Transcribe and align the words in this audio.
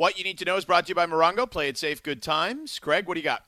What 0.00 0.16
you 0.16 0.24
need 0.24 0.38
to 0.38 0.46
know 0.46 0.56
is 0.56 0.64
brought 0.64 0.86
to 0.86 0.88
you 0.88 0.94
by 0.94 1.04
Morongo. 1.04 1.50
Play 1.50 1.68
it 1.68 1.76
safe, 1.76 2.02
good 2.02 2.22
times. 2.22 2.78
Craig, 2.78 3.06
what 3.06 3.16
do 3.16 3.20
you 3.20 3.24
got? 3.24 3.44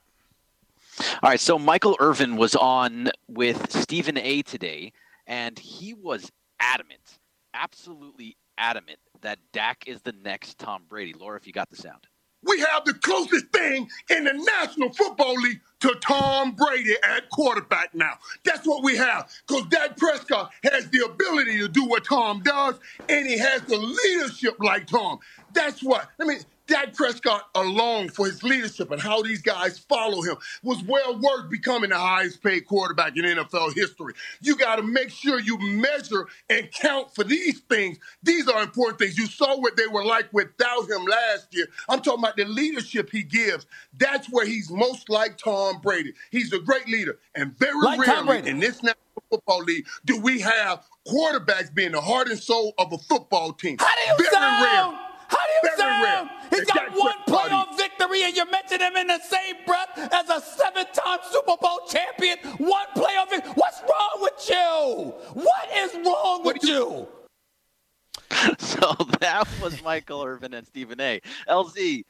All 1.23 1.31
right, 1.31 1.41
so 1.41 1.59
Michael 1.59 1.97
Irvin 1.99 2.37
was 2.37 2.55
on 2.55 3.09
with 3.27 3.73
Stephen 3.73 4.19
A 4.19 4.43
today, 4.43 4.93
and 5.27 5.59
he 5.59 5.95
was 5.95 6.31
adamant, 6.61 7.21
absolutely 7.55 8.37
adamant, 8.59 8.99
that 9.23 9.39
Dak 9.55 9.85
is 9.87 10.03
the 10.03 10.13
next 10.13 10.59
Tom 10.59 10.83
Brady. 10.91 11.15
Laura, 11.19 11.39
if 11.39 11.47
you 11.47 11.55
got 11.55 11.71
the 11.71 11.77
sound. 11.77 12.07
We 12.43 12.61
have 12.61 12.85
the 12.85 12.95
closest 12.95 13.47
thing 13.47 13.89
in 14.11 14.25
the 14.25 14.35
National 14.35 14.93
Football 14.93 15.37
League 15.37 15.63
to 15.83 15.95
Tom 16.01 16.53
Brady 16.53 16.95
at 17.05 17.29
quarterback 17.31 17.95
now. 17.95 18.15
That's 18.45 18.67
what 18.67 18.85
we 18.85 18.97
have. 18.97 19.31
Because 19.47 19.67
Dak 19.67 19.97
Prescott 19.97 20.53
has 20.65 20.89
the 20.91 21.05
ability 21.05 21.59
to 21.59 21.69
do 21.69 21.85
what 21.87 22.05
Tom 22.05 22.43
does, 22.43 22.79
and 23.09 23.27
he 23.27 23.39
has 23.39 23.63
the 23.63 23.77
leadership 23.77 24.57
like 24.61 24.87
Tom. 24.87 25.19
That's 25.53 25.83
what. 25.83 26.09
I 26.21 26.25
mean, 26.25 26.41
Dak 26.67 26.95
Prescott 26.95 27.49
alone 27.55 28.09
for 28.09 28.27
his 28.27 28.43
leadership 28.43 28.91
and 28.91 29.01
how 29.01 29.23
these 29.23 29.43
guys 29.43 29.79
follow 29.79 30.23
him 30.23 30.37
was 30.63 30.83
well 30.85 31.19
worth 31.19 31.51
becoming 31.51 31.91
the 31.91 31.99
highest 31.99 32.43
paid 32.43 32.67
quarterback 32.67 33.17
in 33.17 33.25
NFL 33.25 33.75
history. 33.75 34.15
You 34.41 34.57
got 34.57 34.77
to 34.77 34.83
make 34.83 35.11
sure 35.11 35.41
you 35.41 35.59
measure 35.59 36.27
and 36.49 36.71
count 36.73 37.15
for 37.15 37.25
these 37.25 37.61
things. 37.61 37.99
These 38.23 38.49
are 38.49 38.63
important 38.63 38.99
things. 38.99 39.19
You 39.19 39.27
saw 39.27 39.59
what 39.59 39.77
they 39.77 39.87
were 39.87 40.05
like 40.05 40.33
without 40.33 40.89
him 40.89 41.05
last 41.05 41.49
year. 41.53 41.67
I'm 41.89 42.01
talking 42.01 42.21
about 42.21 42.37
the 42.37 42.45
leadership 42.45 43.11
he 43.11 43.23
gives. 43.23 43.67
That's 43.99 44.29
where 44.29 44.47
he's 44.47 44.71
most 44.71 45.09
like 45.09 45.39
Tom 45.39 45.81
Brady. 45.81 46.13
He's 46.31 46.53
a 46.53 46.59
great 46.59 46.89
leader. 46.89 47.19
And 47.35 47.57
very 47.59 47.81
like 47.81 48.07
rarely 48.07 48.49
in 48.49 48.61
this 48.61 48.83
National 48.83 48.97
Football 49.31 49.65
League 49.65 49.87
do 50.05 50.21
we 50.21 50.41
have 50.41 50.85
quarterbacks 51.07 51.73
being 51.75 51.93
the 51.93 52.01
heart 52.01 52.29
and 52.29 52.39
soul 52.39 52.73
of 52.79 52.93
a 52.93 52.99
football 52.99 53.53
team. 53.53 53.77
How 53.79 53.87
do 53.95 54.01
you 54.11 54.17
very 54.19 54.31
sound? 54.31 54.63
rare. 54.93 55.12
How 55.33 55.47
do 55.47 55.53
you 55.53 55.77
Very 55.77 55.79
sound? 55.79 56.03
rare. 56.03 56.31
He's 56.51 56.59
And 56.61 56.69
got 56.69 56.91
one 56.93 57.19
playoff 57.27 57.77
victory, 57.77 58.23
and 58.25 58.37
you 58.37 58.45
mention 58.51 58.81
him 58.81 58.97
in 58.97 59.07
the 59.07 59.19
same 59.21 59.57
breath 59.67 59.89
as 59.97 60.29
a 60.29 60.41
seven-time 60.41 61.19
Super 61.31 61.57
Bowl 61.61 61.81
champion. 61.89 62.39
One 62.59 62.87
playoff 62.95 63.31
victory. 63.31 63.53
What's 63.55 63.81
wrong 63.83 64.17
with 64.21 64.49
you? 64.51 65.15
What 65.43 65.69
is 65.77 65.95
wrong 66.07 66.45
with 66.45 66.63
you? 66.63 67.09
So 68.59 68.93
that 69.21 69.47
was 69.63 69.81
Michael 69.83 70.25
Irvin 70.25 70.53
and 70.55 70.67
Stephen 70.67 71.01
A. 71.01 71.21
LZ, 71.49 72.03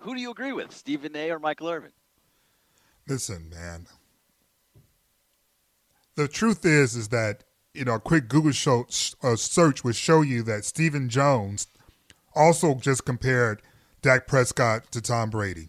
who 0.00 0.14
do 0.14 0.20
you 0.20 0.30
agree 0.32 0.52
with, 0.52 0.72
Stephen 0.74 1.14
A. 1.14 1.30
or 1.30 1.38
Michael 1.38 1.68
Irvin? 1.68 1.92
Listen, 3.06 3.48
man. 3.50 3.86
The 6.16 6.26
truth 6.26 6.64
is, 6.66 6.96
is 6.96 7.08
that 7.10 7.44
you 7.74 7.84
know 7.84 7.94
a 7.94 8.00
quick 8.00 8.28
Google 8.28 8.50
show, 8.52 8.86
uh, 9.22 9.36
search 9.36 9.84
would 9.84 9.94
show 9.94 10.22
you 10.22 10.42
that 10.44 10.64
Stephen 10.64 11.08
Jones 11.08 11.68
also 12.34 12.74
just 12.74 13.04
compared 13.04 13.62
Dak 14.02 14.26
Prescott 14.26 14.90
to 14.92 15.00
Tom 15.00 15.30
Brady. 15.30 15.68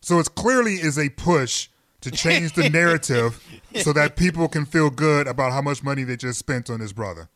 So 0.00 0.18
it 0.18 0.34
clearly 0.34 0.74
is 0.74 0.98
a 0.98 1.08
push 1.10 1.68
to 2.00 2.10
change 2.10 2.52
the 2.52 2.68
narrative 2.70 3.42
so 3.82 3.92
that 3.92 4.16
people 4.16 4.48
can 4.48 4.66
feel 4.66 4.90
good 4.90 5.26
about 5.26 5.52
how 5.52 5.62
much 5.62 5.82
money 5.82 6.04
they 6.04 6.16
just 6.16 6.38
spent 6.38 6.68
on 6.68 6.80
his 6.80 6.92
brother. 6.92 7.28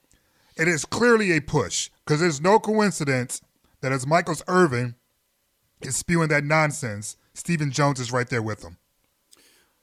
It 0.57 0.69
is 0.69 0.85
clearly 0.85 1.33
a 1.33 1.41
push 1.41 1.91
because 2.05 2.21
there's 2.21 2.41
no 2.41 2.59
coincidence 2.59 3.41
that 3.81 3.93
as 3.93 4.07
Michael's 4.07 4.43
Irvin 4.49 4.97
is 5.81 5.97
spewing 5.97 6.29
that 6.29 6.45
nonsense, 6.45 7.17
Stephen 7.33 7.71
Jones 7.71 8.01
is 8.01 8.13
right 8.13 8.29
there 8.29 8.43
with 8.43 8.63
him. 8.63 8.77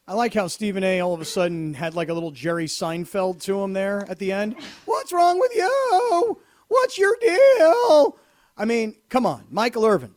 I 0.08 0.14
like 0.14 0.36
how 0.36 0.48
Stephen 0.48 0.84
A. 0.84 1.00
all 1.00 1.16
of 1.16 1.22
a 1.22 1.26
sudden 1.26 1.74
had 1.74 1.96
like 1.96 2.10
a 2.10 2.14
little 2.14 2.30
Jerry 2.30 2.68
Seinfeld 2.68 3.42
to 3.44 3.62
him 3.62 3.74
there 3.74 4.06
at 4.08 4.20
the 4.20 4.32
end. 4.32 4.56
What's 4.86 5.12
wrong 5.12 5.40
with 5.40 5.52
you? 5.56 6.40
What's 6.68 6.98
your 7.00 7.18
deal? 7.22 8.18
I 8.58 8.66
mean, 8.66 8.96
come 9.10 9.26
on, 9.26 9.46
Michael 9.50 9.86
Irvin. 9.86 10.16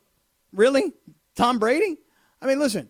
Really? 0.53 0.92
Tom 1.34 1.58
Brady? 1.58 1.98
I 2.41 2.47
mean, 2.47 2.58
listen, 2.58 2.89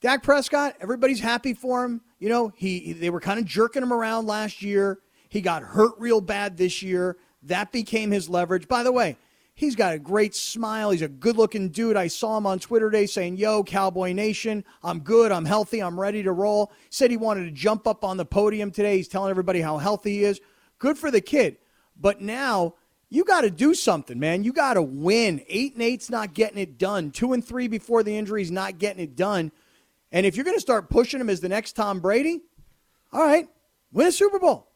Dak 0.00 0.22
Prescott, 0.22 0.76
everybody's 0.80 1.20
happy 1.20 1.54
for 1.54 1.84
him. 1.84 2.02
You 2.18 2.28
know, 2.28 2.52
he 2.54 2.92
they 2.92 3.10
were 3.10 3.20
kind 3.20 3.38
of 3.38 3.46
jerking 3.46 3.82
him 3.82 3.92
around 3.92 4.26
last 4.26 4.62
year. 4.62 5.00
He 5.28 5.40
got 5.40 5.62
hurt 5.62 5.92
real 5.98 6.20
bad 6.20 6.56
this 6.56 6.82
year. 6.82 7.16
That 7.44 7.72
became 7.72 8.10
his 8.10 8.28
leverage. 8.28 8.68
By 8.68 8.82
the 8.82 8.92
way, 8.92 9.16
he's 9.54 9.74
got 9.74 9.94
a 9.94 9.98
great 9.98 10.34
smile. 10.34 10.90
He's 10.90 11.02
a 11.02 11.08
good-looking 11.08 11.70
dude. 11.70 11.96
I 11.96 12.06
saw 12.06 12.36
him 12.36 12.46
on 12.46 12.58
Twitter 12.58 12.90
today 12.90 13.06
saying, 13.06 13.38
"Yo, 13.38 13.64
Cowboy 13.64 14.12
Nation, 14.12 14.64
I'm 14.82 15.00
good. 15.00 15.32
I'm 15.32 15.44
healthy. 15.44 15.82
I'm 15.82 15.98
ready 15.98 16.22
to 16.22 16.32
roll." 16.32 16.70
Said 16.90 17.10
he 17.10 17.16
wanted 17.16 17.44
to 17.46 17.50
jump 17.50 17.86
up 17.86 18.04
on 18.04 18.18
the 18.18 18.24
podium 18.24 18.70
today. 18.70 18.96
He's 18.98 19.08
telling 19.08 19.30
everybody 19.30 19.60
how 19.60 19.78
healthy 19.78 20.18
he 20.18 20.24
is. 20.24 20.40
Good 20.78 20.98
for 20.98 21.10
the 21.10 21.20
kid. 21.20 21.58
But 21.96 22.20
now 22.20 22.74
you 23.12 23.24
got 23.24 23.42
to 23.42 23.50
do 23.50 23.74
something, 23.74 24.18
man. 24.18 24.42
You 24.42 24.54
got 24.54 24.74
to 24.74 24.82
win. 24.82 25.42
Eight 25.46 25.74
and 25.74 25.82
eight's 25.82 26.08
not 26.08 26.32
getting 26.32 26.56
it 26.56 26.78
done. 26.78 27.10
Two 27.10 27.34
and 27.34 27.44
three 27.44 27.68
before 27.68 28.02
the 28.02 28.16
injury's 28.16 28.50
not 28.50 28.78
getting 28.78 29.02
it 29.02 29.16
done. 29.16 29.52
And 30.10 30.24
if 30.24 30.34
you're 30.34 30.46
going 30.46 30.56
to 30.56 30.62
start 30.62 30.88
pushing 30.88 31.20
him 31.20 31.28
as 31.28 31.40
the 31.40 31.48
next 31.50 31.72
Tom 31.76 32.00
Brady, 32.00 32.40
all 33.12 33.22
right, 33.22 33.48
win 33.92 34.06
a 34.06 34.12
Super 34.12 34.38
Bowl. 34.38 34.66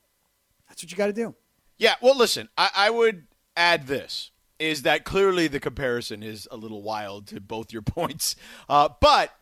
That's 0.69 0.83
what 0.83 0.91
you 0.91 0.99
got 0.99 1.07
to 1.07 1.13
do. 1.15 1.35
Yeah, 1.79 1.95
well, 2.03 2.17
listen, 2.17 2.51
I, 2.59 2.71
I 2.77 2.91
would 2.91 3.27
add 3.57 3.87
this 3.87 4.33
is 4.59 4.83
that 4.83 5.05
clearly 5.05 5.49
the 5.49 5.61
comparison 5.61 6.23
is 6.23 6.47
a 6.51 6.57
little 6.57 6.83
wild 6.83 7.27
to 7.29 7.41
both 7.41 7.73
your 7.73 7.83
points. 7.83 8.37
Uh, 8.69 8.91
but, 9.01 9.35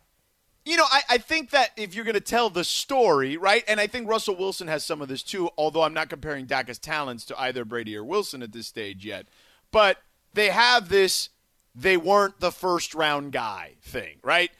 you 0.65 0.77
know, 0.77 0.85
I, 0.91 1.01
I 1.11 1.17
think 1.19 1.51
that 1.51 1.69
if 1.77 1.93
you're 1.93 2.05
going 2.05 2.15
to 2.15 2.19
tell 2.19 2.49
the 2.49 2.63
story, 2.63 3.37
right, 3.37 3.63
and 3.67 3.79
I 3.79 3.87
think 3.87 4.09
Russell 4.09 4.35
Wilson 4.35 4.67
has 4.67 4.83
some 4.83 5.01
of 5.01 5.07
this 5.07 5.23
too, 5.23 5.49
although 5.57 5.83
I'm 5.83 5.93
not 5.93 6.09
comparing 6.09 6.45
Dak's 6.45 6.79
talents 6.79 7.23
to 7.25 7.39
either 7.39 7.63
Brady 7.63 7.95
or 7.95 8.03
Wilson 8.03 8.41
at 8.41 8.51
this 8.51 8.67
stage 8.67 9.05
yet. 9.05 9.27
But 9.71 9.97
they 10.33 10.49
have 10.49 10.89
this 10.89 11.29
they 11.75 11.97
weren't 11.97 12.39
the 12.39 12.51
first 12.51 12.95
round 12.95 13.33
guy 13.33 13.73
thing, 13.81 14.17
right? 14.23 14.51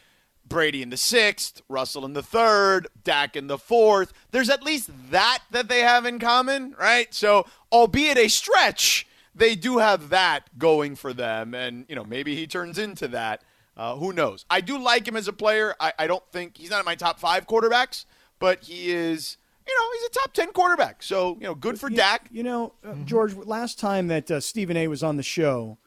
Brady 0.47 0.81
in 0.81 0.89
the 0.89 0.97
sixth, 0.97 1.61
Russell 1.69 2.05
in 2.05 2.13
the 2.13 2.21
third, 2.21 2.87
Dak 3.03 3.35
in 3.35 3.47
the 3.47 3.57
fourth. 3.57 4.13
There's 4.31 4.49
at 4.49 4.61
least 4.61 4.91
that 5.09 5.39
that 5.51 5.69
they 5.69 5.79
have 5.79 6.05
in 6.05 6.19
common, 6.19 6.75
right? 6.79 7.11
So, 7.13 7.47
albeit 7.71 8.17
a 8.17 8.27
stretch, 8.27 9.07
they 9.33 9.55
do 9.55 9.79
have 9.79 10.09
that 10.09 10.57
going 10.59 10.95
for 10.95 11.13
them. 11.13 11.53
And, 11.53 11.85
you 11.89 11.95
know, 11.95 12.03
maybe 12.03 12.35
he 12.35 12.45
turns 12.45 12.77
into 12.77 13.07
that. 13.09 13.43
Uh, 13.77 13.95
who 13.95 14.13
knows? 14.13 14.45
I 14.49 14.61
do 14.61 14.77
like 14.77 15.07
him 15.07 15.15
as 15.15 15.27
a 15.27 15.33
player. 15.33 15.75
I, 15.79 15.93
I 15.99 16.07
don't 16.07 16.23
think 16.31 16.57
he's 16.57 16.69
not 16.69 16.79
in 16.79 16.85
my 16.85 16.95
top 16.95 17.19
five 17.19 17.45
quarterbacks, 17.47 18.05
but 18.39 18.63
he 18.63 18.89
is, 18.91 19.37
you 19.67 19.73
know, 19.77 19.85
he's 19.93 20.03
a 20.09 20.09
top 20.21 20.33
10 20.33 20.51
quarterback. 20.53 21.03
So, 21.03 21.35
you 21.35 21.43
know, 21.43 21.55
good 21.55 21.79
for 21.79 21.89
You- 21.89 21.97
Dak. 21.97 22.27
You 22.31 22.43
know, 22.43 22.73
uh, 22.85 22.93
George, 23.05 23.35
last 23.35 23.77
time 23.79 24.07
that 24.07 24.31
uh, 24.31 24.39
Stephen 24.39 24.77
A. 24.77 24.87
was 24.87 25.03
on 25.03 25.17
the 25.17 25.23
show, 25.23 25.77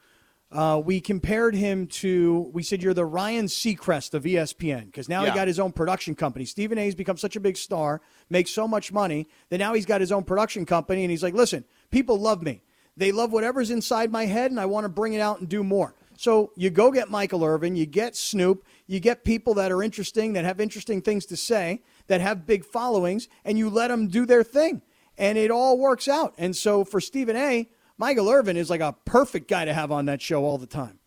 uh, 0.51 0.81
we 0.83 0.99
compared 1.01 1.55
him 1.55 1.85
to, 1.87 2.49
we 2.53 2.61
said, 2.63 2.81
you're 2.83 2.93
the 2.93 3.05
Ryan 3.05 3.45
Seacrest 3.45 4.13
of 4.13 4.23
ESPN 4.23 4.85
because 4.85 5.07
now 5.09 5.23
Yeah. 5.23 5.31
he 5.31 5.35
got 5.35 5.47
his 5.47 5.59
own 5.59 5.71
production 5.71 6.15
company. 6.15 6.45
Stephen 6.45 6.77
A. 6.77 6.85
has 6.85 6.95
become 6.95 7.17
such 7.17 7.35
a 7.35 7.39
big 7.39 7.55
star, 7.57 8.01
makes 8.29 8.51
so 8.51 8.67
much 8.67 8.91
money 8.91 9.27
that 9.49 9.57
now 9.59 9.73
he's 9.73 9.85
got 9.85 10.01
his 10.01 10.11
own 10.11 10.23
production 10.23 10.65
company 10.65 11.03
and 11.03 11.11
he's 11.11 11.23
like, 11.23 11.33
listen, 11.35 11.65
people 11.91 12.19
love 12.19 12.41
me. 12.43 12.61
They 12.97 13.11
love 13.11 13.31
whatever's 13.31 13.71
inside 13.71 14.11
my 14.11 14.25
head 14.25 14.51
and 14.51 14.59
I 14.59 14.65
want 14.65 14.85
to 14.85 14.89
bring 14.89 15.13
it 15.13 15.21
out 15.21 15.39
and 15.39 15.47
do 15.47 15.63
more. 15.63 15.95
So 16.19 16.51
you 16.57 16.69
go 16.69 16.91
get 16.91 17.09
Michael 17.09 17.45
Irvin, 17.45 17.77
you 17.77 17.85
get 17.85 18.13
Snoop, 18.13 18.65
you 18.87 18.99
get 18.99 19.23
people 19.23 19.53
that 19.53 19.71
are 19.71 19.81
interesting, 19.81 20.33
that 20.33 20.43
have 20.43 20.59
interesting 20.59 21.01
things 21.01 21.25
to 21.27 21.37
say, 21.37 21.81
that 22.07 22.19
have 22.19 22.45
big 22.45 22.65
followings, 22.65 23.29
and 23.45 23.57
you 23.57 23.69
let 23.69 23.87
them 23.87 24.09
do 24.09 24.25
their 24.25 24.43
thing. 24.43 24.81
And 25.17 25.37
it 25.37 25.49
all 25.49 25.77
works 25.77 26.09
out. 26.09 26.33
And 26.37 26.53
so 26.53 26.83
for 26.83 26.99
Stephen 26.99 27.37
A., 27.37 27.69
Michael 27.97 28.29
Irvin 28.29 28.57
is 28.57 28.69
like 28.69 28.81
a 28.81 28.97
perfect 29.05 29.47
guy 29.47 29.63
to 29.63 29.73
have 29.73 29.93
on 29.93 30.07
that 30.07 30.21
show 30.21 30.43
all 30.43 30.57
the 30.57 30.67
time. 30.67 30.99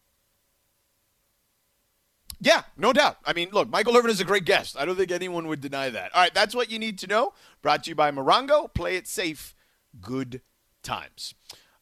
Yeah, 2.41 2.63
no 2.79 2.95
doubt. 2.95 3.19
I 3.27 3.35
mean, 3.35 3.51
look, 3.53 3.69
Michael 3.69 3.95
Irvin 3.95 4.11
is 4.11 4.23
a 4.23 4.25
great 4.25 4.47
guest. 4.47 4.79
I 4.79 4.87
don't 4.87 4.97
think 4.97 5.11
anyone 5.11 5.47
would 5.47 5.61
deny 5.61 5.91
that. 5.91 6.15
All 6.15 6.23
right, 6.23 6.33
that's 6.33 6.55
what 6.55 6.71
you 6.71 6.79
need 6.79 6.99
to 7.01 7.07
know. 7.07 7.35
Brought 7.61 7.85
to 7.85 7.91
you 7.91 7.95
by 7.95 8.11
Morongo. 8.13 8.73
Play 8.73 8.97
it 8.97 9.07
safe. 9.07 9.55
Good 10.01 10.41
times. 10.83 11.35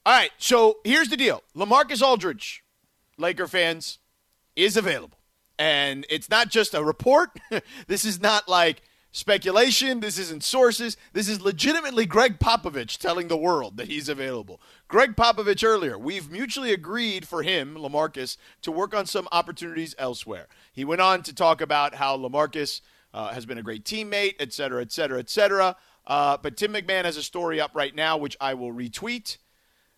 All 0.05 0.15
right, 0.15 0.33
so 0.37 0.79
here's 0.83 1.11
the 1.11 1.17
deal 1.17 1.45
Lamarcus 1.55 2.03
Aldridge, 2.03 2.65
Laker 3.21 3.47
fans, 3.47 3.99
is 4.57 4.77
available. 4.77 5.19
And 5.59 6.07
it's 6.09 6.31
not 6.31 6.49
just 6.49 6.75
a 6.75 6.83
report. 6.83 7.31
this 7.87 8.05
is 8.05 8.21
not 8.21 8.49
like 8.49 8.83
speculation. 9.13 10.01
This 10.01 10.19
isn't 10.19 10.43
sources. 10.43 10.97
This 11.13 11.29
is 11.29 11.41
legitimately 11.41 12.07
Gregg 12.07 12.39
Popovich 12.39 12.99
telling 12.99 13.29
the 13.29 13.37
world 13.37 13.77
that 13.77 13.89
he's 13.89 14.09
available. 14.09 14.61
Gregg 14.89 15.17
Popovich 15.17 15.65
earlier, 15.65 15.99
we've 15.99 16.31
mutually 16.31 16.73
agreed 16.73 17.27
for 17.27 17.43
him, 17.43 17.77
Lamarcus, 17.77 18.37
to 18.63 18.73
work 18.73 18.95
on 18.95 19.07
some 19.07 19.29
opportunities 19.33 19.95
elsewhere. 19.99 20.47
He 20.73 20.85
went 20.85 21.01
on 21.01 21.23
to 21.25 21.35
talk 21.35 21.61
about 21.61 21.97
how 21.97 22.17
Lamarcus 22.17 22.81
uh, 23.13 23.33
has 23.33 23.45
been 23.45 23.59
a 23.59 23.63
great 23.63 23.85
teammate, 23.85 24.37
et 24.39 24.53
cetera, 24.53 24.81
et 24.81 24.93
cetera, 24.93 25.19
et 25.19 25.29
cetera. 25.29 25.77
Uh, 26.07 26.37
but 26.41 26.57
Tim 26.57 26.73
MacMahon 26.73 27.05
has 27.05 27.17
a 27.17 27.23
story 27.23 27.61
up 27.61 27.73
right 27.75 27.95
now, 27.95 28.17
which 28.17 28.37
I 28.41 28.55
will 28.55 28.73
retweet 28.73 29.37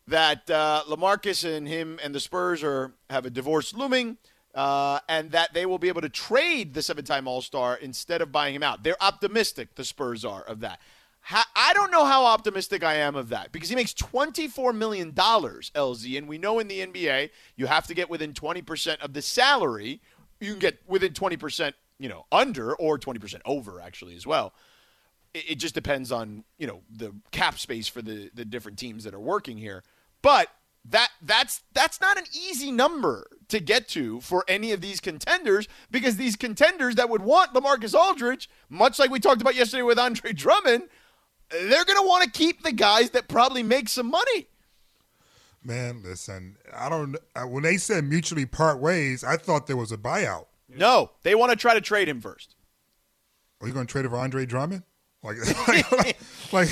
that 0.09 0.51
uh, 0.51 0.83
Lamarcus 0.89 1.45
and 1.45 1.67
him 1.69 1.99
and 2.03 2.15
the 2.15 2.21
Spurs 2.21 2.63
are 2.63 2.93
have 3.09 3.27
a 3.27 3.31
divorce 3.31 3.75
looming, 3.75 4.19
uh, 4.55 4.99
and 5.09 5.31
that 5.31 5.55
they 5.55 5.67
will 5.67 5.79
be 5.79 5.89
able 5.89 6.01
to 6.01 6.09
trade 6.09 6.75
the 6.75 6.83
seven-time 6.83 7.27
All-Star 7.27 7.77
instead 7.77 8.21
of 8.21 8.33
buying 8.33 8.55
him 8.55 8.63
out. 8.63 8.83
They're 8.83 9.03
optimistic. 9.03 9.75
The 9.77 9.85
Spurs 9.85 10.25
are 10.25 10.43
of 10.43 10.61
that. 10.61 10.81
Ha- 11.27 11.49
I 11.55 11.73
don't 11.73 11.93
know 11.93 12.05
how 12.05 12.25
optimistic 12.25 12.83
I 12.83 12.95
am 12.95 13.15
of 13.15 13.29
that 13.29 13.53
because 13.53 13.69
he 13.69 13.77
makes 13.77 13.95
$24 13.95 14.75
million, 14.75 15.13
LZ. 15.13 16.19
And 16.19 16.29
we 16.29 16.37
know 16.37 16.59
in 16.59 16.67
the 16.67 16.85
NBA, 16.85 17.31
you 17.57 17.67
have 17.67 17.87
to 17.87 17.95
get 17.95 18.11
within 18.11 18.33
20% 18.33 19.01
of 19.01 19.13
the 19.13 19.23
salary. 19.23 20.01
You 20.41 20.51
can 20.51 20.59
get 20.59 20.79
within 20.87 21.13
20%, 21.13 21.75
you 21.99 22.09
know, 22.09 22.27
under 22.33 22.75
or 22.75 22.99
20% 22.99 23.41
over, 23.45 23.81
actually, 23.81 24.17
as 24.17 24.27
well. 24.27 24.53
It, 25.33 25.51
it 25.51 25.55
just 25.57 25.77
depends 25.77 26.11
on, 26.11 26.43
you 26.59 26.67
know, 26.67 26.83
the 26.91 27.15
cap 27.31 27.57
space 27.59 27.87
for 27.87 28.03
the, 28.03 28.31
the 28.35 28.45
different 28.45 28.77
teams 28.77 29.05
that 29.05 29.15
are 29.15 29.21
working 29.21 29.57
here. 29.57 29.85
But 30.23 30.49
that 30.85 31.11
that's 31.21 31.63
that's 31.75 32.01
not 32.01 32.19
an 32.19 32.25
easy 32.33 32.73
number 32.73 33.29
to 33.49 33.61
get 33.61 33.89
to 33.89 34.21
for 34.21 34.45
any 34.49 34.73
of 34.73 34.81
these 34.81 35.01
contenders 35.01 35.69
because 35.91 36.17
these 36.17 36.37
contenders 36.37 36.95
that 36.97 37.09
would 37.09 37.23
want 37.23 37.53
LaMarcus 37.55 37.95
Aldridge, 37.95 38.49
much 38.69 38.99
like 38.99 39.11
we 39.11 39.21
talked 39.21 39.41
about 39.41 39.55
yesterday 39.55 39.83
with 39.83 39.99
Andre 39.99 40.33
Drummond, 40.33 40.85
they're 41.51 41.85
going 41.85 41.99
to 41.99 42.09
want 42.09 42.25
to 42.25 42.31
keep 42.31 42.63
the 42.63 42.73
guys 42.73 43.11
that 43.11 43.29
probably 43.29 43.63
make 43.63 43.89
some 43.89 44.11
money. 44.11 44.47
Man, 45.63 46.03
listen, 46.03 46.57
I 46.75 46.89
don't. 46.89 47.17
When 47.47 47.63
they 47.63 47.77
said 47.77 48.05
mutually 48.05 48.47
part 48.47 48.81
ways, 48.81 49.23
I 49.23 49.37
thought 49.37 49.67
there 49.67 49.77
was 49.77 49.93
a 49.93 49.97
buyout. 49.97 50.47
No, 50.69 51.11
they 51.23 51.35
want 51.35 51.51
to 51.51 51.57
try 51.57 51.75
to 51.75 51.81
trade 51.81 52.09
him 52.09 52.21
first. 52.21 52.57
Are 53.61 53.69
you 53.69 53.75
going 53.75 53.87
to 53.87 53.93
trade 53.93 54.07
for 54.07 54.17
Andre 54.17 54.47
Drummond? 54.47 54.83
Like, 55.23 55.37
like, 55.69 56.19
like, 56.53 56.69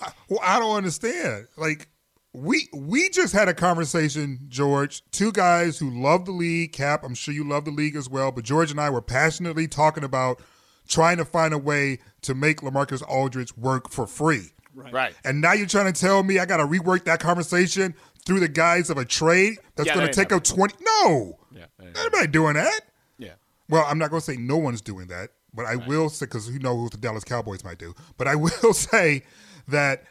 I, 0.00 0.12
well, 0.30 0.40
I 0.42 0.58
don't 0.58 0.76
understand. 0.76 1.48
Like, 1.58 1.88
we 2.32 2.68
we 2.72 3.08
just 3.10 3.32
had 3.32 3.48
a 3.48 3.54
conversation, 3.54 4.40
George. 4.48 5.02
Two 5.10 5.32
guys 5.32 5.78
who 5.78 5.90
love 5.90 6.24
the 6.24 6.32
league. 6.32 6.72
Cap, 6.72 7.04
I'm 7.04 7.14
sure 7.14 7.34
you 7.34 7.46
love 7.46 7.64
the 7.64 7.70
league 7.70 7.96
as 7.96 8.08
well. 8.08 8.32
But 8.32 8.44
George 8.44 8.70
and 8.70 8.80
I 8.80 8.90
were 8.90 9.02
passionately 9.02 9.68
talking 9.68 10.04
about 10.04 10.40
trying 10.88 11.18
to 11.18 11.24
find 11.24 11.52
a 11.52 11.58
way 11.58 11.98
to 12.22 12.34
make 12.34 12.60
Lamarcus 12.60 13.02
Aldridge 13.06 13.56
work 13.56 13.90
for 13.90 14.06
free. 14.06 14.52
Right. 14.74 14.92
right. 14.92 15.14
And 15.24 15.40
now 15.40 15.52
you're 15.52 15.66
trying 15.66 15.92
to 15.92 16.00
tell 16.00 16.22
me 16.22 16.38
I 16.38 16.46
got 16.46 16.56
to 16.56 16.64
rework 16.66 17.04
that 17.04 17.20
conversation 17.20 17.94
through 18.24 18.40
the 18.40 18.48
guise 18.48 18.88
of 18.88 18.96
a 18.96 19.04
trade 19.04 19.58
that's 19.76 19.88
Yeah, 19.88 19.94
going 19.94 20.06
to 20.06 20.10
ain't 20.10 20.28
take 20.28 20.32
up 20.32 20.44
20. 20.44 20.74
No. 20.80 21.38
Yeah. 21.54 21.66
Anybody 21.78 22.28
doing 22.28 22.54
that? 22.54 22.80
Yeah. 23.18 23.34
Well, 23.68 23.84
I'm 23.86 23.98
not 23.98 24.10
going 24.10 24.20
to 24.20 24.24
say 24.24 24.36
no 24.36 24.56
one's 24.56 24.80
doing 24.80 25.08
that, 25.08 25.30
but 25.52 25.66
I 25.66 25.76
will 25.76 26.08
say, 26.08 26.26
because 26.26 26.48
you 26.50 26.58
know 26.58 26.76
who 26.76 26.88
the 26.88 26.96
Dallas 26.96 27.24
Cowboys 27.24 27.64
might 27.64 27.78
do, 27.78 27.94
but 28.16 28.26
I 28.26 28.34
will 28.36 28.72
say 28.72 29.24
that 29.68 30.04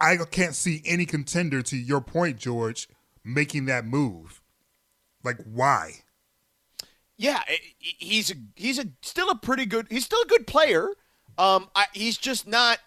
I 0.00 0.16
can't 0.30 0.54
see 0.54 0.82
any 0.84 1.06
contender, 1.06 1.62
to 1.62 1.76
your 1.76 2.00
point, 2.00 2.38
George, 2.38 2.88
making 3.24 3.64
that 3.66 3.84
move. 3.84 4.40
Like, 5.24 5.38
why? 5.44 6.02
Yeah, 7.16 7.42
i- 7.48 7.52
i- 7.52 7.94
he's 7.98 8.30
a, 8.30 8.34
he's 8.54 8.78
a 8.78 8.86
still 9.02 9.30
a 9.30 9.36
pretty 9.36 9.64
good. 9.66 9.86
He's 9.90 10.04
still 10.04 10.20
a 10.22 10.26
good 10.26 10.46
player. 10.46 10.88
Um, 11.38 11.68
I, 11.74 11.86
he's 11.92 12.18
just 12.18 12.46
not 12.46 12.78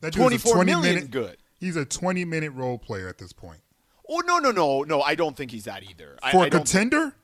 That 0.00 0.12
dude's 0.12 0.42
24 0.42 0.54
20 0.54 0.70
million 0.72 0.94
minute, 0.96 1.10
good. 1.10 1.36
He's 1.58 1.76
a 1.76 1.84
20 1.84 2.24
minute 2.24 2.50
role 2.52 2.78
player 2.78 3.08
at 3.08 3.18
this 3.18 3.32
point. 3.32 3.60
Oh 4.08 4.22
no 4.26 4.38
no 4.38 4.50
no 4.52 4.82
no! 4.82 5.02
I 5.02 5.14
don't 5.16 5.36
think 5.36 5.50
he's 5.50 5.64
that 5.64 5.82
either. 5.82 6.16
For 6.30 6.42
I 6.42 6.46
a 6.46 6.50
don't 6.50 6.60
contender? 6.60 7.14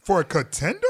For 0.00 0.20
a 0.20 0.24
contender? 0.24 0.86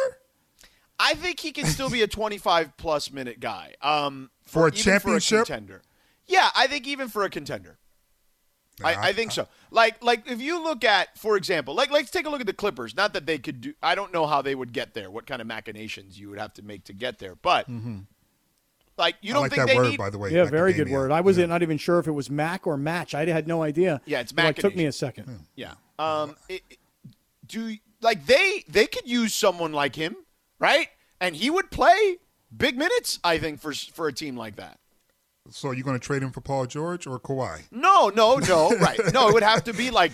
I 0.99 1.15
think 1.15 1.41
he 1.41 1.53
can 1.53 1.67
still 1.67 1.91
be 1.91 2.01
a 2.03 2.07
25 2.07 2.77
plus 2.79 3.11
minute 3.11 3.39
guy. 3.41 3.75
Um, 3.83 4.31
For 4.47 4.67
a 4.67 4.71
championship? 4.71 5.39
for 5.39 5.43
a 5.43 5.57
contender. 5.57 5.83
Yeah, 6.27 6.51
I 6.57 6.67
think 6.67 6.87
even 6.87 7.09
for 7.09 7.25
a 7.25 7.31
contender. 7.31 7.79
Nah, 8.81 8.89
I, 8.89 9.09
I 9.09 9.13
think 9.13 9.33
so. 9.33 9.49
Like 9.71 10.03
like 10.05 10.31
if 10.31 10.41
you 10.41 10.63
look 10.63 10.85
at, 10.85 11.17
for 11.17 11.37
example, 11.37 11.75
like 11.75 11.91
let's 11.91 12.11
take 12.11 12.27
a 12.27 12.29
look 12.31 12.41
at 12.41 12.47
the 12.47 12.53
Clippers. 12.53 12.95
Not 12.95 13.15
that 13.15 13.25
they 13.27 13.39
could 13.39 13.61
do. 13.61 13.75
I 13.83 13.95
don't 13.95 14.13
know 14.13 14.27
how 14.27 14.43
they 14.43 14.55
would 14.55 14.73
get 14.73 14.93
there. 14.95 15.11
What 15.11 15.27
kind 15.27 15.41
of 15.41 15.47
machinations 15.47 16.19
you 16.19 16.29
would 16.31 16.39
have 16.39 16.53
to 16.55 16.63
make 16.63 16.85
to 16.85 16.93
get 16.93 17.19
there, 17.19 17.37
but 17.37 17.67
like 18.99 19.17
you 19.23 19.33
don't 19.33 19.43
like 19.43 19.53
think 19.53 19.63
that 19.63 19.69
they 19.69 19.77
word, 19.77 19.91
need. 19.91 19.99
by 19.99 20.11
the 20.11 20.19
way. 20.19 20.31
Yeah, 20.31 20.45
very 20.45 20.73
good 20.75 20.91
word. 20.91 21.11
I 21.11 21.21
was 21.23 21.39
not 21.39 21.63
even 21.63 21.79
sure 21.79 21.99
if 21.99 22.07
it 22.07 22.13
was 22.13 22.29
Mac 22.31 22.67
or 22.67 22.77
Match. 22.77 23.15
I 23.15 23.25
had 23.25 23.49
no 23.49 23.63
idea. 23.63 24.01
Yeah, 24.05 24.21
it's 24.21 24.35
Mac. 24.35 24.59
It, 24.59 24.63
took 24.63 24.77
me 24.77 24.85
a 24.87 24.93
second. 24.93 25.47
Yeah. 25.55 25.75
Um. 25.99 26.37
it- 26.49 26.63
it- 26.71 26.79
do 27.47 27.77
like 28.01 28.27
they 28.27 28.65
they 28.69 28.87
could 28.87 29.09
use 29.09 29.33
someone 29.33 29.73
like 29.73 29.95
him, 29.95 30.17
right? 30.59 30.89
And 31.21 31.37
he 31.37 31.49
would 31.49 31.71
play 31.71 32.19
big 32.55 32.77
minutes. 32.77 33.21
I 33.23 33.39
think 33.39 33.61
for 33.61 33.73
for 33.73 34.09
a 34.09 34.13
team 34.13 34.37
like 34.37 34.57
that. 34.57 34.81
So 35.51 35.71
you're 35.71 35.85
going 35.85 35.99
to 35.99 36.05
trade 36.05 36.23
him 36.23 36.33
for 36.33 36.41
Paul 36.41 36.67
George 36.67 37.07
or 37.07 37.19
Kawhi? 37.21 37.63
No, 37.71 38.09
no, 38.09 38.37
no. 38.37 38.71
right. 38.79 38.99
No, 39.13 39.29
it 39.29 39.35
would 39.35 39.43
have 39.43 39.65
to 39.65 39.73
be 39.73 39.91
like. 39.91 40.13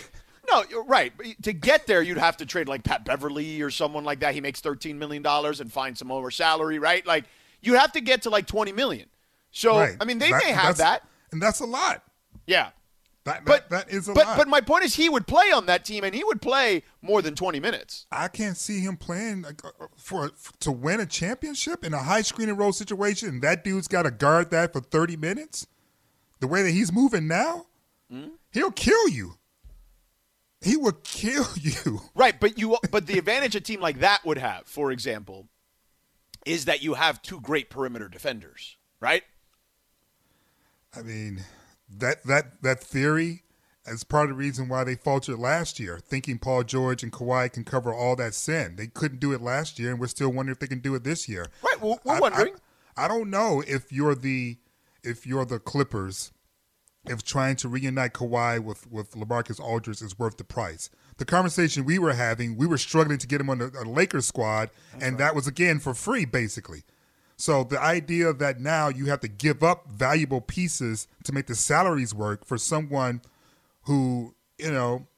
No, 0.50 0.64
right. 0.86 1.12
To 1.42 1.52
get 1.52 1.86
there, 1.86 2.02
you'd 2.02 2.18
have 2.18 2.36
to 2.38 2.46
trade 2.46 2.68
like 2.68 2.82
Pat 2.82 3.04
Beverley 3.04 3.62
or 3.62 3.70
someone 3.70 4.04
like 4.04 4.20
that. 4.20 4.34
He 4.34 4.40
makes 4.40 4.60
thirteen 4.60 4.98
million 4.98 5.22
dollars 5.22 5.60
and 5.60 5.72
find 5.72 5.96
some 5.96 6.08
lower 6.08 6.32
salary, 6.32 6.78
right? 6.80 7.06
Like 7.06 7.24
you 7.60 7.74
have 7.74 7.92
to 7.92 8.00
get 8.00 8.22
to 8.22 8.30
like 8.30 8.46
twenty 8.46 8.72
million. 8.72 9.06
So 9.52 9.78
right. 9.78 9.96
I 10.00 10.04
mean, 10.04 10.18
they 10.18 10.30
That- 10.30 10.42
may 10.44 10.50
have 10.50 10.78
that. 10.78 11.04
And 11.30 11.40
that's 11.40 11.60
a 11.60 11.64
lot. 11.66 12.02
Yeah. 12.46 12.70
That, 13.24 13.44
But 13.44 13.70
that, 13.70 13.86
that 13.88 13.94
is 13.94 14.08
a 14.08 14.14
but 14.14 14.26
lot. 14.26 14.36
but 14.36 14.48
my 14.48 14.60
point 14.60 14.84
is, 14.84 14.96
he 14.96 15.08
would 15.08 15.28
play 15.28 15.52
on 15.52 15.66
that 15.66 15.84
team, 15.84 16.02
and 16.02 16.12
he 16.14 16.24
would 16.24 16.42
play 16.42 16.82
more 17.02 17.22
than 17.22 17.36
twenty 17.36 17.60
minutes. 17.60 18.06
I 18.10 18.26
can't 18.26 18.56
see 18.56 18.80
him 18.80 18.96
playing 18.96 19.42
like, 19.42 19.64
uh, 19.64 19.86
for 19.96 20.32
to 20.60 20.72
win 20.72 20.98
a 20.98 21.06
championship 21.06 21.84
in 21.84 21.94
a 21.94 22.02
high 22.02 22.22
screen 22.22 22.48
and 22.48 22.58
roll 22.58 22.72
situation. 22.72 23.28
And 23.28 23.42
that 23.42 23.62
dude's 23.62 23.86
got 23.86 24.02
to 24.02 24.10
guard 24.10 24.50
that 24.50 24.72
for 24.72 24.80
thirty 24.80 25.16
minutes. 25.16 25.68
The 26.40 26.48
way 26.48 26.62
that 26.64 26.70
he's 26.72 26.92
moving 26.92 27.28
now, 27.28 27.66
Hmm? 28.10 28.30
he'll 28.52 28.72
kill 28.72 29.08
you. 29.08 29.36
He 30.60 30.76
will 30.76 30.98
kill 31.04 31.46
you. 31.60 32.00
Right, 32.16 32.38
but 32.40 32.58
you 32.58 32.76
but 32.90 33.06
the 33.06 33.18
advantage 33.18 33.54
a 33.54 33.60
team 33.60 33.80
like 33.80 34.00
that 34.00 34.24
would 34.24 34.38
have, 34.38 34.66
for 34.66 34.90
example, 34.90 35.46
is 36.44 36.64
that 36.64 36.82
you 36.82 36.94
have 36.94 37.22
two 37.22 37.40
great 37.40 37.70
perimeter 37.70 38.08
defenders, 38.08 38.76
right? 38.98 39.22
I 40.96 41.02
mean, 41.02 41.42
that 41.98 42.24
that 42.24 42.62
that 42.62 42.80
theory 42.80 43.42
is 43.86 44.04
part 44.04 44.30
of 44.30 44.36
the 44.36 44.40
reason 44.40 44.68
why 44.68 44.84
they 44.84 44.94
faltered 44.94 45.38
last 45.38 45.80
year, 45.80 45.98
thinking 45.98 46.38
Paul 46.38 46.62
George 46.62 47.02
and 47.02 47.12
Kawhi 47.12 47.52
can 47.52 47.64
cover 47.64 47.92
all 47.92 48.14
that 48.16 48.34
sin. 48.34 48.76
They 48.76 48.86
couldn't 48.86 49.18
do 49.20 49.32
it 49.32 49.40
last 49.40 49.78
year, 49.78 49.90
and 49.90 49.98
we're 50.00 50.06
still 50.06 50.30
wondering 50.32 50.54
if 50.54 50.60
they 50.60 50.68
can 50.68 50.78
do 50.80 50.94
it 50.94 51.02
this 51.04 51.28
year. 51.28 51.46
Right, 51.62 51.80
we're, 51.80 51.96
we're 52.04 52.14
I- 52.16 52.20
wondering. 52.20 52.54
I, 52.96 53.04
I 53.04 53.08
don't 53.08 53.30
know 53.30 53.62
if 53.66 53.90
you're 53.90 54.14
the 54.14 54.58
if 55.02 55.26
you're 55.26 55.44
the 55.46 55.58
Clippers, 55.58 56.30
if 57.06 57.24
trying 57.24 57.56
to 57.56 57.68
reunite 57.68 58.12
Kawhi 58.12 58.62
with 58.62 58.90
with 58.90 59.12
Lamarcus 59.12 59.58
Aldridge 59.58 60.02
is 60.02 60.18
worth 60.18 60.36
the 60.36 60.44
price. 60.44 60.90
The 61.18 61.24
conversation 61.24 61.84
we 61.84 61.98
were 61.98 62.14
having, 62.14 62.56
we 62.56 62.66
were 62.66 62.78
struggling 62.78 63.18
to 63.18 63.26
get 63.26 63.40
him 63.40 63.50
on 63.50 63.60
a, 63.60 63.66
a 63.66 63.84
Lakers 63.84 64.26
squad, 64.26 64.70
and 65.00 65.18
that 65.18 65.34
was 65.34 65.46
again 65.46 65.78
for 65.78 65.94
free, 65.94 66.24
basically. 66.24 66.82
So 67.42 67.64
the 67.64 67.82
idea 67.82 68.32
that 68.32 68.60
now 68.60 68.86
you 68.86 69.06
have 69.06 69.18
to 69.18 69.26
give 69.26 69.64
up 69.64 69.90
valuable 69.90 70.40
pieces 70.40 71.08
to 71.24 71.32
make 71.32 71.48
the 71.48 71.56
salaries 71.56 72.14
work 72.14 72.46
for 72.46 72.56
someone 72.56 73.20
who 73.86 74.36
you 74.58 74.70
know 74.70 75.08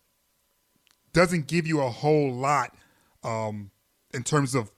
doesn't 1.13 1.49
give 1.49 1.67
you 1.67 1.83
a 1.83 1.91
whole 1.91 2.33
lot 2.33 2.75
um, 3.25 3.73
in 4.15 4.23
terms 4.23 4.55
of 4.55 4.71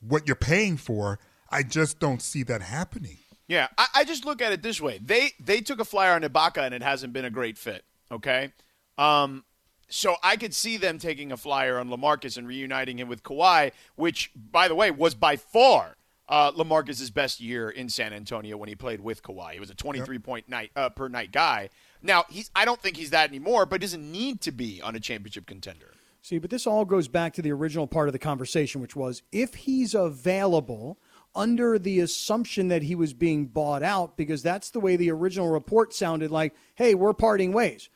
what 0.00 0.26
you're 0.26 0.34
paying 0.34 0.76
for, 0.76 1.20
I 1.48 1.62
just 1.62 2.00
don't 2.00 2.20
see 2.20 2.42
that 2.42 2.60
happening. 2.60 3.18
Yeah, 3.46 3.68
I, 3.78 3.86
I 3.94 4.04
just 4.04 4.24
look 4.24 4.42
at 4.42 4.50
it 4.50 4.60
this 4.60 4.80
way: 4.80 4.98
they 5.00 5.30
they 5.38 5.60
took 5.60 5.78
a 5.78 5.84
flyer 5.84 6.14
on 6.14 6.22
Ibaka, 6.22 6.58
and 6.58 6.74
it 6.74 6.82
hasn't 6.82 7.12
been 7.12 7.24
a 7.24 7.30
great 7.30 7.56
fit. 7.56 7.84
Okay, 8.10 8.50
um, 8.98 9.44
so 9.88 10.16
I 10.24 10.36
could 10.36 10.54
see 10.54 10.76
them 10.76 10.98
taking 10.98 11.30
a 11.30 11.36
flyer 11.36 11.78
on 11.78 11.88
Lamarcus 11.88 12.36
and 12.36 12.48
reuniting 12.48 12.98
him 12.98 13.06
with 13.06 13.22
Kawhi, 13.22 13.70
which, 13.94 14.32
by 14.34 14.66
the 14.66 14.74
way, 14.74 14.90
was 14.90 15.14
by 15.14 15.36
far 15.36 15.94
uh, 16.30 16.52
Lamarcus's 16.52 17.10
best 17.10 17.40
year 17.40 17.68
in 17.68 17.88
San 17.88 18.12
Antonio 18.12 18.56
when 18.56 18.68
he 18.68 18.76
played 18.76 19.00
with 19.00 19.22
Kawhi. 19.22 19.52
He 19.52 19.60
was 19.60 19.70
a 19.70 19.74
23 19.74 20.18
point 20.20 20.48
night 20.48 20.70
uh, 20.76 20.88
per 20.88 21.08
night 21.08 21.32
guy. 21.32 21.68
Now 22.02 22.24
he's 22.30 22.50
I 22.54 22.64
don't 22.64 22.80
think 22.80 22.96
he's 22.96 23.10
that 23.10 23.28
anymore, 23.28 23.66
but 23.66 23.80
doesn't 23.80 24.10
need 24.10 24.40
to 24.42 24.52
be 24.52 24.80
on 24.80 24.94
a 24.94 25.00
championship 25.00 25.46
contender. 25.46 25.92
See, 26.22 26.38
but 26.38 26.50
this 26.50 26.66
all 26.66 26.84
goes 26.84 27.08
back 27.08 27.32
to 27.34 27.42
the 27.42 27.50
original 27.50 27.86
part 27.86 28.08
of 28.08 28.12
the 28.12 28.18
conversation, 28.18 28.80
which 28.80 28.94
was 28.94 29.22
if 29.32 29.54
he's 29.54 29.94
available 29.94 30.98
under 31.34 31.78
the 31.78 32.00
assumption 32.00 32.68
that 32.68 32.82
he 32.82 32.94
was 32.94 33.12
being 33.12 33.46
bought 33.46 33.82
out, 33.82 34.16
because 34.16 34.42
that's 34.42 34.70
the 34.70 34.80
way 34.80 34.96
the 34.96 35.10
original 35.10 35.48
report 35.48 35.94
sounded 35.94 36.30
like, 36.30 36.54
hey, 36.74 36.94
we're 36.94 37.14
parting 37.14 37.52
ways. 37.52 37.88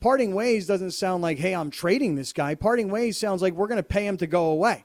Parting 0.00 0.34
ways 0.34 0.66
doesn't 0.66 0.90
sound 0.92 1.22
like, 1.22 1.38
hey, 1.38 1.54
I'm 1.54 1.70
trading 1.70 2.14
this 2.14 2.32
guy. 2.32 2.54
Parting 2.54 2.90
ways 2.90 3.18
sounds 3.18 3.40
like 3.40 3.54
we're 3.54 3.68
going 3.68 3.76
to 3.76 3.82
pay 3.82 4.06
him 4.06 4.16
to 4.18 4.26
go 4.26 4.46
away. 4.46 4.84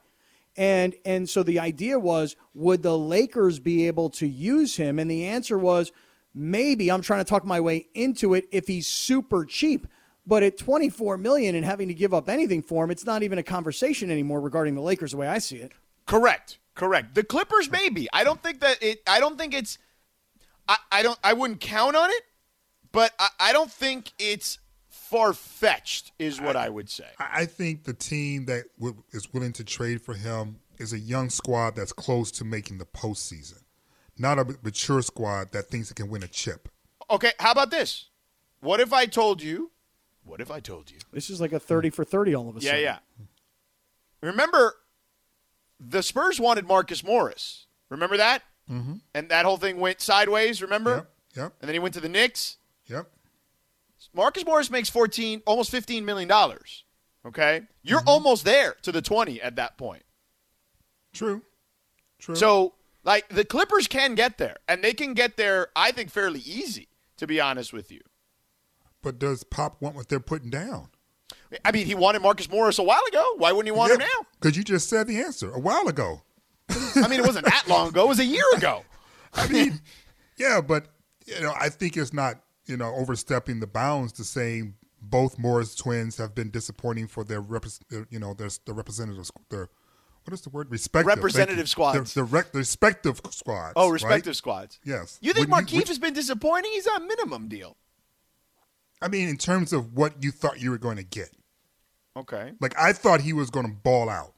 And 0.57 0.95
and 1.05 1.29
so 1.29 1.43
the 1.43 1.59
idea 1.59 1.99
was, 1.99 2.35
would 2.53 2.81
the 2.81 2.97
Lakers 2.97 3.59
be 3.59 3.87
able 3.87 4.09
to 4.11 4.27
use 4.27 4.75
him? 4.75 4.97
And 4.97 5.09
the 5.09 5.25
answer 5.25 5.57
was, 5.57 5.91
maybe. 6.33 6.89
I'm 6.91 7.01
trying 7.01 7.23
to 7.23 7.29
talk 7.29 7.45
my 7.45 7.59
way 7.59 7.87
into 7.93 8.33
it 8.33 8.47
if 8.51 8.67
he's 8.67 8.87
super 8.87 9.45
cheap. 9.45 9.87
But 10.25 10.43
at 10.43 10.57
24 10.57 11.17
million 11.17 11.55
and 11.55 11.63
having 11.63 11.87
to 11.87 11.93
give 11.93 12.13
up 12.13 12.27
anything 12.27 12.61
for 12.61 12.83
him, 12.83 12.91
it's 12.91 13.05
not 13.05 13.23
even 13.23 13.37
a 13.37 13.43
conversation 13.43 14.11
anymore 14.11 14.41
regarding 14.41 14.75
the 14.75 14.81
Lakers 14.81 15.11
the 15.11 15.17
way 15.17 15.27
I 15.27 15.37
see 15.37 15.57
it. 15.57 15.71
Correct. 16.05 16.59
Correct. 16.75 17.15
The 17.15 17.23
Clippers 17.23 17.71
maybe. 17.71 18.07
I 18.11 18.23
don't 18.23 18.41
think 18.41 18.59
that 18.59 18.81
it 18.81 19.01
I 19.07 19.19
don't 19.19 19.37
think 19.37 19.53
it's 19.53 19.77
I, 20.67 20.77
I 20.91 21.03
don't 21.03 21.19
I 21.23 21.33
wouldn't 21.33 21.61
count 21.61 21.95
on 21.95 22.09
it, 22.09 22.23
but 22.91 23.13
I, 23.19 23.29
I 23.39 23.53
don't 23.53 23.71
think 23.71 24.11
it's 24.19 24.59
far 25.09 25.33
fetched 25.33 26.11
is 26.19 26.39
what 26.41 26.55
I 26.55 26.69
would 26.69 26.89
say. 26.89 27.07
I 27.19 27.41
I 27.41 27.45
think 27.45 27.83
the 27.83 27.93
team 27.93 28.45
that 28.45 28.65
w- 28.79 29.03
is 29.11 29.31
willing 29.33 29.53
to 29.53 29.63
trade 29.63 30.01
for 30.01 30.13
him 30.13 30.59
is 30.77 30.93
a 30.93 30.99
young 30.99 31.29
squad 31.29 31.75
that's 31.75 31.93
close 31.93 32.29
to 32.31 32.43
making 32.45 32.77
the 32.77 32.85
postseason. 32.85 33.61
not 34.19 34.39
a 34.39 34.45
mature 34.63 35.01
squad 35.01 35.51
that 35.51 35.67
thinks 35.67 35.91
it 35.91 35.95
can 35.95 36.09
win 36.09 36.23
a 36.23 36.27
chip. 36.27 36.69
Okay, 37.09 37.31
how 37.39 37.51
about 37.51 37.69
this? 37.71 38.09
What 38.61 38.79
if 38.79 38.91
I 38.91 39.05
told 39.05 39.41
you? 39.43 39.71
What 40.23 40.41
if 40.41 40.49
I 40.51 40.59
told 40.59 40.89
you? 40.91 40.97
This 41.13 41.29
is 41.29 41.39
like 41.39 41.53
a 41.53 41.59
30 41.59 41.89
for 41.91 42.03
30 42.03 42.35
all 42.35 42.49
of 42.49 42.57
a 42.57 42.59
Yeah, 42.59 42.65
sudden. 42.71 42.81
Yeah, 42.83 42.97
yeah. 43.19 43.25
Remember, 44.21 44.75
the 45.79 46.01
Spurs 46.01 46.39
wanted 46.39 46.67
Marcus 46.67 47.03
Morris. 47.03 47.67
Remember 47.89 48.17
that? 48.17 48.41
Mm-hmm. 48.69 48.95
And 49.13 49.29
that 49.29 49.45
whole 49.45 49.57
thing 49.57 49.79
went 49.79 50.01
sideways. 50.01 50.61
Remember? 50.61 50.95
Yep, 50.95 51.09
yep, 51.35 51.53
And 51.61 51.69
then 51.69 51.73
he 51.75 51.79
went 51.79 51.93
to 51.93 52.01
the 52.01 52.09
Knicks. 52.09 52.57
yep. 52.87 53.09
Marcus 54.17 54.45
Morris 54.45 54.69
makes 54.69 54.89
fourteen, 54.89 55.41
almost 55.45 55.71
fifteen 55.71 56.03
million 56.03 56.27
dollars. 56.27 56.83
Okay, 57.25 57.61
you're 57.83 57.99
Mm-hmm. 57.99 58.09
almost 58.09 58.43
there 58.45 58.75
to 58.81 58.91
the 58.91 59.01
twenty 59.01 59.41
at 59.41 59.55
that 59.55 59.77
point. 59.77 60.03
True, 61.13 61.41
true. 62.19 62.35
So, 62.35 62.73
like, 63.03 63.27
the 63.29 63.45
Clippers 63.45 63.87
can 63.87 64.15
get 64.15 64.37
there, 64.37 64.57
and 64.67 64.83
they 64.83 64.93
can 64.93 65.13
get 65.13 65.37
there. 65.37 65.67
I 65.75 65.91
think 65.91 66.09
fairly 66.11 66.39
easy, 66.39 66.87
to 67.17 67.27
be 67.27 67.39
honest 67.39 67.71
with 67.73 67.91
you. 67.91 68.01
but 69.01 69.19
does 69.19 69.43
Pop 69.43 69.81
want 69.81 69.95
what 69.95 70.09
they're 70.09 70.19
putting 70.19 70.49
down? 70.49 70.89
I 71.63 71.71
mean, 71.71 71.85
he 71.85 71.95
wanted 71.95 72.21
Marcus 72.21 72.49
Morris 72.49 72.77
a 72.79 72.83
while 72.83 73.01
ago. 73.07 73.23
Why 73.37 73.51
wouldn't 73.51 73.67
he 73.73 73.77
want 73.77 73.93
him 73.93 73.99
now? 73.99 74.25
Because 74.39 74.57
you 74.57 74.63
just 74.63 74.89
said 74.89 75.07
the 75.07 75.19
answer 75.21 75.51
a 75.51 75.59
while 75.59 75.87
ago. 75.87 76.21
I 76.69 77.07
mean, 77.07 77.19
it 77.21 77.25
wasn't 77.25 77.45
that 77.45 77.65
long 77.67 77.89
ago. 77.89 78.05
It 78.05 78.09
was 78.09 78.19
a 78.19 78.25
year 78.25 78.43
ago. 78.55 78.83
I 79.33 79.47
mean, 79.47 79.79
yeah, 80.37 80.59
but 80.61 80.87
you 81.25 81.39
know, 81.41 81.53
I 81.57 81.69
think 81.69 81.95
it's 81.95 82.11
not 82.13 82.41
you 82.67 82.77
know 82.77 82.93
overstepping 82.95 83.59
the 83.59 83.67
bounds 83.67 84.11
to 84.13 84.23
saying 84.23 84.75
both 85.01 85.37
Morris 85.37 85.75
twins 85.75 86.17
have 86.17 86.33
been 86.35 86.49
disappointing 86.49 87.07
for 87.07 87.23
their 87.23 87.41
their, 87.89 88.07
you 88.09 88.19
know 88.19 88.33
their 88.33 88.49
the 88.65 88.73
representatives 88.73 89.31
their 89.49 89.69
what 90.25 90.33
is 90.33 90.41
the 90.41 90.49
word 90.49 90.69
respective 90.69 91.07
Representative 91.07 91.69
squads. 91.69 92.13
their 92.13 92.25
rec- 92.25 92.53
respective 92.53 93.21
squads 93.29 93.73
Oh, 93.75 93.85
right? 93.87 93.93
respective 93.93 94.35
squads. 94.35 94.79
yes 94.83 95.17
You 95.21 95.33
think 95.33 95.47
Markieff 95.47 95.75
would- 95.77 95.87
has 95.87 95.99
been 95.99 96.13
disappointing? 96.13 96.71
He's 96.73 96.87
on 96.87 97.07
minimum 97.07 97.47
deal. 97.47 97.77
I 99.01 99.07
mean 99.07 99.29
in 99.29 99.37
terms 99.37 99.71
of 99.73 99.93
what 99.93 100.21
you 100.23 100.31
thought 100.31 100.59
you 100.61 100.71
were 100.71 100.77
going 100.77 100.97
to 100.97 101.03
get 101.03 101.29
Okay. 102.15 102.53
like 102.59 102.77
I 102.79 102.93
thought 102.93 103.21
he 103.21 103.31
was 103.33 103.49
going 103.49 103.67
to 103.67 103.71
ball 103.73 104.09
out 104.09 104.33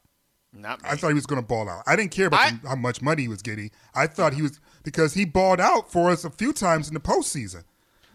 Not 0.54 0.84
me. 0.84 0.90
I 0.90 0.96
thought 0.98 1.08
he 1.08 1.14
was 1.14 1.26
going 1.26 1.42
to 1.42 1.48
ball 1.48 1.70
out. 1.70 1.84
I 1.88 1.96
didn't 1.96 2.12
care 2.12 2.28
about 2.28 2.40
I- 2.42 2.52
the- 2.62 2.70
how 2.70 2.76
much 2.76 3.02
money 3.02 3.22
he 3.24 3.28
was 3.30 3.42
getting. 3.42 3.72
I 3.96 4.06
thought 4.08 4.34
he 4.34 4.42
was 4.42 4.60
because 4.84 5.14
he 5.14 5.24
balled 5.26 5.60
out 5.62 5.92
for 5.92 6.10
us 6.10 6.24
a 6.26 6.30
few 6.30 6.52
times 6.54 6.88
in 6.90 6.94
the 6.94 7.00
postseason. 7.00 7.64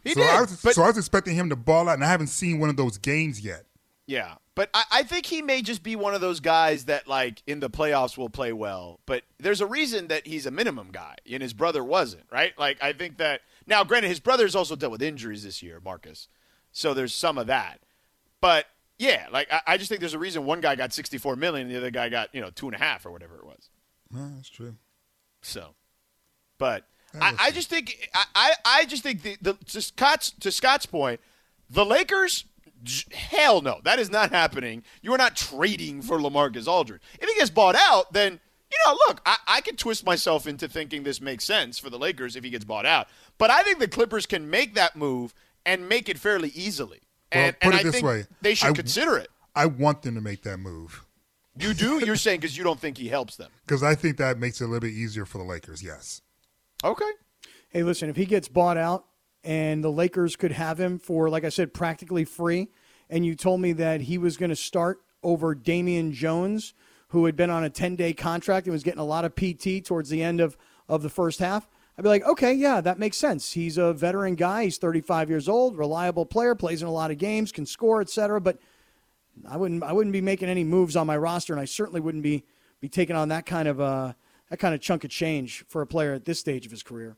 He 0.05 0.13
so 0.13 0.21
did, 0.21 0.31
I 0.31 0.41
was, 0.43 0.61
but- 0.63 0.75
so 0.75 0.83
I 0.83 0.89
was 0.89 0.99
expecting 0.99 1.35
him 1.35 1.49
to 1.51 1.57
ball 1.57 1.89
out, 1.89 1.95
and 1.95 2.05
I 2.05 2.09
haven't 2.09 2.29
seen 2.29 2.61
one 2.61 2.71
of 2.71 2.77
those 2.77 2.99
games 2.99 3.41
yet. 3.41 3.65
Yeah, 4.07 4.35
but 4.55 4.69
I, 4.75 4.85
I 4.93 5.03
think 5.03 5.25
he 5.25 5.41
may 5.41 5.63
just 5.63 5.83
be 5.83 5.97
one 5.97 6.15
of 6.15 6.21
those 6.21 6.39
guys 6.41 6.85
that, 6.85 7.09
like, 7.09 7.43
in 7.47 7.61
the 7.61 7.71
playoffs 7.71 8.19
will 8.19 8.29
play 8.29 8.53
well. 8.53 9.01
But 9.07 9.23
there's 9.39 9.63
a 9.63 9.67
reason 9.67 10.09
that 10.09 10.27
he's 10.27 10.45
a 10.45 10.51
minimum 10.51 10.91
guy, 10.93 11.17
and 11.31 11.43
his 11.43 11.55
brother 11.55 11.83
wasn't, 11.83 12.25
right? 12.31 12.53
Like, 12.59 12.83
I 12.83 12.93
think 12.93 13.17
that 13.17 13.41
now, 13.67 13.83
granted, 13.83 14.09
his 14.09 14.21
brother's 14.21 14.55
also 14.55 14.77
dealt 14.77 14.93
with 14.93 15.01
injuries 15.01 15.43
this 15.43 15.63
year, 15.63 15.81
Marcus. 15.83 16.29
So 16.71 16.93
there's 16.93 17.15
some 17.15 17.39
of 17.39 17.47
that. 17.47 17.81
But 18.43 18.67
yeah, 18.99 19.27
like, 19.33 19.51
I, 19.51 19.61
I 19.67 19.77
just 19.79 19.89
think 19.89 20.01
there's 20.01 20.13
a 20.13 20.19
reason 20.19 20.45
one 20.45 20.61
guy 20.61 20.77
got 20.77 20.93
64 20.93 21.37
million, 21.37 21.67
and 21.69 21.75
the 21.75 21.79
other 21.79 21.91
guy 21.91 22.11
got 22.11 22.35
you 22.35 22.43
know 22.43 22.51
two 22.51 22.67
and 22.67 22.75
a 22.75 22.79
half 22.79 23.07
or 23.07 23.11
whatever 23.11 23.37
it 23.37 23.47
was. 23.47 23.71
No, 24.11 24.29
that's 24.37 24.51
true. 24.51 24.77
So, 25.41 25.75
but 26.59 26.87
I, 27.21 27.35
I 27.39 27.51
just 27.51 27.71
think 27.71 28.11
I, 28.35 28.53
I, 28.65 28.85
just 28.87 29.03
think 29.03 29.23
the, 29.23 29.37
the 29.41 29.55
to 29.55 29.81
Scott's 29.83 30.31
to 30.41 30.51
Scott's 30.51 30.87
point, 30.87 31.21
the 31.71 31.85
Lakers, 31.85 32.45
hell 33.13 33.61
no, 33.63 33.81
that 33.85 33.99
is 33.99 34.11
not 34.11 34.31
happening. 34.31 34.83
You 35.03 35.13
are 35.15 35.19
not 35.19 35.37
trading 35.37 36.03
for 36.03 36.19
Lamarcus 36.19 36.67
Aldridge. 36.67 37.03
If 37.21 37.29
he 37.29 37.35
gets 37.37 37.51
bought 37.51 37.77
out, 37.77 38.13
then 38.13 38.41
you 38.71 38.79
know, 38.87 38.99
look, 39.09 39.21
I, 39.25 39.37
I 39.47 39.61
can 39.61 39.77
twist 39.77 40.05
myself 40.05 40.47
into 40.47 40.67
thinking 40.69 41.05
this 41.05 41.21
makes 41.21 41.45
sense 41.45 41.79
for 41.79 41.91
the 41.91 41.99
Lakers 41.99 42.35
if 42.35 42.43
he 42.45 42.51
gets 42.51 42.65
bought 42.65 42.87
out. 42.87 43.07
But 43.39 43.51
I 43.51 43.63
think 43.63 43.79
the 43.79 43.89
Clippers 43.89 44.27
can 44.27 44.51
make 44.51 44.75
that 44.75 44.97
move 44.97 45.35
and 45.65 45.89
make 45.89 46.09
it 46.09 46.19
fairly 46.19 46.49
easily. 46.55 47.01
Well, 47.33 47.45
And, 47.45 47.61
put 47.61 47.65
and 47.67 47.75
it 47.75 47.81
I 47.81 47.83
this 47.85 47.93
think 47.95 48.07
way, 48.07 48.27
they 48.43 48.55
should 48.55 48.71
I- 48.71 48.73
consider 48.73 49.17
it. 49.19 49.29
I 49.55 49.67
want 49.67 50.03
them 50.03 50.17
to 50.17 50.21
make 50.21 50.43
that 50.43 50.59
move 50.59 51.05
You 51.57 51.75
do? 51.75 52.05
You're 52.05 52.17
saying 52.17 52.41
because 52.41 52.59
you 52.59 52.65
don't 52.65 52.81
think 52.81 52.99
he 52.99 53.07
helps 53.09 53.37
them. 53.37 53.51
because 53.67 53.85
I 53.85 53.95
think 53.95 54.17
that 54.17 54.39
makes 54.39 54.61
it 54.61 54.65
a 54.65 54.67
little 54.67 54.81
bit 54.81 54.93
easier 54.95 55.25
for 55.25 55.39
the 55.39 55.45
Lakers. 55.45 55.81
Yes. 55.81 56.21
Okay. 56.85 57.11
Hey, 57.71 57.83
listen, 57.83 58.11
if 58.11 58.17
he 58.17 58.27
gets 58.27 58.47
bought 58.47 58.77
out 58.77 59.07
and 59.43 59.83
the 59.83 59.91
Lakers 59.91 60.37
could 60.37 60.53
have 60.53 60.79
him 60.79 60.99
for, 60.99 61.31
like 61.31 61.43
I 61.43 61.49
said, 61.49 61.73
practically 61.73 62.27
free, 62.27 62.69
and 63.09 63.25
you 63.25 63.35
told 63.35 63.63
me 63.63 63.73
that 63.73 64.03
he 64.03 64.19
was 64.19 64.37
going 64.37 64.51
to 64.51 64.57
start 64.57 65.01
over 65.23 65.55
Damian 65.55 66.13
Jones, 66.13 66.75
who 67.09 67.25
had 67.25 67.37
been 67.37 67.49
on 67.49 67.65
a 67.65 67.71
10 67.71 67.97
day 67.97 68.13
contract 68.13 68.67
and 68.67 68.73
was 68.73 68.83
getting 68.83 69.01
a 69.01 69.05
lot 69.05 69.25
of 69.25 69.35
PT 69.35 69.83
towards 69.83 70.11
the 70.11 70.23
end 70.23 70.43
of, 70.43 70.59
of 70.87 71.03
the 71.03 71.09
first 71.09 71.39
half, 71.39 71.67
I'd 71.97 72.03
be 72.03 72.09
like, 72.09 72.25
okay, 72.25 72.53
yeah, 72.53 72.83
that 72.83 72.99
makes 72.99 73.17
sense. 73.17 73.53
He's 73.53 73.79
a 73.79 73.95
veteran 73.95 74.35
guy. 74.35 74.65
He's 74.65 74.77
35 74.77 75.31
years 75.31 75.49
old, 75.49 75.79
reliable 75.79 76.27
player, 76.27 76.55
plays 76.55 76.83
in 76.83 76.89
a 76.89 76.93
lot 76.93 77.11
of 77.11 77.17
games, 77.17 77.51
can 77.51 77.65
score, 77.65 78.03
etc. 78.03 78.43
But 78.43 78.59
I 79.49 79.57
wouldn't 79.57 79.83
I 79.83 79.93
wouldn't 79.93 80.13
be 80.13 80.21
making 80.21 80.49
any 80.49 80.65
moves 80.65 80.97
on 80.97 81.07
my 81.07 81.17
roster, 81.17 81.55
and 81.55 81.61
I 81.61 81.65
certainly 81.65 82.01
wouldn't 82.01 82.25
be 82.25 82.45
be 82.81 82.89
taking 82.89 83.17
on 83.17 83.29
that 83.29 83.47
kind 83.47 83.69
of 83.69 83.81
uh, 83.81 84.13
that 84.51 84.59
kind 84.59 84.75
of 84.75 84.81
chunk 84.81 85.05
of 85.05 85.11
change 85.11 85.65
for 85.69 85.83
a 85.83 85.87
player 85.87 86.13
at 86.13 86.25
this 86.25 86.39
stage 86.39 86.67
of 86.67 86.71
his 86.71 86.83
career. 86.83 87.17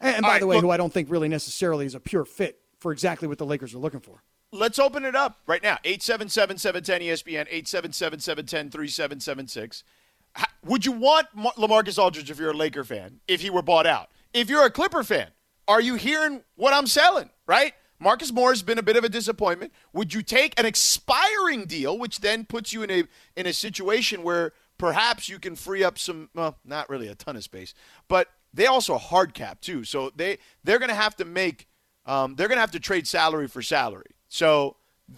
And, 0.00 0.16
and 0.16 0.22
by 0.22 0.28
right, 0.28 0.40
the 0.40 0.46
way, 0.46 0.56
look- 0.56 0.64
who 0.64 0.70
I 0.70 0.76
don't 0.76 0.92
think 0.92 1.10
really 1.10 1.28
necessarily 1.28 1.86
is 1.86 1.94
a 1.94 2.00
pure 2.00 2.24
fit 2.24 2.58
for 2.78 2.92
exactly 2.92 3.28
what 3.28 3.38
the 3.38 3.46
Lakers 3.46 3.74
are 3.74 3.78
looking 3.78 4.00
for. 4.00 4.22
Let's 4.52 4.78
open 4.78 5.04
it 5.04 5.16
up 5.16 5.38
right 5.46 5.62
now. 5.62 5.78
877-710-ESPN, 5.84 7.50
877-710-3776. 7.50 9.82
Would 10.64 10.86
you 10.86 10.92
want 10.92 11.26
Mar- 11.34 11.52
LaMarcus 11.56 11.98
Aldridge 11.98 12.30
if 12.30 12.38
you're 12.38 12.50
a 12.50 12.56
Laker 12.56 12.84
fan, 12.84 13.20
if 13.26 13.40
he 13.40 13.50
were 13.50 13.62
bought 13.62 13.86
out? 13.86 14.10
If 14.32 14.48
you're 14.50 14.64
a 14.64 14.70
Clipper 14.70 15.02
fan, 15.02 15.28
are 15.66 15.80
you 15.80 15.96
hearing 15.96 16.42
what 16.56 16.72
I'm 16.72 16.86
selling, 16.86 17.30
right? 17.46 17.72
Marcus 17.98 18.32
Morris' 18.32 18.62
been 18.62 18.78
a 18.78 18.82
bit 18.82 18.96
of 18.96 19.04
a 19.04 19.08
disappointment. 19.08 19.72
Would 19.94 20.12
you 20.12 20.22
take 20.22 20.58
an 20.60 20.66
expiring 20.66 21.64
deal, 21.64 21.98
which 21.98 22.20
then 22.20 22.44
puts 22.44 22.72
you 22.72 22.82
in 22.82 22.90
a 22.90 23.04
in 23.36 23.46
a 23.46 23.52
situation 23.54 24.22
where 24.22 24.52
perhaps 24.78 25.28
you 25.28 25.38
can 25.38 25.56
free 25.56 25.84
up 25.84 25.98
some 25.98 26.30
well, 26.34 26.58
not 26.64 26.88
really 26.88 27.08
a 27.08 27.14
ton 27.14 27.36
of 27.36 27.44
space, 27.44 27.74
but 28.08 28.28
they 28.52 28.66
also 28.66 28.96
hard 28.98 29.34
cap 29.34 29.60
too. 29.60 29.84
So 29.84 30.10
they 30.14 30.38
they're 30.64 30.78
going 30.78 30.88
to 30.88 30.94
have 30.94 31.16
to 31.16 31.24
make 31.24 31.68
um, 32.06 32.36
they're 32.36 32.48
going 32.48 32.56
to 32.56 32.62
have 32.62 32.70
to 32.72 32.80
trade 32.80 33.06
salary 33.06 33.48
for 33.48 33.62
salary. 33.62 34.12
So, 34.28 34.76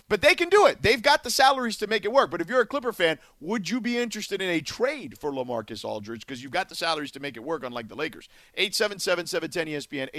but 0.08 0.20
they 0.20 0.34
can 0.34 0.48
do 0.48 0.66
it. 0.66 0.82
They've 0.82 1.00
got 1.02 1.22
the 1.22 1.30
salaries 1.30 1.76
to 1.78 1.86
make 1.86 2.04
it 2.04 2.12
work. 2.12 2.30
But 2.30 2.40
if 2.40 2.48
you're 2.48 2.60
a 2.60 2.66
Clipper 2.66 2.92
fan, 2.92 3.18
would 3.40 3.70
you 3.70 3.80
be 3.80 3.96
interested 3.98 4.42
in 4.42 4.48
a 4.50 4.60
trade 4.60 5.18
for 5.18 5.30
LaMarcus 5.30 5.84
Aldridge 5.84 6.26
because 6.26 6.42
you've 6.42 6.52
got 6.52 6.68
the 6.68 6.74
salaries 6.74 7.10
to 7.12 7.20
make 7.20 7.36
it 7.36 7.44
work, 7.44 7.62
unlike 7.64 7.88
the 7.88 7.94
Lakers? 7.94 8.28
877-710-ESPN, 8.58 10.10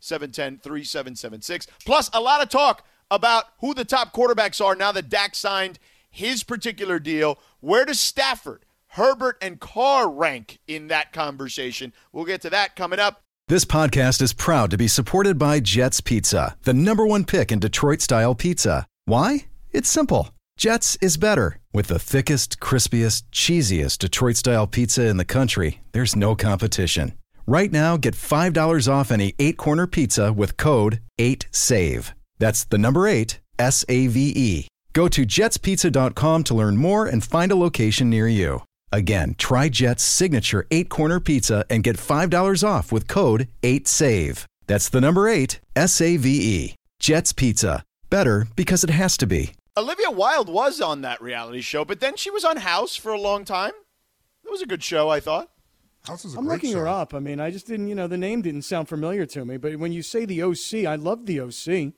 877-710-3776. 0.00 1.66
Plus, 1.84 2.10
a 2.12 2.20
lot 2.20 2.42
of 2.42 2.48
talk 2.48 2.84
about 3.10 3.44
who 3.60 3.72
the 3.72 3.84
top 3.84 4.12
quarterbacks 4.12 4.64
are 4.64 4.74
now 4.74 4.92
that 4.92 5.08
Dak 5.08 5.34
signed 5.34 5.78
his 6.16 6.42
particular 6.42 6.98
deal. 6.98 7.38
Where 7.60 7.84
does 7.84 8.00
Stafford, 8.00 8.64
Herbert, 8.88 9.36
and 9.42 9.60
Carr 9.60 10.10
rank 10.10 10.58
in 10.66 10.88
that 10.88 11.12
conversation? 11.12 11.92
We'll 12.12 12.24
get 12.24 12.40
to 12.42 12.50
that 12.50 12.74
coming 12.74 12.98
up. 12.98 13.22
This 13.48 13.64
podcast 13.64 14.22
is 14.22 14.32
proud 14.32 14.70
to 14.70 14.76
be 14.76 14.88
supported 14.88 15.38
by 15.38 15.60
Jets 15.60 16.00
Pizza, 16.00 16.56
the 16.64 16.74
number 16.74 17.06
one 17.06 17.24
pick 17.24 17.52
in 17.52 17.60
Detroit 17.60 18.00
style 18.00 18.34
pizza. 18.34 18.86
Why? 19.04 19.46
It's 19.70 19.88
simple. 19.88 20.30
Jets 20.56 20.96
is 21.00 21.16
better. 21.16 21.58
With 21.72 21.88
the 21.88 21.98
thickest, 21.98 22.58
crispiest, 22.60 23.24
cheesiest 23.30 23.98
Detroit 23.98 24.36
style 24.36 24.66
pizza 24.66 25.06
in 25.06 25.18
the 25.18 25.24
country, 25.24 25.82
there's 25.92 26.16
no 26.16 26.34
competition. 26.34 27.12
Right 27.46 27.70
now, 27.70 27.96
get 27.96 28.14
$5 28.14 28.92
off 28.92 29.12
any 29.12 29.34
eight 29.38 29.58
corner 29.58 29.86
pizza 29.86 30.32
with 30.32 30.56
code 30.56 31.00
8SAVE. 31.20 32.12
That's 32.38 32.64
the 32.64 32.78
number 32.78 33.06
eight, 33.06 33.38
S 33.58 33.84
A 33.88 34.08
V 34.08 34.32
E. 34.34 34.68
Go 34.96 35.08
to 35.08 35.26
jetspizza.com 35.26 36.44
to 36.44 36.54
learn 36.54 36.78
more 36.78 37.04
and 37.04 37.22
find 37.22 37.52
a 37.52 37.54
location 37.54 38.08
near 38.08 38.26
you. 38.26 38.62
Again, 38.90 39.34
try 39.36 39.68
Jet's 39.68 40.02
signature 40.02 40.66
eight 40.70 40.88
corner 40.88 41.20
pizza 41.20 41.66
and 41.68 41.84
get 41.84 41.98
$5 41.98 42.66
off 42.66 42.90
with 42.90 43.06
code 43.06 43.48
8SAVE. 43.62 44.46
That's 44.66 44.88
the 44.88 45.02
number 45.02 45.28
eight, 45.28 45.60
S 45.76 46.00
A 46.00 46.16
V 46.16 46.30
E. 46.30 46.74
Jet's 46.98 47.34
Pizza. 47.34 47.82
Better 48.08 48.46
because 48.56 48.84
it 48.84 48.88
has 48.88 49.18
to 49.18 49.26
be. 49.26 49.52
Olivia 49.76 50.10
Wilde 50.10 50.48
was 50.48 50.80
on 50.80 51.02
that 51.02 51.20
reality 51.20 51.60
show, 51.60 51.84
but 51.84 52.00
then 52.00 52.16
she 52.16 52.30
was 52.30 52.46
on 52.46 52.56
House 52.56 52.96
for 52.96 53.12
a 53.12 53.20
long 53.20 53.44
time. 53.44 53.72
It 54.46 54.50
was 54.50 54.62
a 54.62 54.66
good 54.66 54.82
show, 54.82 55.10
I 55.10 55.20
thought. 55.20 55.50
House 56.06 56.24
is 56.24 56.34
a 56.34 56.38
I'm 56.38 56.46
great 56.46 56.54
looking 56.54 56.72
show. 56.72 56.78
her 56.78 56.88
up. 56.88 57.12
I 57.12 57.18
mean, 57.18 57.38
I 57.38 57.50
just 57.50 57.66
didn't, 57.66 57.88
you 57.88 57.94
know, 57.94 58.06
the 58.06 58.16
name 58.16 58.40
didn't 58.40 58.62
sound 58.62 58.88
familiar 58.88 59.26
to 59.26 59.44
me. 59.44 59.58
But 59.58 59.76
when 59.76 59.92
you 59.92 60.00
say 60.00 60.24
the 60.24 60.42
OC, 60.42 60.86
I 60.86 60.94
love 60.94 61.26
the 61.26 61.40
OC. 61.40 61.92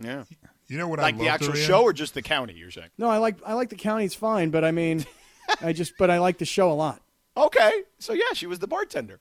Yeah. 0.00 0.24
You 0.66 0.78
know 0.78 0.88
what 0.88 0.98
Like 0.98 1.14
I 1.14 1.18
like 1.18 1.24
the 1.26 1.28
actual 1.32 1.52
her 1.52 1.58
in? 1.58 1.66
show 1.66 1.82
or 1.82 1.92
just 1.92 2.14
the 2.14 2.22
county, 2.22 2.54
you're 2.54 2.70
saying? 2.70 2.88
No, 2.98 3.08
I 3.08 3.18
like 3.18 3.36
I 3.44 3.54
like 3.54 3.68
the 3.68 3.76
county's 3.76 4.14
fine, 4.14 4.50
but 4.50 4.64
I 4.64 4.70
mean, 4.70 5.04
I 5.60 5.72
just 5.72 5.94
but 5.98 6.10
I 6.10 6.18
like 6.18 6.38
the 6.38 6.44
show 6.46 6.70
a 6.70 6.74
lot. 6.74 7.00
Okay. 7.36 7.82
So, 7.98 8.12
yeah, 8.12 8.32
she 8.34 8.46
was 8.46 8.60
the 8.60 8.66
bartender. 8.68 9.20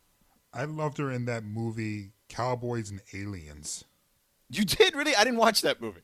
I 0.53 0.65
loved 0.65 0.99
her 0.99 1.09
in 1.11 1.25
that 1.25 1.43
movie 1.43 2.11
Cowboys 2.29 2.91
and 2.91 3.01
Aliens. 3.13 3.85
You 4.49 4.65
did 4.65 4.95
really? 4.95 5.15
I 5.15 5.23
didn't 5.23 5.39
watch 5.39 5.61
that 5.63 5.81
movie. 5.81 6.01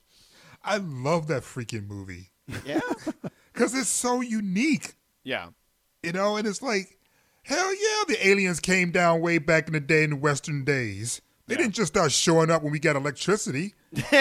I 0.63 0.77
love 0.77 1.27
that 1.27 1.43
freaking 1.43 1.87
movie 1.87 2.31
Yeah. 2.65 2.79
because 3.53 3.73
it's 3.75 3.89
so 3.89 4.21
unique. 4.21 4.95
yeah. 5.23 5.49
you 6.03 6.11
know 6.11 6.35
and 6.35 6.47
it's 6.47 6.61
like 6.61 6.97
Hell 7.43 7.73
yeah, 7.73 8.03
the 8.07 8.27
aliens 8.27 8.59
came 8.59 8.91
down 8.91 9.21
way 9.21 9.37
back 9.37 9.67
in 9.67 9.73
the 9.73 9.79
day 9.79 10.03
in 10.03 10.09
the 10.11 10.15
Western 10.17 10.63
days. 10.65 11.21
They 11.47 11.55
didn't 11.55 11.73
just 11.73 11.93
start 11.93 12.11
showing 12.11 12.51
up 12.51 12.61
when 12.61 12.71
we 12.71 12.77
got 12.79 12.95
electricity. 12.95 13.73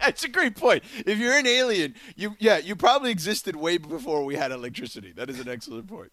That's 0.00 0.24
a 0.24 0.28
great 0.28 0.56
point. 0.56 0.84
If 1.06 1.18
you're 1.18 1.36
an 1.36 1.46
alien, 1.46 1.94
you 2.16 2.36
yeah, 2.38 2.58
you 2.58 2.76
probably 2.76 3.10
existed 3.10 3.56
way 3.56 3.78
before 3.78 4.24
we 4.24 4.36
had 4.36 4.52
electricity. 4.52 5.12
That 5.12 5.28
is 5.30 5.40
an 5.40 5.48
excellent 5.48 5.88
point. 5.88 6.12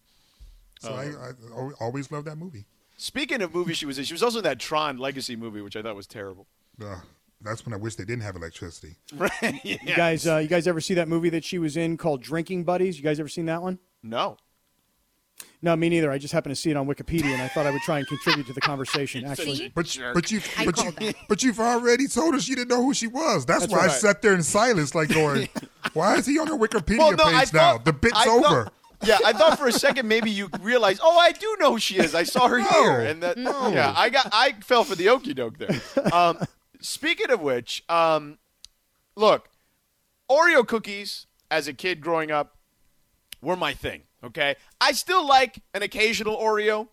So 0.80 0.92
I, 0.92 1.06
I 1.06 1.70
always 1.80 2.10
loved 2.10 2.26
that 2.26 2.36
movie. 2.36 2.66
Speaking 2.96 3.42
of 3.42 3.54
movies 3.54 3.76
she 3.76 3.86
was 3.86 3.98
in, 3.98 4.04
she 4.04 4.14
was 4.14 4.22
also 4.22 4.38
in 4.38 4.44
that 4.44 4.58
Tron 4.58 4.98
Legacy 4.98 5.36
movie, 5.36 5.60
which 5.60 5.76
I 5.76 5.82
thought 5.82 5.96
was 5.96 6.06
terrible. 6.06 6.46
Uh, 6.82 6.96
that's 7.40 7.64
when 7.64 7.72
I 7.72 7.76
wish 7.76 7.94
they 7.94 8.04
didn't 8.04 8.22
have 8.22 8.36
electricity. 8.36 8.96
Right. 9.14 9.64
You 9.64 9.78
guys, 9.96 10.26
uh, 10.26 10.38
you 10.38 10.48
guys 10.48 10.66
ever 10.66 10.80
see 10.80 10.94
that 10.94 11.08
movie 11.08 11.30
that 11.30 11.44
she 11.44 11.58
was 11.58 11.76
in 11.76 11.96
called 11.96 12.22
Drinking 12.22 12.64
Buddies? 12.64 12.96
You 12.96 13.04
guys 13.04 13.20
ever 13.20 13.28
seen 13.28 13.46
that 13.46 13.62
one? 13.62 13.78
No. 14.02 14.36
No, 15.60 15.74
me 15.74 15.88
neither. 15.88 16.10
I 16.12 16.18
just 16.18 16.32
happened 16.32 16.54
to 16.54 16.60
see 16.60 16.70
it 16.70 16.76
on 16.76 16.86
Wikipedia, 16.86 17.32
and 17.32 17.42
I 17.42 17.48
thought 17.48 17.66
I 17.66 17.70
would 17.72 17.82
try 17.82 17.98
and 17.98 18.06
contribute 18.06 18.46
to 18.46 18.52
the 18.52 18.60
conversation. 18.60 19.24
Actually, 19.24 19.56
See? 19.56 19.68
But 19.74 19.98
but 20.14 20.30
you, 20.30 20.40
but 20.64 20.84
you, 21.00 21.12
but 21.28 21.42
you've 21.42 21.58
already 21.58 22.06
told 22.06 22.36
us 22.36 22.46
you 22.46 22.54
didn't 22.54 22.68
know 22.68 22.82
who 22.84 22.94
she 22.94 23.08
was. 23.08 23.44
That's, 23.44 23.62
That's 23.66 23.72
why 23.72 23.80
I 23.86 23.88
sat 23.88 24.22
there 24.22 24.34
in 24.34 24.44
silence, 24.44 24.94
like 24.94 25.08
going, 25.08 25.48
"Why 25.94 26.14
is 26.16 26.26
he 26.26 26.38
on 26.38 26.46
the 26.46 26.56
Wikipedia 26.56 26.98
Well, 26.98 27.12
no, 27.16 27.24
page 27.24 27.52
I 27.52 27.56
now? 27.56 27.78
The 27.78 27.92
bit's 27.92 28.14
I 28.16 28.24
thought- 28.26 28.44
over." 28.46 28.68
yeah, 29.04 29.18
I 29.24 29.32
thought 29.32 29.58
for 29.58 29.66
a 29.68 29.72
second 29.72 30.08
maybe 30.08 30.28
you 30.30 30.48
realized, 30.60 31.00
oh, 31.02 31.16
I 31.18 31.30
do 31.32 31.56
know 31.60 31.72
who 31.72 31.78
she 31.78 31.98
is. 31.98 32.14
I 32.16 32.22
saw 32.24 32.48
her 32.48 32.58
No. 32.60 32.66
here, 32.68 33.00
and 33.00 33.22
that 33.24 33.36
No. 33.36 33.68
yeah, 33.68 33.92
I 33.96 34.10
got 34.10 34.28
I 34.32 34.52
fell 34.60 34.82
for 34.84 34.94
the 34.96 35.08
okey 35.08 35.34
doke 35.34 35.58
there. 35.58 35.80
Um, 36.12 36.38
speaking 36.80 37.30
of 37.30 37.40
which, 37.40 37.82
um, 37.88 38.38
look, 39.16 39.48
Oreo 40.30 40.66
cookies 40.66 41.26
as 41.50 41.66
a 41.68 41.72
kid 41.72 42.00
growing 42.00 42.30
up 42.30 42.56
were 43.40 43.56
my 43.56 43.72
thing. 43.72 44.02
Okay, 44.22 44.56
I 44.80 44.92
still 44.92 45.26
like 45.26 45.60
an 45.74 45.82
occasional 45.82 46.36
Oreo. 46.36 46.88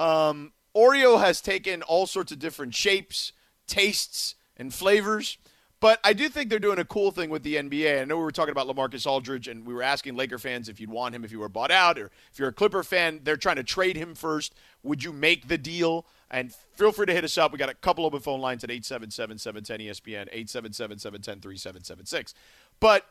Um, 0.00 0.52
Oreo 0.74 1.20
has 1.20 1.40
taken 1.40 1.82
all 1.82 2.06
sorts 2.06 2.32
of 2.32 2.38
different 2.40 2.74
shapes, 2.74 3.32
tastes, 3.66 4.34
and 4.56 4.74
flavors. 4.74 5.38
But 5.84 6.00
I 6.02 6.14
do 6.14 6.30
think 6.30 6.48
they're 6.48 6.58
doing 6.58 6.78
a 6.78 6.84
cool 6.84 7.10
thing 7.10 7.28
with 7.28 7.42
the 7.42 7.56
NBA. 7.56 8.00
I 8.00 8.04
know 8.06 8.16
we 8.16 8.22
were 8.22 8.30
talking 8.30 8.52
about 8.52 8.66
Lamarcus 8.66 9.06
Aldridge, 9.06 9.48
and 9.48 9.66
we 9.66 9.74
were 9.74 9.82
asking 9.82 10.16
Laker 10.16 10.38
fans 10.38 10.70
if 10.70 10.80
you'd 10.80 10.88
want 10.88 11.14
him 11.14 11.24
if 11.24 11.30
you 11.30 11.38
were 11.38 11.48
bought 11.50 11.70
out, 11.70 11.98
or 11.98 12.10
if 12.32 12.38
you're 12.38 12.48
a 12.48 12.54
Clipper 12.54 12.82
fan, 12.82 13.20
they're 13.22 13.36
trying 13.36 13.56
to 13.56 13.62
trade 13.62 13.96
him 13.96 14.14
first. 14.14 14.54
Would 14.82 15.04
you 15.04 15.12
make 15.12 15.48
the 15.48 15.58
deal? 15.58 16.06
And 16.30 16.54
feel 16.74 16.90
free 16.90 17.04
to 17.04 17.12
hit 17.12 17.22
us 17.22 17.36
up. 17.36 17.52
We 17.52 17.58
got 17.58 17.68
a 17.68 17.74
couple 17.74 18.06
open 18.06 18.20
phone 18.20 18.40
lines 18.40 18.64
at 18.64 18.70
877 18.70 19.38
710 19.38 19.86
ESPN, 19.86 20.28
877 20.32 20.98
710 20.98 21.40
3776. 21.42 22.32
But 22.80 23.06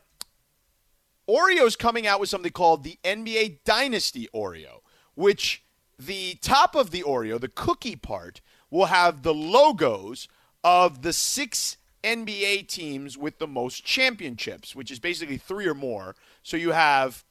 Oreo's 1.28 1.76
coming 1.76 2.06
out 2.06 2.20
with 2.20 2.30
something 2.30 2.52
called 2.52 2.84
the 2.84 2.98
NBA 3.04 3.60
Dynasty 3.64 4.28
Oreo, 4.34 4.82
which 5.16 5.64
the 5.98 6.36
top 6.42 6.76
of 6.76 6.92
the 6.92 7.04
Oreo, 7.04 7.40
the 7.40 7.48
cookie 7.48 7.96
part, 7.96 8.42
will 8.70 8.86
have 8.86 9.24
the 9.24 9.34
logos 9.34 10.28
of 10.64 11.02
the 11.02 11.14
six 11.14 11.78
NBA 12.04 12.68
teams 12.68 13.18
with 13.18 13.40
the 13.40 13.48
most 13.48 13.86
championships, 13.86 14.76
which 14.76 14.92
is 14.92 15.00
basically 15.00 15.38
three 15.38 15.68
or 15.68 15.74
more. 15.74 16.16
So 16.42 16.58
you 16.58 16.72
have 16.72 17.24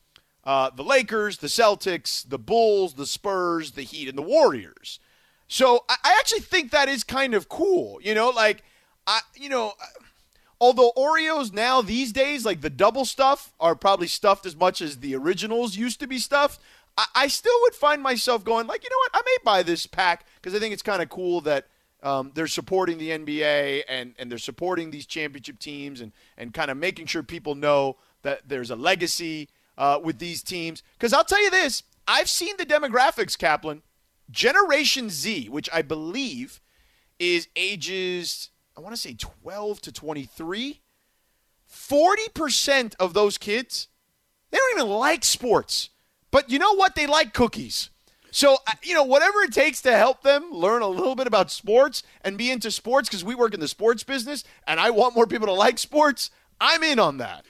uh, 0.45 0.71
the 0.71 0.83
Lakers, 0.85 1.39
the 1.39 1.47
Celtics, 1.47 2.29
the 2.29 2.39
Bulls, 2.39 2.95
the 2.95 3.07
Spurs, 3.07 3.73
the 3.73 3.83
Heat, 3.83 4.09
and 4.09 4.17
the 4.17 4.23
Warriors. 4.23 4.99
So 5.49 5.85
I, 5.89 5.97
I 6.03 6.17
actually 6.19 6.41
think 6.41 6.71
that 6.71 6.89
is 6.89 7.05
kind 7.05 7.35
of 7.35 7.49
cool. 7.49 8.01
You 8.03 8.15
know, 8.15 8.31
like 8.31 8.65
I, 9.07 9.21
you 9.35 9.49
know, 9.49 9.75
although 10.63 10.93
Oreos 10.97 11.53
now 11.53 11.83
these 11.83 12.13
days, 12.13 12.47
like 12.47 12.61
the 12.61 12.71
double 12.71 13.05
stuff, 13.05 13.53
are 13.59 13.75
probably 13.75 14.07
stuffed 14.07 14.47
as 14.47 14.55
much 14.55 14.81
as 14.81 14.99
the 14.99 15.17
originals 15.17 15.77
used 15.77 15.99
to 15.99 16.07
be 16.07 16.21
stuffed. 16.21 16.61
I, 16.97 17.05
I 17.17 17.27
still 17.27 17.59
would 17.63 17.75
find 17.75 18.01
myself 18.01 18.45
going 18.45 18.69
like, 18.69 18.85
you 18.85 18.89
know 18.89 18.97
what, 18.99 19.11
I 19.13 19.23
may 19.27 19.37
buy 19.45 19.63
this 19.65 19.89
pack 19.89 20.25
because 20.37 20.55
I 20.55 20.61
think 20.61 20.73
it's 20.73 20.83
kind 20.83 21.03
of 21.03 21.09
cool 21.09 21.41
that 21.41 21.67
um, 22.05 22.31
they're 22.35 22.47
supporting 22.47 22.99
the 22.99 23.11
NBA 23.11 23.83
and, 23.89 24.15
and 24.21 24.31
they're 24.31 24.39
supporting 24.39 24.93
these 24.93 25.05
championship 25.05 25.59
teams 25.59 26.01
and, 26.01 26.13
and 26.39 26.55
kind 26.55 26.71
of 26.71 26.77
making 26.77 27.07
sure 27.07 27.25
people 27.25 27.57
know 27.57 27.97
that 28.23 28.43
there's 28.47 28.71
a 28.71 28.77
legacy 28.77 29.49
uh, 29.77 29.99
with 30.01 30.21
these 30.21 30.45
teams. 30.45 30.85
Because 30.97 31.13
I'll 31.13 31.25
tell 31.25 31.43
you 31.43 31.51
this, 31.51 31.83
I've 32.07 32.29
seen 32.29 32.57
the 32.57 32.67
demographics, 32.67 33.37
Kaplan. 33.37 33.83
Generation 34.31 35.11
Z, 35.11 35.49
which 35.49 35.69
I 35.73 35.83
believe 35.83 36.61
is 37.19 37.49
ages, 37.57 38.51
I 38.77 38.81
want 38.81 38.95
to 38.95 39.01
say 39.01 39.15
12 39.19 39.81
to 39.83 39.93
23, 39.93 40.81
40% 41.71 42.95
of 42.99 43.15
those 43.15 43.39
kids, 43.39 43.89
they 44.51 44.59
don't 44.59 44.79
even 44.79 44.91
like 44.91 45.25
sports. 45.25 45.91
But 46.31 46.51
you 46.51 46.59
know 46.59 46.75
what? 46.75 46.95
They 46.95 47.07
like 47.07 47.35
cookies. 47.35 47.91
So, 48.31 48.55
uh, 48.67 48.73
you 48.83 48.95
know, 48.95 49.05
whatever 49.05 49.41
it 49.43 49.53
takes 49.53 49.83
to 49.83 49.95
help 49.97 50.23
them 50.23 50.51
learn 50.53 50.81
a 50.81 50.89
little 50.89 51.15
bit 51.15 51.27
about 51.27 51.51
sports 51.51 52.03
and 52.23 52.39
be 52.39 52.51
into 52.51 52.71
sports, 52.71 53.09
because 53.09 53.23
we 53.25 53.35
work 53.35 53.53
in 53.53 53.61
the 53.61 53.69
sports 53.69 54.05
business 54.05 54.43
and 54.67 54.81
I 54.81 54.91
want 54.91 55.15
more 55.15 55.27
people 55.27 55.47
to 55.49 55.53
like 55.53 55.79
sports, 55.79 56.31
I'm 56.59 56.83
in 56.83 56.99
on 56.99 57.19
that. 57.19 57.45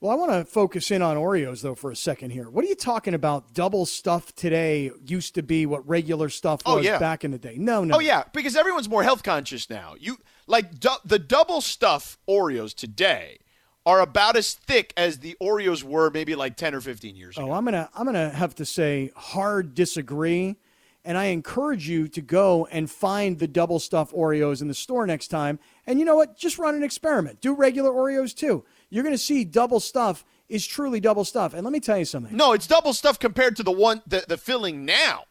Well, 0.00 0.12
I 0.12 0.14
want 0.16 0.32
to 0.32 0.44
focus 0.44 0.90
in 0.92 1.00
on 1.02 1.16
Oreos 1.16 1.62
though 1.62 1.74
for 1.76 1.90
a 1.90 1.96
second 1.96 2.30
here. 2.30 2.48
What 2.50 2.64
are 2.64 2.68
you 2.68 2.74
talking 2.76 3.14
about? 3.14 3.52
Double 3.54 3.86
stuff 3.86 4.32
today 4.34 4.90
used 5.04 5.34
to 5.36 5.42
be 5.42 5.64
what 5.66 5.88
regular 5.88 6.28
stuff 6.28 6.60
Oh, 6.66 6.76
was 6.76 6.84
yeah. 6.86 6.98
back 6.98 7.24
in 7.24 7.30
the 7.32 7.38
day. 7.38 7.54
No, 7.56 7.82
no. 7.84 7.96
Oh 7.96 8.00
yeah, 8.00 8.24
because 8.32 8.56
everyone's 8.56 8.88
more 8.88 9.02
health 9.04 9.22
conscious 9.24 9.68
now. 9.70 9.94
You 9.98 10.18
like 10.46 10.78
du- 10.78 11.00
the 11.04 11.18
double 11.18 11.60
stuff 11.60 12.18
Oreos 12.28 12.74
today 12.74 13.38
are 13.84 14.00
about 14.00 14.36
as 14.36 14.54
thick 14.54 14.92
as 14.96 15.18
the 15.18 15.36
Oreos 15.40 15.82
were 15.82 16.10
maybe 16.10 16.34
like 16.34 16.56
10 16.56 16.74
or 16.74 16.80
15 16.80 17.16
years 17.16 17.36
oh, 17.36 17.44
ago. 17.44 17.52
Oh, 17.52 17.54
I'm 17.54 17.64
gonna 17.64 17.90
I'm 17.94 18.06
gonna 18.06 18.30
have 18.30 18.54
to 18.56 18.64
say 18.64 19.10
hard 19.16 19.74
disagree, 19.74 20.56
and 21.04 21.18
I 21.18 21.26
encourage 21.26 21.88
you 21.88 22.08
to 22.08 22.20
go 22.20 22.66
and 22.70 22.90
find 22.90 23.38
the 23.38 23.48
double 23.48 23.80
stuff 23.80 24.12
Oreos 24.12 24.62
in 24.62 24.68
the 24.68 24.74
store 24.74 25.06
next 25.06 25.28
time. 25.28 25.58
And 25.86 25.98
you 25.98 26.04
know 26.04 26.16
what? 26.16 26.36
Just 26.36 26.58
run 26.58 26.74
an 26.74 26.82
experiment. 26.82 27.40
Do 27.40 27.54
regular 27.54 27.90
Oreos 27.90 28.34
too. 28.34 28.64
You're 28.90 29.04
gonna 29.04 29.18
see 29.18 29.44
double 29.44 29.80
stuff 29.80 30.24
is 30.48 30.66
truly 30.66 31.00
double 31.00 31.24
stuff. 31.24 31.54
And 31.54 31.64
let 31.64 31.72
me 31.72 31.80
tell 31.80 31.98
you 31.98 32.04
something. 32.04 32.36
No, 32.36 32.52
it's 32.52 32.66
double 32.66 32.92
stuff 32.92 33.18
compared 33.18 33.56
to 33.56 33.62
the 33.62 33.72
one 33.72 34.02
the, 34.06 34.24
the 34.28 34.36
filling 34.36 34.84
now, 34.84 35.24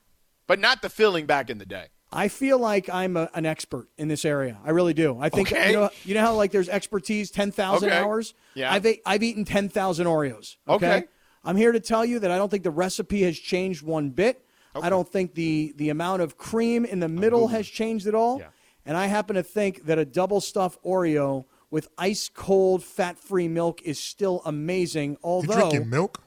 but 0.48 0.60
not 0.60 0.82
the 0.82 0.90
filling 0.90 1.26
back 1.26 1.50
in 1.50 1.58
the 1.58 1.66
day. 1.66 1.88
I 2.14 2.28
feel 2.28 2.60
like 2.60 2.90
I'm 2.90 3.16
a, 3.16 3.30
an 3.34 3.46
expert 3.46 3.88
in 3.98 4.08
this 4.10 4.26
area. 4.26 4.60
I 4.66 4.72
really 4.72 4.94
do. 4.94 5.18
I 5.20 5.30
think 5.30 5.52
Okay. 5.52 5.72
you 5.72 5.78
know 5.78 5.90
you 6.04 6.14
know 6.14 6.22
how 6.22 6.36
like 6.36 6.52
there's 6.52 6.68
expertise, 6.70 7.32
ten 7.32 7.52
thousand 7.52 7.90
Okay. 7.90 7.98
hours. 7.98 8.34
Yeah. 8.54 8.72
I've 8.74 8.86
ate, 8.86 9.02
I've 9.06 9.24
eaten 9.24 9.46
ten 9.46 9.70
thousand 9.70 10.08
Oreos. 10.08 10.58
Okay? 10.68 10.98
Okay. 10.98 11.04
I'm 11.44 11.56
here 11.56 11.72
to 11.72 11.80
tell 11.80 12.04
you 12.06 12.20
that 12.20 12.30
I 12.30 12.38
don't 12.38 12.50
think 12.50 12.64
the 12.64 12.70
recipe 12.72 13.24
has 13.24 13.38
changed 13.40 13.82
one 13.82 14.10
bit. 14.10 14.46
I 14.76 14.90
don't 14.90 15.08
think 15.08 15.34
the 15.36 15.74
the 15.78 15.90
amount 15.90 16.22
of 16.22 16.38
cream 16.38 16.86
in 16.86 17.00
the 17.00 17.10
middle 17.10 17.48
has 17.50 17.68
changed 17.68 18.08
at 18.08 18.16
all. 18.16 18.40
Yeah. 18.40 18.48
And 18.86 18.98
I 18.98 19.08
happen 19.08 19.36
to 19.36 19.44
think 19.44 19.86
that 19.86 19.98
a 20.00 20.06
double 20.06 20.42
stuffed 20.42 20.84
Oreo 20.84 21.46
with 21.70 21.88
ice 21.98 22.30
cold 22.34 22.84
fat 22.84 23.18
free 23.18 23.48
milk 23.48 23.82
is 23.84 24.00
still 24.00 24.42
amazing. 24.46 25.12
You 25.12 25.18
Although 25.24 25.54
drinking 25.70 25.90
milk? 25.90 26.22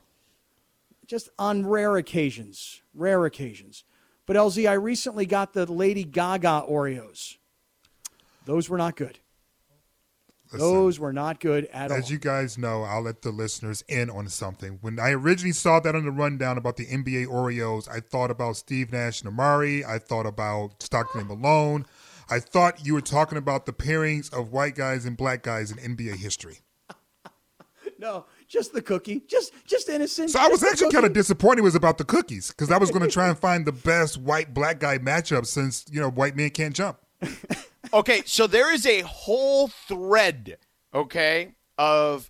just 1.07 1.29
on 1.39 1.67
rare 1.67 1.97
occasions, 1.97 2.81
rare 2.95 3.25
occasions. 3.27 3.85
But 4.27 4.37
LZ, 4.37 4.69
I 4.69 4.75
recently 4.75 5.27
got 5.27 5.53
the 5.53 5.71
Lady 5.71 6.05
Gaga 6.05 6.65
Oreos. 6.69 7.37
Those 8.47 8.69
were 8.69 8.79
not 8.79 8.97
good. 8.97 9.19
Listen, 10.53 10.59
Those 10.59 11.01
were 11.01 11.13
not 11.13 11.41
good 11.41 11.67
at 11.73 11.91
all. 11.91 11.97
As 11.97 12.11
you 12.11 12.19
guys 12.19 12.57
know, 12.57 12.83
I'll 12.85 13.03
let 13.03 13.23
the 13.23 13.31
listeners 13.31 13.83
in 13.89 14.09
on 14.09 14.29
something. 14.29 14.79
When 14.83 15.01
I 15.01 15.11
originally 15.11 15.53
saw 15.53 15.81
that 15.81 15.97
on 15.97 16.05
the 16.05 16.11
rundown 16.11 16.59
about 16.59 16.77
the 16.77 16.87
NBA 16.87 17.27
Oreos, 17.27 17.89
I 17.91 18.01
thought 18.01 18.31
about 18.31 18.57
Steve 18.57 18.93
Nash 18.93 19.23
and 19.23 19.33
Amar'e. 19.33 19.85
I 19.85 19.99
thought 19.99 20.27
about 20.27 20.83
Stockton 20.83 21.21
and 21.21 21.29
Malone. 21.29 21.87
I 22.31 22.41
thought 22.41 22.87
you 22.87 22.95
were 22.95 23.01
talking 23.01 23.37
about 23.37 23.67
the 23.67 23.73
pairings 23.73 24.33
of 24.33 24.53
white 24.53 24.75
guys 24.75 25.05
and 25.05 25.17
black 25.17 25.43
guys 25.43 25.71
in 25.71 25.97
NBA 25.97 26.17
history. 26.17 26.61
no, 27.99 28.27
just 28.55 28.73
the 28.73 28.81
cookie, 28.81 29.21
just 29.27 29.53
just 29.67 29.89
innocent. 29.89 30.31
So 30.31 30.39
I 30.39 30.49
was 30.49 30.63
actually 30.63 30.93
kind 30.93 31.05
of 31.05 31.13
disappointed 31.13 31.63
was 31.63 31.75
about 31.75 31.99
the 31.99 32.05
cookies 32.05 32.49
because 32.49 32.71
I 32.71 32.79
was 32.79 32.91
going 32.91 33.03
to 33.03 33.11
try 33.11 33.29
and 33.29 33.39
find 33.49 33.67
the 33.67 33.73
best 33.73 34.17
white 34.17 34.55
black 34.55 34.79
guy 34.79 34.97
matchup 34.99 35.45
since 35.45 35.85
you 35.91 36.01
know 36.01 36.09
white 36.09 36.37
men 36.37 36.51
can't 36.51 36.75
jump. 36.75 36.99
Okay, 37.93 38.23
so 38.25 38.49
there 38.49 38.75
is 38.75 38.87
a 38.87 39.03
whole 39.03 39.69
thread, 39.69 40.57
okay, 40.93 41.55
of 41.79 42.29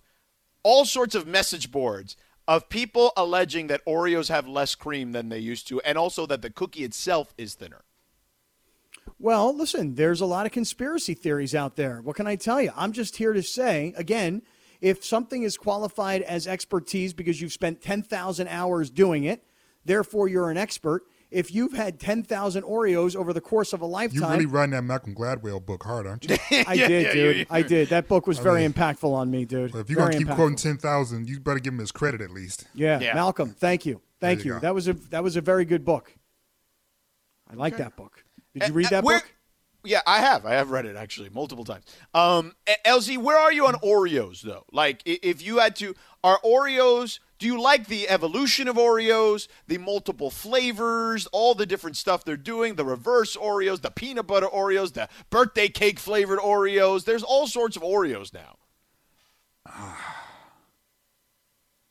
all 0.61 0.85
sorts 0.85 1.15
of 1.15 1.25
message 1.25 1.71
boards 1.71 2.15
of 2.47 2.69
people 2.69 3.11
alleging 3.17 3.65
that 3.67 3.83
Oreos 3.85 4.29
have 4.29 4.47
less 4.47 4.75
cream 4.75 5.11
than 5.11 5.29
they 5.29 5.39
used 5.39 5.67
to, 5.69 5.81
and 5.81 5.97
also 5.97 6.27
that 6.27 6.43
the 6.43 6.51
cookie 6.51 6.83
itself 6.83 7.33
is 7.37 7.55
thinner. 7.55 7.83
Well, 9.17 9.55
listen, 9.55 9.95
there's 9.95 10.21
a 10.21 10.27
lot 10.27 10.45
of 10.45 10.51
conspiracy 10.51 11.15
theories 11.15 11.55
out 11.55 11.77
there. 11.77 11.99
What 11.99 12.15
can 12.15 12.27
I 12.27 12.35
tell 12.35 12.61
you? 12.61 12.71
I'm 12.75 12.91
just 12.91 13.15
here 13.15 13.33
to 13.33 13.41
say, 13.41 13.93
again, 13.97 14.43
if 14.85 15.03
something 15.03 15.41
is 15.41 15.57
qualified 15.57 16.21
as 16.21 16.45
expertise 16.45 17.11
because 17.11 17.41
you've 17.41 17.51
spent 17.51 17.81
10,000 17.81 18.47
hours 18.47 18.91
doing 18.91 19.23
it, 19.23 19.43
therefore 19.83 20.27
you're 20.27 20.51
an 20.51 20.57
expert. 20.57 21.01
If 21.31 21.51
you've 21.53 21.73
had 21.73 21.99
10,000 21.99 22.61
Oreos 22.63 23.15
over 23.15 23.33
the 23.33 23.41
course 23.41 23.73
of 23.73 23.81
a 23.81 23.85
lifetime. 23.85 24.15
You 24.15 24.21
lifetime, 24.21 24.37
really 24.39 24.45
run 24.51 24.69
that 24.69 24.83
Malcolm 24.83 25.15
Gladwell 25.15 25.65
book 25.65 25.83
hard, 25.83 26.05
aren't 26.05 26.29
you? 26.29 26.37
I 26.67 26.77
did, 26.77 27.11
dude. 27.13 27.47
I 27.49 27.63
did. 27.63 27.89
That 27.89 28.07
book 28.07 28.27
was 28.27 28.37
very 28.37 28.63
impactful 28.65 29.11
on 29.11 29.31
me, 29.31 29.43
dude. 29.45 29.73
Well, 29.73 29.81
if 29.81 29.89
you're 29.89 29.97
going 29.97 30.11
to 30.11 30.17
keep 30.19 30.27
impactful. 30.27 30.35
quoting 30.35 30.55
ten 30.57 30.77
thousand, 30.77 31.27
you 31.27 31.39
better 31.39 31.57
give 31.59 31.73
him 31.73 31.79
his 31.79 31.91
credit 31.91 32.21
at 32.21 32.29
least. 32.29 32.65
Yeah, 32.75 32.99
Yeah. 32.99 33.15
Malcolm, 33.15 33.49
thank 33.49 33.87
you. 33.87 34.01
Thank 34.21 34.39
There 34.41 34.47
you 34.49 34.53
you. 34.53 34.59
That 34.59 34.75
was 34.75 34.87
a 34.87 34.93
that 34.93 35.23
was 35.23 35.35
a 35.35 35.41
very 35.41 35.65
good 35.65 35.83
book. 35.83 36.13
I 37.49 37.55
like 37.55 37.73
Okay. 37.73 37.83
that 37.83 37.95
book. 37.97 38.23
Did 38.53 38.63
you 38.67 38.73
Uh, 38.73 38.77
read 38.77 38.85
uh, 38.87 38.89
that 38.91 39.03
where- 39.03 39.19
book? 39.19 39.34
Yeah, 39.85 40.01
I 40.05 40.19
have. 40.19 40.45
I 40.45 40.53
have 40.53 40.71
read 40.71 40.85
it 40.85 40.95
actually 40.95 41.29
multiple 41.29 41.63
times. 41.63 41.85
Um, 42.13 42.53
LZ, 42.85 43.17
where 43.19 43.37
are 43.37 43.53
you 43.53 43.67
on 43.67 43.75
Oreos 43.75 44.41
though? 44.41 44.65
Like, 44.71 45.01
if 45.05 45.41
you 45.41 45.59
had 45.59 45.75
to, 45.77 45.95
are 46.23 46.39
Oreos? 46.43 47.19
Do 47.37 47.45
you 47.47 47.61
like 47.61 47.87
the 47.87 48.07
evolution 48.07 48.67
of 48.69 48.77
Oreos, 48.77 49.47
the 49.67 49.77
multiple 49.77 50.31
flavors, 50.31 51.27
all 51.27 51.53
the 51.53 51.65
different 51.65 51.97
stuff 51.97 52.23
they're 52.23 52.37
doing, 52.37 52.75
the 52.75 52.85
reverse 52.85 53.35
Oreos, 53.35 53.81
the 53.81 53.91
peanut 53.91 54.25
butter 54.25 54.47
Oreos, 54.47 54.93
the 54.93 55.09
birthday 55.29 55.67
cake 55.67 55.99
flavored 55.99 56.39
Oreos? 56.39 57.03
There's 57.03 57.23
all 57.23 57.47
sorts 57.47 57.75
of 57.75 57.83
Oreos 57.83 58.33
now. 58.33 58.57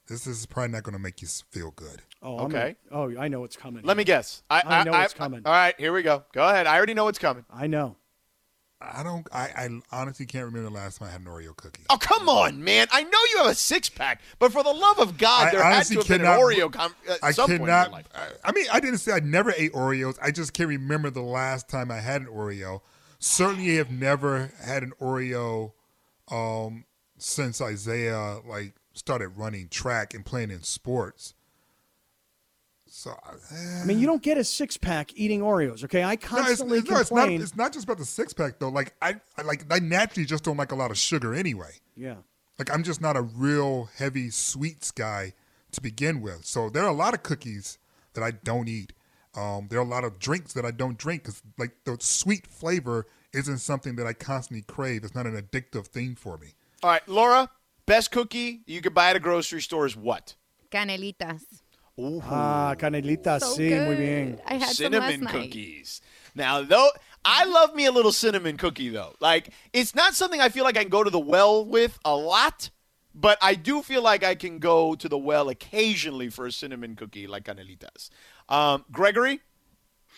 This 0.07 0.27
is 0.27 0.47
probably 0.47 0.73
not 0.73 0.83
going 0.83 0.95
to 0.95 0.99
make 0.99 1.23
you 1.23 1.29
feel 1.29 1.71
good. 1.71 2.03
Oh, 2.25 2.39
I'm 2.39 2.47
Okay. 2.47 2.75
gonna- 2.91 3.17
oh, 3.17 3.21
I 3.21 3.29
know 3.29 3.41
what's 3.41 3.57
coming. 3.57 3.85
Let 3.85 3.97
me 3.97 4.03
guess. 4.05 4.43
I, 4.51 4.63
I 4.65 4.83
know 4.85 4.93
what's 4.93 5.15
coming. 5.15 5.43
All 5.45 5.53
right, 5.53 5.75
here 5.79 5.93
we 5.93 6.03
go. 6.03 6.25
Go 6.33 6.43
ahead. 6.49 6.67
I 6.67 6.77
already 6.77 6.95
know 6.95 7.05
what's 7.05 7.19
coming. 7.19 7.45
I 7.53 7.67
know. 7.67 7.97
I 8.81 9.03
don't. 9.03 9.27
I, 9.33 9.45
I 9.57 9.69
honestly 9.93 10.27
can't 10.27 10.45
remember 10.45 10.69
the 10.69 10.75
last 10.75 10.99
time 10.99 11.09
I 11.09 11.13
had 11.13 11.21
an 11.23 11.27
Oreo 11.27 11.57
cookie. 11.57 11.85
Oh, 11.89 11.97
come 11.97 12.29
on, 12.29 12.63
man. 12.63 12.87
I 12.93 13.03
know 13.03 13.19
you 13.31 13.39
have 13.39 13.47
a 13.47 13.55
six 13.55 13.89
pack, 13.89 14.21
but 14.39 14.53
for 14.53 14.63
the 14.63 14.73
love 14.73 14.99
of 14.99 15.17
God, 15.17 15.49
I 15.49 15.51
there 15.53 15.63
had 15.63 15.75
honestly 15.75 15.97
to 15.97 16.01
have 16.03 16.09
been 16.09 16.21
an 16.27 16.39
Oreo 16.39 16.71
com- 16.73 16.95
at 17.09 17.19
I 17.23 17.31
some 17.31 17.47
point 17.49 17.61
in 17.63 17.67
cannot. 17.67 17.87
your 17.87 17.93
life. 17.93 18.09
I, 18.15 18.29
I 18.49 18.53
mean, 18.53 18.67
I 18.73 18.81
didn't 18.81 18.99
say 18.99 19.13
I 19.13 19.21
never 19.21 19.55
ate 19.57 19.73
Oreos. 19.73 20.19
I 20.21 20.31
just 20.33 20.53
can't 20.53 20.69
remember 20.69 21.09
the 21.09 21.23
last 21.23 21.69
time 21.69 21.91
I 21.91 22.01
had 22.01 22.23
an 22.23 22.27
Oreo. 22.29 22.81
Certainly, 23.21 23.77
have 23.77 23.91
never 23.91 24.51
had 24.63 24.83
an 24.83 24.93
Oreo 25.01 25.73
um, 26.31 26.85
since 27.17 27.63
Isaiah 27.63 28.41
like 28.47 28.75
started 28.93 29.29
running 29.29 29.69
track 29.69 30.13
and 30.13 30.27
playing 30.27 30.51
in 30.51 30.63
sports. 30.63 31.33
So, 32.97 33.11
eh. 33.11 33.81
I 33.83 33.85
mean, 33.87 33.99
you 33.99 34.07
don't 34.07 34.23
get 34.23 34.39
a 34.39 34.45
six 34.45 34.77
pack 34.77 35.11
eating 35.17 35.41
Oreos. 35.41 35.83
Okay, 35.83 36.05
I 36.05 36.07
No, 36.07 36.13
it's, 36.13 36.25
constantly 36.27 36.81
no, 36.81 37.01
it's 37.01 37.11
not. 37.11 37.23
complain. 37.23 37.43
It's 37.43 37.57
not 37.57 37.73
just 37.73 37.85
about 37.85 37.99
the 37.99 38.05
six 38.05 38.33
pack 38.33 38.61
though. 38.61 38.69
Like 38.69 38.95
I, 39.03 39.17
I 39.37 39.43
like 39.43 39.65
I 39.69 39.81
naturally 39.81 40.25
just 40.25 40.45
don't 40.45 40.57
like 40.57 40.71
a 40.71 40.77
lot 40.77 40.93
of 40.93 40.97
sugar 40.97 41.35
anyway. 41.35 41.73
yeah. 41.97 42.19
Like 42.57 42.73
I'm 42.73 42.85
just 42.85 43.01
not 43.01 43.17
a 43.17 43.23
real 43.23 43.89
heavy 43.97 44.31
sweets 44.31 44.93
guy 44.93 45.33
to 45.73 45.81
begin 45.81 46.21
with. 46.21 46.45
So 46.45 46.71
there 46.71 46.85
are 46.85 46.89
a 46.89 46.95
lot 46.95 47.15
of 47.15 47.25
cookies 47.25 47.79
that 48.13 48.23
I 48.23 48.31
don't 48.31 48.69
eat. 48.69 48.93
Um, 49.35 49.67
there 49.69 49.81
are 49.81 49.83
a 49.83 49.89
lot 49.89 50.05
of 50.05 50.21
drinks 50.21 50.53
that 50.53 50.65
I 50.65 50.71
don't 50.71 50.97
drink 50.97 51.25
because 51.25 51.43
like 51.59 51.73
the 51.83 51.97
sweet 51.99 52.47
flavor 52.47 53.09
isn't 53.33 53.59
something 53.59 53.97
that 53.97 54.07
I 54.07 54.13
constantly 54.13 54.63
crave. 54.63 55.03
It's 55.03 55.17
not 55.17 55.27
an 55.27 55.37
addictive 55.37 55.89
thing 55.89 56.15
for 56.15 56.39
me. 56.39 56.55
All 56.85 56.91
right, 56.91 57.09
Laura, 57.09 57.51
best 57.87 58.13
cookie 58.13 58.63
you 58.67 58.81
could 58.81 58.95
buy 58.95 59.11
at 59.11 59.17
a 59.17 59.21
grocery 59.21 59.63
store 59.63 59.85
is 59.85 59.97
what? 59.97 60.37
Canelitas. 60.71 61.43
Ah, 61.99 62.75
canelita, 62.79 63.39
So 63.41 63.55
sí, 63.57 63.71
muy 63.71 63.95
good. 63.95 63.99
bien. 63.99 64.41
I 64.47 64.55
had 64.55 64.71
cinnamon 64.75 65.13
some 65.13 65.25
last 65.25 65.35
night. 65.35 65.43
cookies. 65.45 66.01
Now, 66.35 66.63
though, 66.63 66.89
I 67.25 67.45
love 67.45 67.75
me 67.75 67.87
a 67.87 67.93
little 67.93 68.13
cinnamon 68.13 68.57
cookie 68.57 68.89
though. 68.89 69.15
Like, 69.21 69.51
it's 69.73 69.95
not 69.95 70.15
something 70.15 70.41
I 70.41 70.49
feel 70.49 70.65
like 70.65 70.77
I 70.77 70.83
can 70.83 70.91
go 70.91 71.05
to 71.05 71.11
the 71.11 71.21
well 71.21 71.65
with 71.65 71.99
a 72.05 72.17
lot, 72.17 72.71
but 73.15 73.39
I 73.41 73.55
do 73.55 73.83
feel 73.83 74.03
like 74.03 74.25
I 74.25 74.35
can 74.35 74.59
go 74.59 74.95
to 74.97 75.09
the 75.09 75.17
well 75.19 75.49
occasionally 75.49 76.31
for 76.31 76.47
a 76.47 76.53
cinnamon 76.53 76.97
cookie 76.97 77.27
like 77.29 77.45
Canelitas. 77.45 78.11
Um, 78.49 78.85
Gregory, 78.91 79.41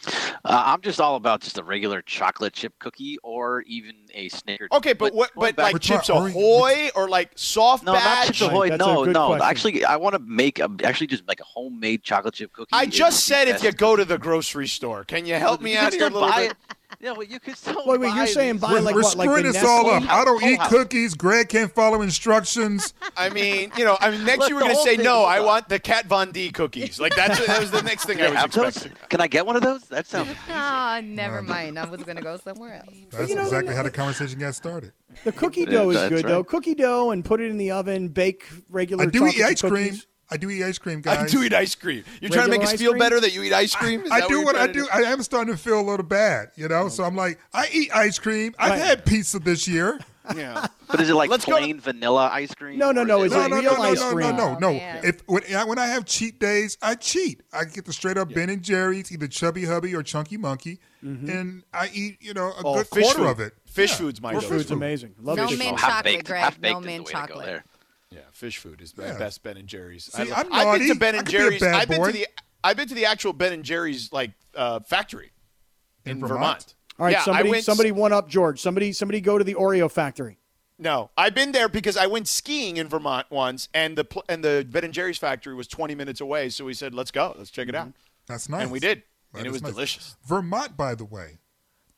Uh, 0.07 0.63
I'm 0.67 0.81
just 0.81 1.01
all 1.01 1.17
about 1.17 1.41
just 1.41 1.59
a 1.59 1.63
regular 1.65 2.03
chocolate 2.03 2.53
chip 2.53 2.73
cookie 2.79 3.19
or 3.23 3.63
even 3.63 3.95
a 4.15 4.29
Snickers. 4.29 4.69
okay, 4.73 4.93
but 4.93 5.13
what? 5.15 5.35
going 5.35 5.55
But 5.57 5.63
like 5.75 5.81
Chips 5.81 6.09
one? 6.09 6.23
Are 6.23 6.29
you- 6.29 6.35
Ahoy 6.39 6.91
or 6.95 7.09
like 7.09 7.31
soft 7.35 7.85
no, 7.85 7.93
not 7.93 8.03
batch? 8.03 8.27
Chips 8.29 8.41
Ahoy. 8.43 8.69
That's 8.71 8.79
No, 8.79 9.05
no. 9.05 9.27
question. 9.29 9.49
Actually, 9.49 9.85
I 9.85 9.97
want 9.97 10.15
to 10.15 10.19
make 10.21 10.59
a, 10.59 10.71
actually 10.85 11.09
just 11.09 11.27
like 11.27 11.41
a 11.41 11.45
homemade 11.45 12.03
chocolate 12.03 12.35
chip 12.35 12.53
cookie. 12.53 12.69
I 12.73 12.87
just 12.87 13.25
said 13.25 13.49
if 13.49 13.55
best 13.55 13.65
you 13.65 13.73
go 13.73 13.97
to 13.97 14.05
the 14.05 14.19
grocery 14.19 14.69
store, 14.69 15.05
can 15.05 15.27
you 15.27 15.35
help 15.35 15.61
me 15.61 15.73
You 15.73 15.79
out 15.79 15.93
here 15.93 16.03
a 16.07 16.11
little 16.11 16.29
buy 16.29 16.43
bit? 16.43 16.51
it. 16.53 16.76
Yeah, 17.01 17.13
well, 17.13 17.25
you 17.25 17.39
could 17.39 17.57
still. 17.57 17.83
Wait, 17.87 18.01
wait, 18.01 18.15
you're 18.15 18.27
saying 18.27 18.55
these. 18.55 18.63
buy 18.63 18.73
We're, 18.73 18.81
like 18.81 18.95
we're 18.95 19.03
what, 19.03 19.13
screwing 19.13 19.45
the 19.45 19.53
this 19.53 19.65
all 19.65 19.91
up. 19.91 20.03
I 20.09 20.25
don't 20.25 20.43
eat 20.43 20.61
cookies. 20.61 21.15
Greg 21.15 21.49
can't 21.49 21.71
follow 21.73 22.01
instructions. 22.03 22.95
I 23.17 23.29
mean, 23.29 23.71
you 23.77 23.85
know, 23.85 23.97
I 24.01 24.11
mean, 24.11 24.25
next 24.25 24.41
Look, 24.41 24.49
you 24.49 24.55
were 24.55 24.63
the 24.63 24.69
going 24.69 24.77
to 24.77 24.83
say 24.83 24.97
no. 24.97 25.23
I 25.25 25.39
on. 25.39 25.47
want 25.47 25.69
the 25.69 25.79
Kat 25.79 26.07
Von 26.07 26.33
D 26.33 26.51
cookies. 26.51 26.99
Like 26.99 27.15
that's 27.15 27.45
that 27.47 27.61
was 27.61 27.71
the 27.71 27.83
next 27.83 28.07
thing 28.07 28.17
I 28.21 28.27
Can 28.27 28.27
I 28.29 28.31
was 28.31 28.41
have 28.41 28.53
those? 28.53 28.77
expecting. 28.77 29.09
Can 29.09 29.21
I 29.21 29.27
get 29.27 29.47
one 29.47 29.57
of 29.57 29.63
those? 29.63 29.83
That 29.85 30.07
sounds. 30.07 30.31
Oh, 30.49 31.01
never 31.03 31.43
mind. 31.43 31.79
I 31.79 31.85
was 31.85 32.03
gonna 32.03 32.23
go 32.23 32.39
somewhere 32.39 32.77
else. 32.77 32.97
That's 33.11 33.29
you 33.29 33.37
know, 33.37 33.43
exactly 33.43 33.75
how 33.75 33.83
the 33.83 33.91
conversation 33.91 34.39
got 34.39 34.55
started. 34.55 34.93
The 35.25 35.33
cookie 35.33 35.65
dough 35.67 35.91
is 35.91 35.97
that's 35.97 36.09
good 36.09 36.25
though. 36.25 36.45
Cookie 36.45 36.75
dough 36.75 37.11
and 37.11 37.25
put 37.25 37.41
it 37.41 37.51
in 37.51 37.57
the 37.59 37.71
oven, 37.73 38.09
bake 38.09 38.47
regular. 38.71 39.05
I 39.05 39.07
do 39.07 39.27
eat 39.27 39.41
ice 39.43 39.61
chip 39.61 39.71
cream. 39.71 39.95
Cookies. 40.29 40.31
I 40.31 40.37
do 40.37 40.51
eat 40.51 40.63
ice 40.65 40.79
cream, 40.79 41.01
guys. 41.01 41.19
I 41.19 41.27
do 41.37 41.43
eat 41.43 41.55
ice 41.55 41.75
cream. 41.75 42.05
You're 42.21 42.31
trying 42.31 42.47
to 42.51 42.59
make 42.59 42.63
us 42.67 42.73
feel 42.75 42.93
cream? 42.93 42.99
better 43.01 43.21
that 43.21 43.33
you 43.35 43.43
eat 43.43 43.53
ice 43.53 43.75
cream. 43.75 44.03
Is 44.03 44.11
I 44.11 44.21
that 44.21 44.29
do 44.29 44.35
you're 44.37 44.45
what 44.45 44.57
I 44.57 44.67
trying 44.67 44.73
to 44.75 44.81
do. 44.81 44.89
I 44.93 45.01
am 45.03 45.23
starting 45.23 45.55
to 45.55 45.61
feel 45.61 45.81
a 45.81 45.83
little 45.89 46.07
bad, 46.07 46.51
you 46.57 46.69
know. 46.69 46.89
So 46.89 47.05
I'm 47.05 47.17
like, 47.17 47.39
I 47.55 47.69
eat 47.73 47.91
ice 47.95 48.19
cream. 48.19 48.55
I've 48.59 48.71
Right. 48.71 48.79
had 48.81 49.05
pizza 49.05 49.39
this 49.39 49.67
year. 49.69 49.99
Yeah. 50.37 50.67
But 50.89 51.01
is 51.01 51.11
it 51.11 51.15
like 51.15 51.31
Let's 51.31 51.45
go- 51.45 51.57
plain 51.57 51.81
vanilla 51.81 52.31
ice 52.33 52.55
cream? 52.55 52.79
No, 52.79 52.93
no, 52.93 53.03
no, 53.03 53.23
Is 53.23 53.33
it's 53.33 53.35
it 53.35 53.39
No, 53.39 53.45
a 53.47 53.49
no, 53.49 53.57
real 53.57 53.73
no, 53.73 53.77
no, 53.77 53.83
ice 53.83 54.01
no, 54.01 54.13
cream. 54.13 54.37
no, 54.37 54.53
no, 54.55 54.59
no. 54.61 54.69
Oh. 54.81 55.01
If 55.03 55.21
when, 55.27 55.43
I- 55.53 55.65
when 55.65 55.79
I 55.81 55.87
have 55.87 56.05
cheat 56.05 56.39
days, 56.39 56.79
I 56.81 56.95
cheat. 56.95 57.43
I 57.53 57.65
get 57.65 57.87
the 57.87 57.93
straight 57.93 58.17
up 58.17 58.33
Ben 58.33 58.51
and 58.51 58.63
Jerry's, 58.63 59.11
either 59.11 59.27
Chubby 59.27 59.65
Hubby 59.65 59.97
or 59.97 60.05
Chunky 60.05 60.37
Monkey, 60.37 60.79
mm-hmm. 61.05 61.29
and 61.29 61.65
I 61.75 61.91
eat, 61.93 62.19
you 62.21 62.35
know, 62.35 62.53
a 62.53 62.63
Oh, 62.65 62.75
good 62.77 62.91
quarter 62.91 63.19
food. 63.19 63.27
of 63.27 63.41
it. 63.41 63.55
Fish 63.67 63.91
Yeah. 63.91 63.97
food's 63.97 64.21
my 64.23 64.35
fish 64.35 64.45
Food's 64.45 64.65
food. 64.67 64.75
amazing. 64.75 65.15
Love 65.21 65.39
No 65.39 65.47
mint 65.49 65.63
half 65.63 65.81
chocolate, 65.81 66.05
baked, 66.05 66.27
Greg. 66.29 66.41
half 66.41 66.59
No 66.61 66.69
baked 66.69 66.81
is 66.81 66.87
mint 66.87 66.99
way 67.05 67.05
to 67.07 67.13
go 67.13 67.27
chocolate. 67.27 67.63
There. 68.17 68.25
Yeah, 68.25 68.31
fish 68.33 68.59
food 68.59 68.81
is 68.81 68.93
the 68.93 69.05
Yeah. 69.05 69.19
best 69.19 69.43
Ben 69.43 69.57
and 69.57 69.69
Jerry's. 69.69 70.05
See, 70.05 70.31
I 70.33 70.41
I'm 70.41 70.53
I've 70.53 70.79
been 70.79 70.89
to. 70.89 70.95
Ben 70.97 71.15
and 71.15 71.27
could 71.27 71.33
be 71.33 71.39
Jerry's. 71.39 71.63
I've 71.63 71.89
been 71.89 71.99
boy. 71.99 72.07
to 72.09 72.13
the 72.13 72.27
I've 72.65 72.77
been 72.77 72.89
to 72.89 72.95
the 72.95 73.07
actual 73.07 73.33
Ben 73.33 73.53
and 73.53 73.63
Jerry's 73.65 74.13
like 74.13 74.33
uh, 74.55 74.81
factory 74.81 75.31
in, 76.05 76.13
In 76.13 76.21
Vermont. 76.21 76.39
Vermont? 76.41 76.75
All 76.99 77.05
right, 77.07 77.13
yeah, 77.13 77.23
somebody, 77.25 77.51
went, 77.51 77.65
somebody 77.65 77.93
one 77.93 78.13
up 78.13 78.29
George. 78.29 78.61
Somebody, 78.61 78.91
somebody 78.93 79.21
go 79.21 79.37
to 79.39 79.45
the 79.45 79.55
Oreo 79.55 79.91
factory. 79.91 80.39
No, 80.79 81.11
I've 81.17 81.35
been 81.35 81.53
there 81.53 81.69
because 81.69 81.97
I 81.97 82.07
went 82.07 82.27
skiing 82.29 82.77
in 82.79 82.89
Vermont 82.89 83.27
once, 83.31 83.69
and 83.75 83.97
the 83.97 84.07
and 84.29 84.43
the 84.45 84.67
Ben 84.69 84.85
and 84.85 84.93
Jerry's 84.95 85.19
factory 85.19 85.55
was 85.55 85.67
20 85.69 85.95
minutes 85.95 86.21
away. 86.21 86.49
So 86.51 86.65
we 86.65 86.75
said, 86.75 86.95
"Let's 86.95 87.11
go, 87.11 87.35
let's 87.39 87.51
check 87.51 87.69
it 87.69 87.75
out," 87.75 87.93
That's 88.27 88.49
nice. 88.49 88.63
and 88.63 88.71
we 88.73 88.81
did, 88.81 89.03
That 89.33 89.39
and 89.41 89.47
it 89.47 89.51
was 89.53 89.63
nice. 89.63 89.73
delicious. 89.73 90.17
Vermont, 90.27 90.77
by 90.77 90.95
the 90.95 91.05
way, 91.05 91.39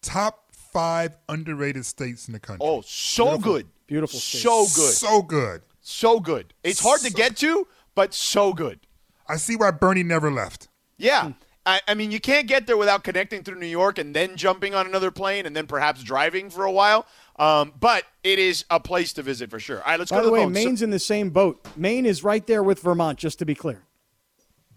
top 0.02 0.50
five 0.52 1.16
underrated 1.28 1.86
states 1.86 2.26
in 2.28 2.32
the 2.32 2.40
country. 2.40 2.66
Oh, 2.68 2.82
so 2.82 3.24
Beautiful. 3.30 3.52
good, 3.52 3.66
Beautiful 3.86 4.20
state. 4.20 4.42
so 4.42 4.62
good, 4.74 4.94
so 4.94 5.22
good. 5.22 5.62
So 5.88 6.20
good. 6.20 6.52
It's 6.62 6.80
hard 6.80 7.00
to 7.00 7.10
get 7.12 7.36
to, 7.38 7.66
but 7.94 8.12
so 8.14 8.52
good. 8.52 8.80
I 9.26 9.36
see 9.36 9.56
why 9.56 9.70
Bernie 9.70 10.02
never 10.02 10.30
left. 10.30 10.68
Yeah. 10.96 11.32
I, 11.66 11.80
I 11.86 11.94
mean, 11.94 12.10
you 12.10 12.20
can't 12.20 12.46
get 12.46 12.66
there 12.66 12.76
without 12.78 13.04
connecting 13.04 13.42
through 13.42 13.58
New 13.58 13.66
York 13.66 13.98
and 13.98 14.14
then 14.16 14.36
jumping 14.36 14.74
on 14.74 14.86
another 14.86 15.10
plane 15.10 15.44
and 15.44 15.54
then 15.54 15.66
perhaps 15.66 16.02
driving 16.02 16.48
for 16.50 16.64
a 16.64 16.72
while. 16.72 17.06
Um, 17.38 17.72
but 17.78 18.04
it 18.24 18.38
is 18.38 18.64
a 18.70 18.80
place 18.80 19.12
to 19.14 19.22
visit 19.22 19.50
for 19.50 19.58
sure. 19.60 19.78
All 19.82 19.90
right, 19.90 19.98
let's 19.98 20.10
By 20.10 20.16
go 20.18 20.22
to 20.22 20.26
the 20.26 20.30
the 20.30 20.32
way, 20.34 20.44
phone. 20.44 20.54
So- 20.54 20.64
Maine's 20.64 20.82
in 20.82 20.90
the 20.90 20.98
same 20.98 21.30
boat. 21.30 21.66
Maine 21.76 22.06
is 22.06 22.24
right 22.24 22.46
there 22.46 22.62
with 22.62 22.80
Vermont. 22.80 23.18
Just 23.18 23.38
to 23.40 23.44
be 23.44 23.54
clear. 23.54 23.82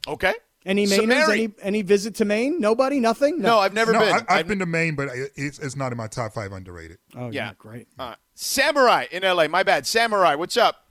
okay. 0.08 0.34
Any 0.64 0.86
So 0.86 1.02
Mainers? 1.02 1.08
Mary- 1.08 1.34
any 1.44 1.54
any 1.62 1.82
visit 1.82 2.14
to 2.16 2.26
Maine? 2.26 2.60
Nobody? 2.62 3.00
Nothing? 3.00 3.40
No, 3.42 3.58
I've 3.58 3.74
never 3.74 3.94
no, 3.94 4.00
been. 4.00 4.10
I, 4.14 4.18
I've 4.18 4.26
I've- 4.30 4.48
been 4.50 4.60
to 4.60 4.68
Maine, 4.68 4.96
but 4.96 5.10
it's, 5.36 5.58
it's 5.58 5.76
not 5.76 5.92
in 5.92 5.98
my 5.98 6.06
top 6.08 6.34
five 6.34 6.52
underrated. 6.52 7.00
Oh 7.16 7.32
yeah, 7.32 7.48
Yeah. 7.48 7.52
great. 7.58 7.88
Uh, 7.98 8.14
Samurai 8.36 9.06
in 9.12 9.24
LA. 9.24 9.48
My 9.48 9.64
bad. 9.64 9.88
Samurai, 9.88 10.36
what's 10.36 10.58
up? 10.58 10.86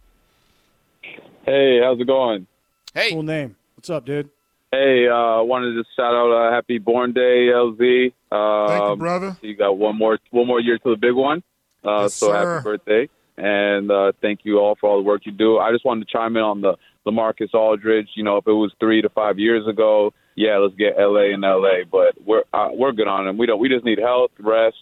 Hey, 1.44 1.80
how's 1.82 2.00
it 2.00 2.06
going? 2.06 2.46
Hey. 2.94 3.10
Cool 3.12 3.22
name. 3.22 3.56
What's 3.74 3.90
up, 3.90 4.04
dude? 4.04 4.28
Hey, 4.72 5.06
uh, 5.08 5.42
wanted 5.42 5.74
to 5.74 5.84
shout 5.96 6.14
out 6.14 6.30
uh, 6.30 6.52
Happy 6.52 6.78
Born 6.78 7.12
Day, 7.12 7.48
LZ. 7.52 8.12
Um, 8.30 8.68
Thank 8.68 8.88
you, 8.90 8.96
brother. 8.96 9.36
You 9.42 9.56
got 9.56 9.76
one 9.76 9.96
more 9.96 10.18
one 10.30 10.46
more 10.46 10.60
year 10.60 10.78
to 10.78 10.90
the 10.90 10.96
big 10.96 11.14
one. 11.14 11.42
Uh, 11.84 12.02
Yes, 12.02 12.14
so 12.14 12.28
sir. 12.28 12.54
happy 12.56 12.64
birthday, 12.64 13.08
and 13.36 13.90
uh, 13.90 14.12
thank 14.20 14.40
you 14.44 14.58
all 14.58 14.76
for 14.80 14.90
all 14.90 14.98
the 14.98 15.02
work 15.02 15.22
you 15.24 15.32
do. 15.32 15.58
I 15.58 15.72
just 15.72 15.84
wanted 15.84 16.06
to 16.06 16.12
chime 16.12 16.36
in 16.36 16.42
on 16.42 16.60
the 16.60 16.76
Lamarcus 17.06 17.52
Aldridge. 17.54 18.08
You 18.14 18.22
know, 18.22 18.36
if 18.36 18.46
it 18.46 18.52
was 18.52 18.70
three 18.78 19.00
to 19.02 19.08
five 19.08 19.38
years 19.38 19.66
ago, 19.66 20.12
yeah, 20.36 20.58
let's 20.58 20.74
get 20.76 20.96
LA 20.98 21.32
and 21.32 21.40
LA. 21.42 21.84
But 21.90 22.14
we're 22.24 22.44
uh, 22.52 22.68
we're 22.72 22.92
good 22.92 23.08
on 23.08 23.26
him. 23.26 23.38
We 23.38 23.46
don't. 23.46 23.58
We 23.58 23.68
just 23.68 23.84
need 23.84 23.98
health, 23.98 24.30
rest, 24.38 24.76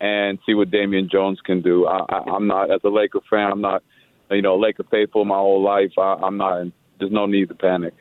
and 0.00 0.38
see 0.46 0.54
what 0.54 0.70
Damian 0.70 1.08
Jones 1.12 1.40
can 1.44 1.60
do. 1.60 1.86
I, 1.86 1.98
I, 2.08 2.30
I'm 2.30 2.46
not 2.46 2.70
as 2.70 2.80
a 2.84 2.88
Laker 2.88 3.20
fan. 3.28 3.50
I'm 3.50 3.60
not, 3.60 3.82
you 4.30 4.42
know, 4.42 4.56
Laker 4.56 4.84
faithful 4.90 5.24
my 5.24 5.36
whole 5.36 5.62
life. 5.62 5.92
I, 5.98 6.14
I'm 6.22 6.36
not. 6.36 6.66
There's 6.98 7.12
no 7.12 7.26
need 7.26 7.48
to 7.48 7.54
panic. 7.54 7.94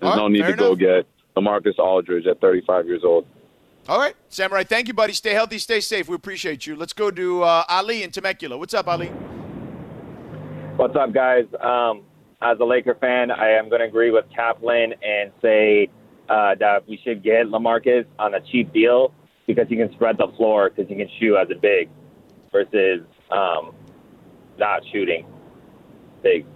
There's 0.00 0.12
All 0.12 0.16
no 0.16 0.28
need 0.28 0.40
fair 0.42 0.52
to 0.52 0.56
go 0.56 0.66
enough. 0.72 0.78
get 0.78 1.06
Lamarcus 1.36 1.78
Aldridge 1.78 2.26
at 2.26 2.40
35 2.40 2.86
years 2.86 3.02
old. 3.04 3.26
All 3.88 3.98
right. 3.98 4.14
Samurai, 4.28 4.64
thank 4.64 4.88
you, 4.88 4.94
buddy. 4.94 5.12
Stay 5.12 5.32
healthy, 5.32 5.58
stay 5.58 5.80
safe. 5.80 6.08
We 6.08 6.14
appreciate 6.14 6.66
you. 6.66 6.76
Let's 6.76 6.92
go 6.92 7.10
to 7.10 7.42
uh, 7.42 7.64
Ali 7.68 8.02
in 8.02 8.10
Temecula. 8.10 8.56
What's 8.58 8.74
up, 8.74 8.86
Ali? 8.86 9.10
What's 10.76 10.94
up, 10.94 11.12
guys? 11.12 11.46
Um, 11.60 12.02
as 12.40 12.58
a 12.60 12.64
Laker 12.64 12.94
fan, 12.94 13.30
I 13.30 13.50
am 13.50 13.68
going 13.68 13.80
to 13.80 13.86
agree 13.88 14.10
with 14.10 14.26
Kaplan 14.34 14.94
and 15.02 15.32
say 15.42 15.88
uh, 16.28 16.54
that 16.60 16.86
we 16.86 17.00
should 17.02 17.22
get 17.22 17.46
Lamarcus 17.46 18.04
on 18.18 18.34
a 18.34 18.40
cheap 18.40 18.72
deal 18.72 19.12
because 19.46 19.66
he 19.68 19.76
can 19.76 19.90
spread 19.92 20.18
the 20.18 20.28
floor 20.36 20.70
because 20.70 20.88
he 20.88 20.94
can 20.94 21.08
shoot 21.18 21.36
as 21.36 21.48
a 21.50 21.58
big 21.58 21.88
versus 22.52 23.00
um, 23.30 23.74
not 24.58 24.82
shooting 24.92 25.26
big. 26.22 26.46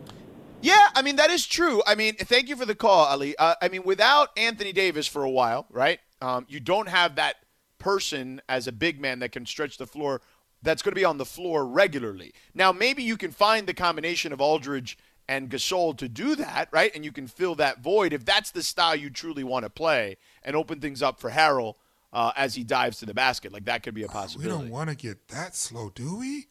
Yeah, 0.60 0.88
I 0.94 1.02
mean 1.02 1.16
that 1.16 1.30
is 1.30 1.46
true. 1.46 1.82
I 1.86 1.94
mean, 1.94 2.14
thank 2.14 2.48
you 2.48 2.56
for 2.56 2.64
the 2.64 2.74
call, 2.74 3.06
Ali. 3.06 3.36
Uh, 3.36 3.54
I 3.60 3.68
mean, 3.68 3.82
without 3.82 4.28
Anthony 4.36 4.72
Davis 4.72 5.06
for 5.08 5.24
a 5.24 5.30
while, 5.30 5.66
right? 5.70 5.98
Um, 6.20 6.46
you 6.48 6.60
don't 6.60 6.88
have 6.88 7.16
that 7.16 7.36
person 7.78 8.40
as 8.48 8.68
a 8.68 8.72
big 8.72 9.00
man 9.00 9.18
that 9.18 9.32
can 9.32 9.44
stretch 9.44 9.76
the 9.76 9.86
floor 9.86 10.22
that's 10.62 10.82
going 10.82 10.92
to 10.92 11.00
be 11.00 11.04
on 11.04 11.18
the 11.18 11.24
floor 11.24 11.66
regularly. 11.66 12.32
Now, 12.54 12.70
maybe 12.70 13.02
you 13.02 13.16
can 13.16 13.32
find 13.32 13.66
the 13.66 13.74
combination 13.74 14.32
of 14.32 14.40
Aldridge 14.40 14.96
and 15.28 15.50
Gasol 15.50 15.96
to 15.98 16.08
do 16.08 16.36
that, 16.36 16.68
right? 16.70 16.92
And 16.94 17.04
you 17.04 17.10
can 17.10 17.26
fill 17.26 17.56
that 17.56 17.80
void 17.80 18.12
if 18.12 18.24
that's 18.24 18.52
the 18.52 18.62
style 18.62 18.94
you 18.94 19.10
truly 19.10 19.42
want 19.42 19.64
to 19.64 19.70
play 19.70 20.16
and 20.44 20.54
open 20.54 20.80
things 20.80 21.02
up 21.02 21.20
for 21.20 21.30
Harrell 21.30 21.74
uh, 22.12 22.32
as 22.36 22.54
he 22.54 22.62
dives 22.62 22.98
to 22.98 23.06
the 23.06 23.14
basket. 23.14 23.52
Like 23.52 23.64
that 23.64 23.82
could 23.82 23.94
be 23.94 24.04
a 24.04 24.08
possibility. 24.08 24.54
We 24.54 24.62
don't 24.62 24.70
want 24.70 24.90
to 24.90 24.96
get 24.96 25.28
that 25.28 25.56
slow, 25.56 25.90
do 25.92 26.18
we? 26.18 26.46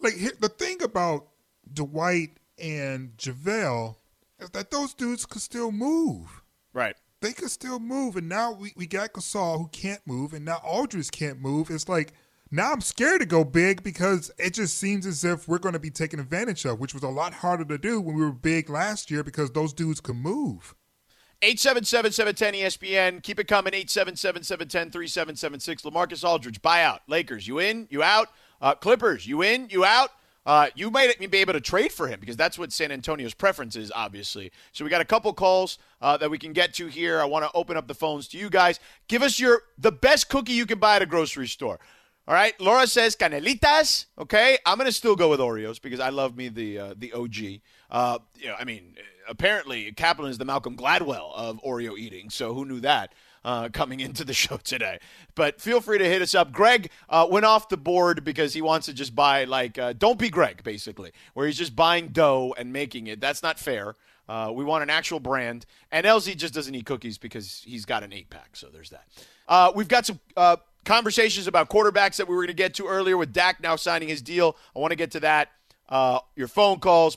Like 0.00 0.14
the 0.38 0.48
thing 0.48 0.82
about 0.82 1.26
Dwight 1.72 2.38
and 2.58 3.16
JaVale 3.16 3.96
is 4.38 4.50
that 4.50 4.70
those 4.70 4.92
dudes 4.94 5.26
could 5.26 5.42
still 5.42 5.72
move. 5.72 6.42
Right. 6.72 6.94
They 7.20 7.32
could 7.32 7.50
still 7.50 7.80
move, 7.80 8.14
and 8.16 8.28
now 8.28 8.52
we, 8.52 8.72
we 8.76 8.86
got 8.86 9.12
Gasol 9.12 9.58
who 9.58 9.66
can't 9.68 10.00
move, 10.06 10.32
and 10.32 10.44
now 10.44 10.60
Aldridge 10.64 11.10
can't 11.10 11.40
move. 11.40 11.68
It's 11.70 11.88
like 11.88 12.12
now 12.50 12.72
I'm 12.72 12.80
scared 12.80 13.20
to 13.20 13.26
go 13.26 13.44
big 13.44 13.82
because 13.82 14.30
it 14.38 14.54
just 14.54 14.78
seems 14.78 15.04
as 15.04 15.22
if 15.24 15.48
we're 15.48 15.58
going 15.58 15.72
to 15.72 15.80
be 15.80 15.90
taken 15.90 16.20
advantage 16.20 16.64
of, 16.64 16.78
which 16.78 16.94
was 16.94 17.02
a 17.02 17.08
lot 17.08 17.34
harder 17.34 17.64
to 17.64 17.76
do 17.76 18.00
when 18.00 18.14
we 18.14 18.22
were 18.22 18.30
big 18.32 18.70
last 18.70 19.10
year 19.10 19.24
because 19.24 19.50
those 19.50 19.72
dudes 19.72 20.00
could 20.00 20.16
move. 20.16 20.76
877-710-ESPN. 21.42 23.22
Keep 23.22 23.40
it 23.40 23.48
coming. 23.48 23.74
877-710-3776. 23.74 25.82
LaMarcus 25.82 26.26
Aldridge, 26.26 26.62
buyout. 26.62 27.00
Lakers, 27.06 27.46
you 27.46 27.58
in? 27.58 27.86
You 27.90 28.02
out? 28.02 28.28
Uh, 28.60 28.74
Clippers, 28.74 29.24
you 29.26 29.42
in? 29.42 29.68
You 29.70 29.84
out? 29.84 30.10
Uh, 30.48 30.70
you 30.74 30.90
might 30.90 31.30
be 31.30 31.38
able 31.38 31.52
to 31.52 31.60
trade 31.60 31.92
for 31.92 32.08
him 32.08 32.18
because 32.18 32.34
that's 32.34 32.58
what 32.58 32.72
San 32.72 32.90
Antonio's 32.90 33.34
preference 33.34 33.76
is, 33.76 33.92
obviously. 33.94 34.50
So 34.72 34.82
we 34.82 34.90
got 34.90 35.02
a 35.02 35.04
couple 35.04 35.30
calls 35.34 35.76
uh, 36.00 36.16
that 36.16 36.30
we 36.30 36.38
can 36.38 36.54
get 36.54 36.72
to 36.74 36.86
here. 36.86 37.20
I 37.20 37.26
want 37.26 37.44
to 37.44 37.50
open 37.52 37.76
up 37.76 37.86
the 37.86 37.92
phones 37.92 38.26
to 38.28 38.38
you 38.38 38.48
guys. 38.48 38.80
Give 39.08 39.22
us 39.22 39.38
your 39.38 39.60
the 39.76 39.92
best 39.92 40.30
cookie 40.30 40.54
you 40.54 40.64
can 40.64 40.78
buy 40.78 40.96
at 40.96 41.02
a 41.02 41.06
grocery 41.06 41.48
store. 41.48 41.78
All 42.26 42.32
right, 42.32 42.58
Laura 42.58 42.86
says 42.86 43.14
canelitas. 43.14 44.06
Okay, 44.18 44.56
I'm 44.64 44.78
gonna 44.78 44.90
still 44.90 45.16
go 45.16 45.28
with 45.28 45.40
Oreos 45.40 45.82
because 45.82 46.00
I 46.00 46.08
love 46.08 46.34
me 46.34 46.48
the 46.48 46.78
uh, 46.78 46.94
the 46.96 47.12
OG. 47.12 47.60
Uh, 47.90 48.18
you 48.38 48.48
know, 48.48 48.54
I 48.58 48.64
mean, 48.64 48.94
apparently 49.28 49.92
Kaplan 49.92 50.30
is 50.30 50.38
the 50.38 50.46
Malcolm 50.46 50.78
Gladwell 50.78 51.30
of 51.34 51.62
Oreo 51.62 51.98
eating. 51.98 52.30
So 52.30 52.54
who 52.54 52.64
knew 52.64 52.80
that 52.80 53.12
uh, 53.48 53.68
coming 53.70 54.00
into 54.00 54.24
the 54.24 54.34
show 54.44 54.58
today? 54.58 54.98
But 55.34 55.60
feel 55.60 55.80
free 55.80 55.98
to 55.98 56.04
hit 56.04 56.20
us 56.20 56.34
up. 56.34 56.52
Greg 56.52 56.90
uh, 57.08 57.26
went 57.30 57.46
off 57.46 57.68
the 57.68 57.76
board 57.76 58.22
because 58.24 58.52
he 58.52 58.60
wants 58.60 58.86
to 58.86 58.92
just 58.92 59.14
buy 59.14 59.44
like 59.44 59.78
uh, 59.78 59.94
don't 59.94 60.18
be 60.18 60.28
Greg 60.28 60.62
basically, 60.62 61.12
where 61.34 61.46
he's 61.46 61.56
just 61.56 61.74
buying 61.74 62.08
dough 62.08 62.54
and 62.58 62.72
making 62.72 63.06
it. 63.06 63.20
That's 63.20 63.42
not 63.42 63.58
fair. 63.58 63.94
Uh, 64.28 64.52
we 64.54 64.62
want 64.62 64.82
an 64.82 64.90
actual 64.90 65.20
brand. 65.20 65.64
And 65.90 66.04
LZ 66.04 66.36
just 66.36 66.52
doesn't 66.52 66.74
eat 66.74 66.84
cookies 66.84 67.16
because 67.16 67.62
he's 67.64 67.86
got 67.86 68.02
an 68.02 68.12
eight 68.12 68.28
pack. 68.28 68.50
So 68.56 68.68
there's 68.70 68.90
that. 68.90 69.06
Uh, 69.48 69.72
we've 69.74 69.88
got 69.88 70.04
some 70.04 70.20
uh, 70.36 70.56
conversations 70.84 71.46
about 71.46 71.70
quarterbacks 71.70 72.16
that 72.16 72.28
we 72.28 72.34
were 72.34 72.42
going 72.42 72.48
to 72.48 72.52
get 72.52 72.74
to 72.74 72.86
earlier 72.86 73.16
with 73.16 73.32
Dak 73.32 73.62
now 73.62 73.76
signing 73.76 74.08
his 74.08 74.20
deal. 74.20 74.54
I 74.76 74.80
want 74.80 74.90
to 74.90 74.96
get 74.96 75.12
to 75.12 75.20
that. 75.20 75.52
Your 76.36 76.48
phone 76.48 76.80
calls. 76.80 77.16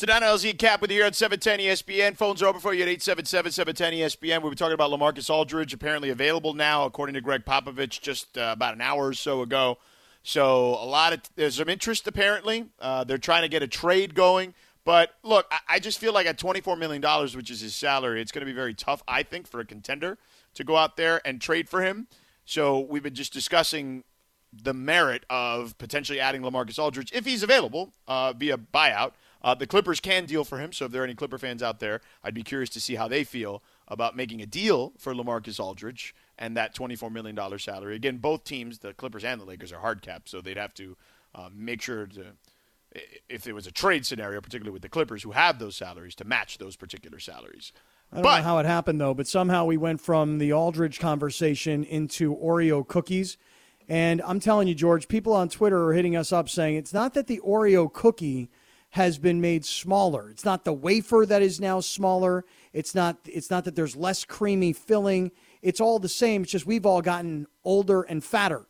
Sedano 0.00 0.22
LZ 0.22 0.56
Cap 0.56 0.80
with 0.80 0.90
you 0.90 0.96
here 0.96 1.04
on 1.04 1.12
710 1.12 1.58
ESPN. 1.58 2.16
Phones 2.16 2.42
are 2.42 2.46
open 2.46 2.62
for 2.62 2.72
you 2.72 2.82
at 2.84 2.88
877-710-ESPN. 2.88 4.42
We 4.42 4.48
were 4.48 4.54
talking 4.54 4.72
about 4.72 4.90
LaMarcus 4.90 5.28
Aldridge, 5.28 5.74
apparently 5.74 6.08
available 6.08 6.54
now, 6.54 6.86
according 6.86 7.12
to 7.16 7.20
Gregg 7.20 7.44
Popovich, 7.44 8.00
just 8.00 8.38
uh, 8.38 8.48
about 8.54 8.72
an 8.72 8.80
hour 8.80 9.08
or 9.08 9.12
so 9.12 9.42
ago. 9.42 9.76
So 10.22 10.68
a 10.68 10.86
lot 10.86 11.12
of 11.12 11.20
there's 11.36 11.56
some 11.56 11.68
interest 11.68 12.08
apparently. 12.08 12.70
Uh, 12.80 13.04
they're 13.04 13.18
trying 13.18 13.42
to 13.42 13.48
get 13.50 13.62
a 13.62 13.66
trade 13.66 14.14
going. 14.14 14.54
But 14.86 15.16
look, 15.22 15.46
I, 15.50 15.58
I 15.68 15.78
just 15.78 15.98
feel 15.98 16.14
like 16.14 16.26
at 16.26 16.38
$24 16.38 16.78
million, 16.78 17.02
which 17.36 17.50
is 17.50 17.60
his 17.60 17.74
salary, 17.74 18.22
it's 18.22 18.32
going 18.32 18.40
to 18.40 18.50
be 18.50 18.56
very 18.56 18.72
tough, 18.72 19.02
I 19.06 19.22
think, 19.22 19.46
for 19.46 19.60
a 19.60 19.66
contender 19.66 20.16
to 20.54 20.64
go 20.64 20.76
out 20.78 20.96
there 20.96 21.20
and 21.26 21.42
trade 21.42 21.68
for 21.68 21.82
him. 21.82 22.06
So 22.46 22.80
we've 22.80 23.02
been 23.02 23.14
just 23.14 23.34
discussing 23.34 24.04
the 24.50 24.72
merit 24.72 25.26
of 25.28 25.76
potentially 25.76 26.20
adding 26.20 26.40
LaMarcus 26.40 26.78
Aldridge 26.78 27.12
if 27.12 27.26
he's 27.26 27.42
available 27.42 27.92
uh, 28.08 28.32
via 28.32 28.56
buyout. 28.56 29.12
Uh, 29.42 29.54
the 29.54 29.66
Clippers 29.66 30.00
can 30.00 30.26
deal 30.26 30.44
for 30.44 30.58
him, 30.58 30.72
so 30.72 30.84
if 30.84 30.92
there 30.92 31.00
are 31.02 31.04
any 31.04 31.14
Clipper 31.14 31.38
fans 31.38 31.62
out 31.62 31.80
there, 31.80 32.00
I'd 32.22 32.34
be 32.34 32.42
curious 32.42 32.68
to 32.70 32.80
see 32.80 32.96
how 32.96 33.08
they 33.08 33.24
feel 33.24 33.62
about 33.88 34.14
making 34.16 34.42
a 34.42 34.46
deal 34.46 34.92
for 34.98 35.14
LaMarcus 35.14 35.58
Aldridge 35.58 36.14
and 36.38 36.56
that 36.56 36.74
$24 36.74 37.10
million 37.10 37.38
salary. 37.58 37.96
Again, 37.96 38.18
both 38.18 38.44
teams, 38.44 38.78
the 38.78 38.92
Clippers 38.92 39.24
and 39.24 39.40
the 39.40 39.44
Lakers, 39.46 39.72
are 39.72 39.80
hard 39.80 40.02
capped, 40.02 40.28
so 40.28 40.40
they'd 40.40 40.56
have 40.56 40.74
to 40.74 40.96
uh, 41.34 41.48
make 41.54 41.80
sure 41.80 42.06
to, 42.06 42.26
if 43.28 43.42
there 43.42 43.54
was 43.54 43.66
a 43.66 43.72
trade 43.72 44.04
scenario, 44.04 44.40
particularly 44.40 44.72
with 44.72 44.82
the 44.82 44.88
Clippers 44.88 45.22
who 45.22 45.30
have 45.30 45.58
those 45.58 45.76
salaries, 45.76 46.14
to 46.16 46.24
match 46.24 46.58
those 46.58 46.76
particular 46.76 47.18
salaries. 47.18 47.72
I 48.12 48.16
don't 48.16 48.22
But- 48.24 48.38
know 48.38 48.42
how 48.44 48.58
it 48.58 48.66
happened 48.66 49.00
though, 49.00 49.14
but 49.14 49.26
somehow 49.28 49.64
we 49.64 49.76
went 49.76 50.00
from 50.00 50.38
the 50.38 50.52
Aldridge 50.52 50.98
conversation 50.98 51.84
into 51.84 52.36
Oreo 52.36 52.86
cookies. 52.86 53.36
And 53.88 54.20
I'm 54.22 54.38
telling 54.40 54.68
you, 54.68 54.74
George, 54.74 55.08
people 55.08 55.32
on 55.32 55.48
Twitter 55.48 55.88
are 55.88 55.94
hitting 55.94 56.14
us 56.14 56.32
up 56.32 56.48
saying 56.48 56.76
it's 56.76 56.92
not 56.92 57.14
that 57.14 57.26
the 57.26 57.40
Oreo 57.44 57.92
cookie 57.92 58.48
has 58.90 59.18
been 59.18 59.40
made 59.40 59.64
smaller. 59.64 60.28
It's 60.30 60.44
not 60.44 60.64
the 60.64 60.72
wafer 60.72 61.24
that 61.26 61.42
is 61.42 61.60
now 61.60 61.80
smaller. 61.80 62.44
It's 62.72 62.94
not 62.94 63.18
it's 63.24 63.50
not 63.50 63.64
that 63.64 63.76
there's 63.76 63.96
less 63.96 64.24
creamy 64.24 64.72
filling. 64.72 65.30
It's 65.62 65.80
all 65.80 65.98
the 65.98 66.08
same. 66.08 66.42
It's 66.42 66.52
just 66.52 66.66
we've 66.66 66.86
all 66.86 67.02
gotten 67.02 67.46
older 67.64 68.02
and 68.02 68.22
fatter. 68.24 68.66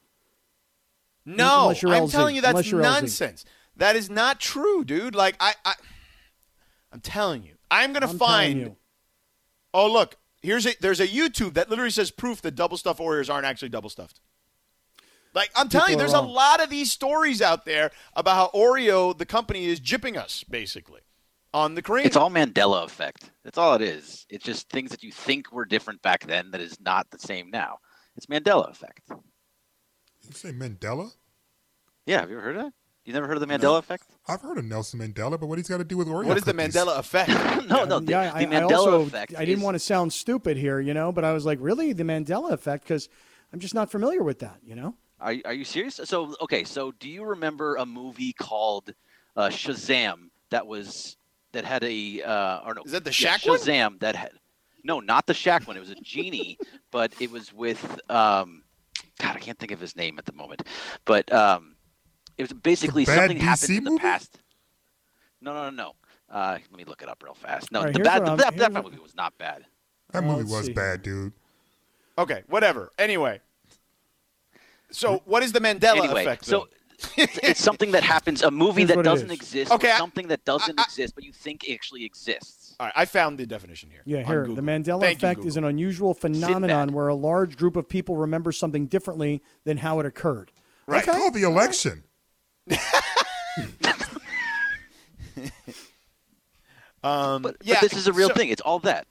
No, 1.25 1.75
I'm 1.87 2.09
telling 2.09 2.35
you 2.35 2.43
that's 2.43 2.71
you're 2.71 2.81
LZ. 2.81 2.83
nonsense. 2.83 3.45
That 3.77 3.97
is 3.97 4.11
not 4.11 4.41
true, 4.41 4.85
dude. 4.85 5.15
Like 5.15 5.37
I, 5.41 5.55
I 5.65 5.75
I'm 6.93 7.01
telling 7.01 7.43
you, 7.43 7.55
I'm 7.71 7.93
gonna 7.93 8.09
I'm 8.09 8.19
find. 8.19 8.77
Oh 9.73 9.91
look, 9.91 10.17
here's 10.43 10.67
a 10.67 10.75
there's 10.81 11.01
a 11.01 11.09
YouTube 11.09 11.55
that 11.55 11.71
literally 11.71 11.91
says 11.91 12.11
proof 12.11 12.43
that 12.43 12.55
double 12.55 12.77
stuffed 12.77 13.01
Oreos 13.01 13.33
aren't 13.33 13.47
actually 13.47 13.69
double 13.71 13.89
stuffed. 13.89 14.21
Like 15.35 15.51
I'm 15.55 15.69
telling 15.69 15.91
you, 15.93 15.97
People 15.97 16.03
are 16.03 16.09
there's 16.09 16.15
a 16.15 16.19
uh, 16.19 16.33
lot 16.33 16.63
of 16.63 16.71
these 16.71 16.91
stories 16.91 17.41
out 17.41 17.65
there 17.65 17.91
about 18.15 18.35
how 18.35 18.59
Oreo, 18.59 19.17
the 19.17 19.27
company, 19.27 19.67
is 19.67 19.81
jipping 19.81 20.17
us 20.17 20.45
basically 20.45 21.01
on 21.55 21.75
the 21.75 21.83
cream. 21.83 22.07
It's 22.07 22.17
all 22.17 22.31
Mandela 22.31 22.85
effect. 22.85 23.31
That's 23.45 23.59
all 23.59 23.75
it 23.75 23.83
is. 23.83 24.27
It's 24.29 24.45
just 24.45 24.69
things 24.71 24.91
that 24.91 25.03
you 25.03 25.13
think 25.13 25.53
were 25.53 25.65
different 25.65 26.03
back 26.03 26.27
then 26.27 26.51
that 26.51 26.61
is 26.61 26.81
not 26.81 27.11
the 27.11 27.19
same 27.19 27.51
now. 27.51 27.79
It's 28.17 28.27
Mandela 28.27 28.71
effect. 28.71 29.03
You 29.09 30.33
say 30.33 30.53
Mandela? 30.53 31.13
Yeah, 32.07 32.21
have 32.21 32.31
you 32.31 32.37
ever 32.37 32.45
heard 32.45 32.57
of 32.57 32.63
that? 32.65 32.73
You 33.05 33.15
never 33.15 33.27
heard 33.27 33.37
of 33.37 33.41
the 33.41 33.47
Mandela 33.47 33.79
effect? 33.79 34.05
I've 34.29 34.43
heard 34.43 34.59
of 34.59 34.65
Nelson 34.65 35.01
Mandela, 35.01 35.41
but 35.41 35.47
what 35.47 35.59
he's 35.59 35.69
got 35.69 35.79
to 35.79 35.85
do 35.85 35.97
with 35.97 36.07
Oreo? 36.07 36.27
what 36.27 36.37
is 36.37 36.45
the? 36.45 36.53
Mandela 36.53 36.99
effect? 36.99 37.29
no, 37.69 37.85
no. 37.85 37.99
The, 37.99 38.11
yeah, 38.11 38.31
the 38.31 38.37
I, 38.37 38.41
I 38.41 38.47
Mandela 38.47 38.71
also 38.71 39.01
effect. 39.03 39.35
I 39.37 39.45
didn't 39.45 39.59
is- 39.59 39.65
want 39.65 39.75
to 39.75 39.79
sound 39.79 40.13
stupid 40.13 40.57
here, 40.57 40.81
you 40.81 40.93
know, 40.93 41.11
but 41.11 41.25
I 41.25 41.33
was 41.33 41.47
like, 41.47 41.59
really, 41.61 41.93
the 41.93 42.05
Mandela 42.05 42.53
effect, 42.53 42.85
because 42.85 43.09
I'm 43.53 43.59
just 43.59 43.75
not 43.75 43.91
familiar 43.91 44.23
with 44.23 44.41
that, 44.41 44.59
you 44.63 44.75
know. 44.75 44.97
Are, 45.21 45.35
are 45.45 45.53
you 45.53 45.65
serious? 45.65 46.01
So 46.05 46.35
okay, 46.41 46.65
so 46.65 46.93
do 46.93 47.09
you 47.09 47.25
remember 47.25 47.77
a 47.77 47.87
movie 47.87 48.33
called 48.33 48.95
uh, 49.37 49.49
Shazam 49.49 50.31
that 50.51 50.67
was 50.67 51.17
that 51.53 51.65
had 51.65 51.85
a 51.85 52.23
uh, 52.23 52.61
or 52.65 52.75
no? 52.75 52.83
Is 52.85 52.93
that 52.93 53.05
the 53.05 53.11
yeah, 53.19 53.37
Shaq 53.37 53.49
one? 53.49 53.59
Shazam 53.59 54.01
that 54.01 54.17
had 54.17 54.31
no, 54.83 55.01
not 55.01 55.27
the 55.27 55.35
Shaq 55.35 55.67
one. 55.67 55.77
It 55.77 55.81
was 55.81 55.91
a 55.91 55.97
genie, 55.97 56.59
but 56.91 57.13
it 57.21 57.31
was 57.31 57.53
with 57.53 57.85
um, 58.11 58.63
God, 59.19 59.37
I 59.37 59.39
can't 59.39 59.59
think 59.59 59.73
of 59.73 59.81
his 59.81 59.97
name 59.97 60.19
at 60.19 60.25
the 60.25 60.33
moment, 60.33 60.63
but 61.05 61.31
um, 61.33 61.77
it 62.39 62.43
was 62.43 62.53
basically 62.53 63.05
bad 63.05 63.17
something 63.17 63.37
happened 63.37 63.71
DC 63.71 63.79
in 63.79 63.85
the 63.85 63.91
movie? 63.91 64.01
past. 64.01 64.39
No, 65.43 65.53
no, 65.55 65.71
no, 65.71 65.71
no. 65.71 65.93
Uh, 66.31 66.59
let 66.71 66.79
me 66.79 66.85
look 66.85 67.03
it 67.03 67.09
up 67.09 67.23
real 67.23 67.35
fast. 67.35 67.73
No, 67.73 67.81
All 67.81 67.85
right, 67.87 67.95
the 67.95 68.01
bad, 68.01 68.25
the, 68.25 68.37
that, 68.37 68.57
that 68.57 68.73
what- 68.73 68.85
movie 68.85 68.99
was 68.99 69.15
not 69.15 69.37
bad. 69.37 69.67
That 70.13 70.25
movie 70.25 70.43
let's 70.43 70.51
was 70.51 70.67
see. 70.67 70.73
bad, 70.73 71.03
dude. 71.03 71.33
okay, 72.19 72.43
whatever. 72.49 72.91
Anyway, 72.99 73.41
so 74.91 75.23
what 75.25 75.43
is 75.43 75.53
the 75.53 75.61
Mandela 75.61 75.99
anyway, 76.05 76.23
effect? 76.23 76.45
so 76.45 76.69
it's, 77.17 77.39
it's 77.43 77.63
something 77.63 77.93
that 77.93 78.03
happens, 78.03 78.43
a 78.43 78.51
movie 78.51 78.83
Here's 78.85 78.97
that 78.97 79.03
doesn't 79.05 79.31
exist, 79.31 79.73
Okay, 79.73 79.89
or 79.91 79.95
I- 79.95 79.99
something 79.99 80.29
that 80.29 80.45
doesn't 80.45 80.79
I- 80.79 80.83
I- 80.83 80.85
exist, 80.85 81.15
but 81.15 81.25
you 81.25 81.33
think 81.33 81.65
actually 81.71 82.05
exists. 82.05 82.77
all 82.79 82.87
right, 82.87 82.93
I 82.97 83.05
found 83.07 83.39
the 83.39 83.47
definition 83.47 83.91
here. 83.91 84.03
Yeah, 84.05 84.19
on 84.19 84.25
here, 84.27 84.47
the 84.49 84.61
Mandela 84.63 85.01
Thank 85.01 85.23
you, 85.23 85.29
effect 85.29 85.45
is 85.47 85.57
an 85.57 85.65
unusual 85.65 86.13
phenomenon 86.15 86.93
where 86.93 87.09
a 87.09 87.15
large 87.15 87.57
group 87.57 87.77
of 87.77 87.89
people 87.89 88.17
remember 88.17 88.53
something 88.53 88.87
differently 88.87 89.43
than 89.65 89.79
how 89.79 89.99
it 90.01 90.07
occurred. 90.07 90.53
That's 90.87 91.09
Okay. 91.09 91.17
called 91.19 91.35
the 91.35 91.43
election. 91.43 92.05
Um, 97.03 97.41
But, 97.43 97.57
yeah, 97.63 97.79
but 97.81 97.91
this 97.91 97.99
is 97.99 98.07
a 98.09 98.13
real 98.13 98.29
so- 98.29 98.35
thing. 98.35 98.51
It's 98.51 98.61
all 98.61 98.79
that. 98.81 99.07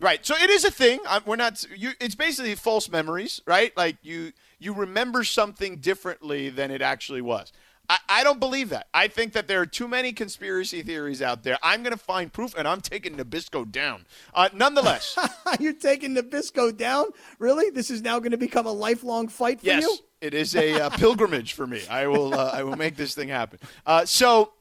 Right. 0.00 0.24
So 0.24 0.34
it 0.34 0.48
is 0.50 0.64
a 0.64 0.70
thing. 0.70 1.00
i 1.06 1.20
we're 1.24 1.36
not. 1.36 1.64
You. 1.76 1.90
It's 2.00 2.14
basically 2.14 2.54
false 2.54 2.88
memories, 2.88 3.42
right? 3.46 3.76
Like 3.76 3.96
you 4.02 4.32
you 4.58 4.72
remember 4.72 5.24
something 5.24 5.76
differently 5.76 6.48
than 6.48 6.70
it 6.70 6.82
actually 6.82 7.20
was. 7.20 7.52
I, 7.90 7.98
I 8.08 8.24
don't 8.24 8.38
believe 8.38 8.68
that. 8.68 8.86
I 8.94 9.08
think 9.08 9.32
that 9.32 9.48
there 9.48 9.60
are 9.60 9.66
too 9.66 9.88
many 9.88 10.12
conspiracy 10.12 10.82
theories 10.82 11.20
out 11.20 11.42
there. 11.42 11.58
I'm 11.60 11.82
going 11.82 11.92
to 11.92 11.98
find 11.98 12.32
proof, 12.32 12.54
and 12.56 12.68
I'm 12.68 12.80
taking 12.80 13.16
Nabisco 13.16 13.70
down. 13.70 14.06
Uh, 14.32 14.48
nonetheless, 14.54 15.18
You're 15.60 15.72
taking 15.72 16.14
Nabisco 16.14 16.74
down? 16.76 17.06
Really? 17.40 17.70
This 17.70 17.90
is 17.90 18.00
now 18.00 18.20
going 18.20 18.30
to 18.30 18.38
become 18.38 18.66
a 18.66 18.72
lifelong 18.72 19.26
fight 19.26 19.60
for 19.60 19.66
yes, 19.66 19.82
you? 19.82 19.98
it 20.20 20.34
is 20.34 20.54
a 20.54 20.82
uh, 20.82 20.90
pilgrimage 20.96 21.54
for 21.54 21.66
me. 21.66 21.82
I 21.90 22.06
will. 22.06 22.32
Uh, 22.32 22.50
I 22.52 22.62
will 22.62 22.76
make 22.76 22.94
this 22.96 23.14
thing 23.14 23.28
happen. 23.28 23.58
Uh, 23.84 24.06
so. 24.06 24.52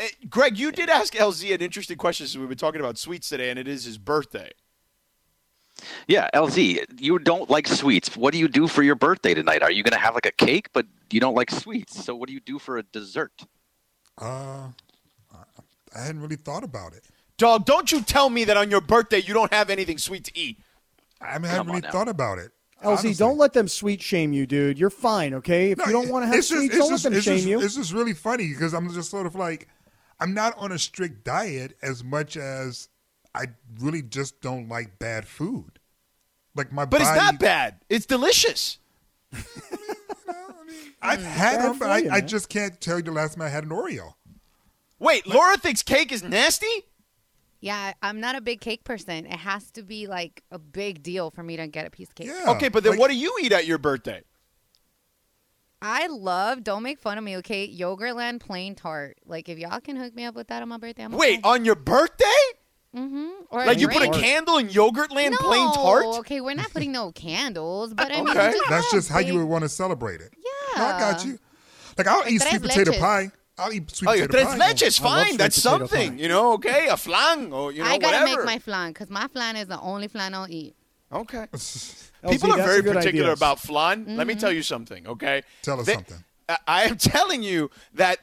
Uh, 0.00 0.04
Greg, 0.28 0.58
you 0.58 0.72
did 0.72 0.88
ask 0.88 1.14
LZ 1.14 1.54
an 1.54 1.60
interesting 1.60 1.96
question. 1.96 2.26
So 2.26 2.40
we've 2.40 2.48
been 2.48 2.58
talking 2.58 2.80
about 2.80 2.98
sweets 2.98 3.28
today, 3.28 3.50
and 3.50 3.58
it 3.58 3.68
is 3.68 3.84
his 3.84 3.98
birthday. 3.98 4.52
Yeah, 6.06 6.28
LZ, 6.34 7.00
you 7.00 7.18
don't 7.18 7.48
like 7.48 7.68
sweets. 7.68 8.16
What 8.16 8.32
do 8.32 8.38
you 8.38 8.48
do 8.48 8.66
for 8.66 8.82
your 8.82 8.96
birthday 8.96 9.34
tonight? 9.34 9.62
Are 9.62 9.70
you 9.70 9.82
going 9.82 9.92
to 9.92 9.98
have 9.98 10.14
like 10.14 10.26
a 10.26 10.32
cake, 10.32 10.70
but 10.72 10.86
you 11.10 11.20
don't 11.20 11.34
like 11.34 11.50
sweets? 11.50 12.04
So 12.04 12.16
what 12.16 12.26
do 12.28 12.34
you 12.34 12.40
do 12.40 12.58
for 12.58 12.78
a 12.78 12.82
dessert? 12.82 13.32
Uh, 14.20 14.68
I 15.94 16.00
hadn't 16.00 16.20
really 16.20 16.36
thought 16.36 16.64
about 16.64 16.92
it. 16.94 17.04
Dog, 17.36 17.64
don't 17.64 17.92
you 17.92 18.02
tell 18.02 18.30
me 18.30 18.44
that 18.44 18.56
on 18.56 18.70
your 18.70 18.80
birthday 18.80 19.18
you 19.18 19.32
don't 19.32 19.52
have 19.52 19.70
anything 19.70 19.98
sweet 19.98 20.24
to 20.24 20.36
eat. 20.36 20.58
I 21.20 21.32
haven't 21.32 21.66
really 21.66 21.80
thought 21.80 22.08
about 22.08 22.38
it. 22.38 22.50
LZ, 22.82 23.18
don't 23.18 23.38
let 23.38 23.52
them 23.52 23.66
sweet 23.66 24.00
shame 24.00 24.32
you, 24.32 24.46
dude. 24.46 24.78
You're 24.78 24.90
fine, 24.90 25.34
okay? 25.34 25.72
If 25.72 25.78
you 25.78 25.92
don't 25.92 26.08
want 26.08 26.22
to 26.22 26.26
have 26.28 26.36
It's 26.36 26.48
just, 26.48 26.60
sweets, 26.60 26.76
don't 26.76 26.90
just, 26.90 27.04
let 27.04 27.12
them 27.12 27.22
shame 27.22 27.36
just, 27.36 27.48
you. 27.48 27.60
This 27.60 27.76
is 27.76 27.92
really 27.92 28.14
funny 28.14 28.48
because 28.48 28.72
I'm 28.72 28.92
just 28.92 29.10
sort 29.10 29.26
of 29.26 29.34
like, 29.34 29.68
I'm 30.20 30.34
not 30.34 30.54
on 30.58 30.72
a 30.72 30.78
strict 30.78 31.24
diet 31.24 31.76
as 31.82 32.02
much 32.02 32.36
as 32.36 32.88
I 33.34 33.46
really 33.80 34.02
just 34.02 34.40
don't 34.40 34.68
like 34.68 34.98
bad 34.98 35.26
food. 35.26 35.78
Like 36.54 36.72
my 36.72 36.84
But 36.84 37.00
body, 37.00 37.04
it's 37.04 37.16
not 37.16 37.38
bad. 37.38 37.76
It's 37.88 38.06
delicious. 38.06 38.78
I've 41.00 41.22
had 41.22 41.58
bad 41.58 41.64
them, 41.64 41.78
but 41.78 41.84
for 41.84 42.12
I, 42.12 42.16
I 42.16 42.20
just 42.20 42.48
can't 42.48 42.80
tell 42.80 42.96
you 42.96 43.04
the 43.04 43.12
last 43.12 43.34
time 43.34 43.42
I 43.42 43.48
had 43.48 43.64
an 43.64 43.70
Oreo. 43.70 44.14
Wait, 44.98 45.26
Laura 45.26 45.56
thinks 45.56 45.82
cake 45.82 46.10
is 46.10 46.24
nasty? 46.24 46.66
Yeah, 47.60 47.92
I'm 48.02 48.20
not 48.20 48.34
a 48.36 48.40
big 48.40 48.60
cake 48.60 48.84
person. 48.84 49.26
It 49.26 49.38
has 49.38 49.70
to 49.72 49.82
be 49.82 50.06
like 50.06 50.42
a 50.50 50.58
big 50.58 51.02
deal 51.02 51.30
for 51.30 51.42
me 51.42 51.56
to 51.56 51.66
get 51.66 51.86
a 51.86 51.90
piece 51.90 52.08
of 52.08 52.14
cake. 52.14 52.28
Yeah, 52.28 52.50
okay, 52.52 52.68
but 52.68 52.82
then 52.84 52.98
what 52.98 53.10
do 53.10 53.16
you 53.16 53.36
eat 53.42 53.52
at 53.52 53.66
your 53.66 53.78
birthday? 53.78 54.22
I 55.80 56.08
love, 56.08 56.64
don't 56.64 56.82
make 56.82 56.98
fun 56.98 57.18
of 57.18 57.24
me, 57.24 57.36
okay? 57.38 57.68
Yogurtland 57.72 58.40
plain 58.40 58.74
tart. 58.74 59.18
Like, 59.24 59.48
if 59.48 59.58
y'all 59.58 59.80
can 59.80 59.96
hook 59.96 60.14
me 60.14 60.24
up 60.24 60.34
with 60.34 60.48
that 60.48 60.60
on 60.62 60.68
my 60.68 60.76
birthday, 60.78 61.04
I'm 61.04 61.12
Wait, 61.12 61.40
on 61.44 61.64
your 61.64 61.76
birthday? 61.76 62.24
Mm-hmm. 62.96 63.28
Or 63.50 63.66
like 63.66 63.78
you 63.78 63.88
put 63.88 64.02
a 64.02 64.10
candle 64.10 64.56
in 64.56 64.68
Yogurtland 64.68 65.32
no, 65.32 65.36
plain 65.38 65.72
tart? 65.74 66.04
Okay, 66.20 66.40
we're 66.40 66.54
not 66.54 66.70
putting 66.72 66.90
no 66.90 67.12
candles, 67.14 67.92
but 67.94 68.10
I 68.10 68.16
mean, 68.22 68.28
Okay, 68.30 68.52
just 68.52 68.70
that's 68.70 68.90
just 68.90 69.08
how 69.10 69.18
you 69.18 69.34
would 69.34 69.44
want 69.44 69.62
to 69.62 69.68
celebrate 69.68 70.20
it. 70.20 70.32
Yeah. 70.76 70.96
I 70.96 70.98
got 70.98 71.24
you. 71.24 71.38
Like 71.98 72.06
I'll 72.06 72.26
eat 72.26 72.40
sweet 72.40 72.62
potato 72.62 72.92
leches. 72.92 72.98
pie. 72.98 73.30
I'll 73.58 73.72
eat 73.72 73.90
sweet 73.90 74.08
Oh, 74.08 74.12
yeah, 74.14 74.26
potato 74.26 74.44
tres 74.44 74.58
pie. 74.58 74.72
leches, 74.72 75.00
I 75.00 75.04
love 75.04 75.26
fine. 75.26 75.36
That's 75.36 75.60
something, 75.62 76.16
pie. 76.16 76.22
you 76.22 76.28
know. 76.28 76.52
Okay, 76.54 76.88
a 76.88 76.96
flan 76.96 77.52
or 77.52 77.72
you 77.72 77.82
know 77.82 77.88
I 77.90 77.98
gotta 77.98 78.18
whatever. 78.20 78.38
make 78.44 78.46
my 78.46 78.58
flan 78.58 78.92
because 78.92 79.10
my 79.10 79.28
flan 79.28 79.56
is 79.56 79.66
the 79.68 79.78
only 79.80 80.08
flan 80.08 80.32
I'll 80.34 80.48
eat. 80.50 80.74
Okay. 81.12 81.46
People 82.30 82.52
are 82.52 82.56
very 82.58 82.82
particular 82.82 83.30
idea. 83.30 83.32
about 83.32 83.60
flan. 83.60 84.16
Let 84.16 84.26
me 84.26 84.34
Mm-hmm. 84.34 84.40
tell 84.40 84.52
you 84.52 84.62
something, 84.62 85.06
okay? 85.06 85.42
Tell 85.62 85.80
us 85.80 85.86
They- 85.86 85.94
something. 85.94 86.24
I- 86.48 86.58
I 86.66 86.82
am 86.84 86.96
telling 86.96 87.42
you 87.42 87.70
that 87.94 88.18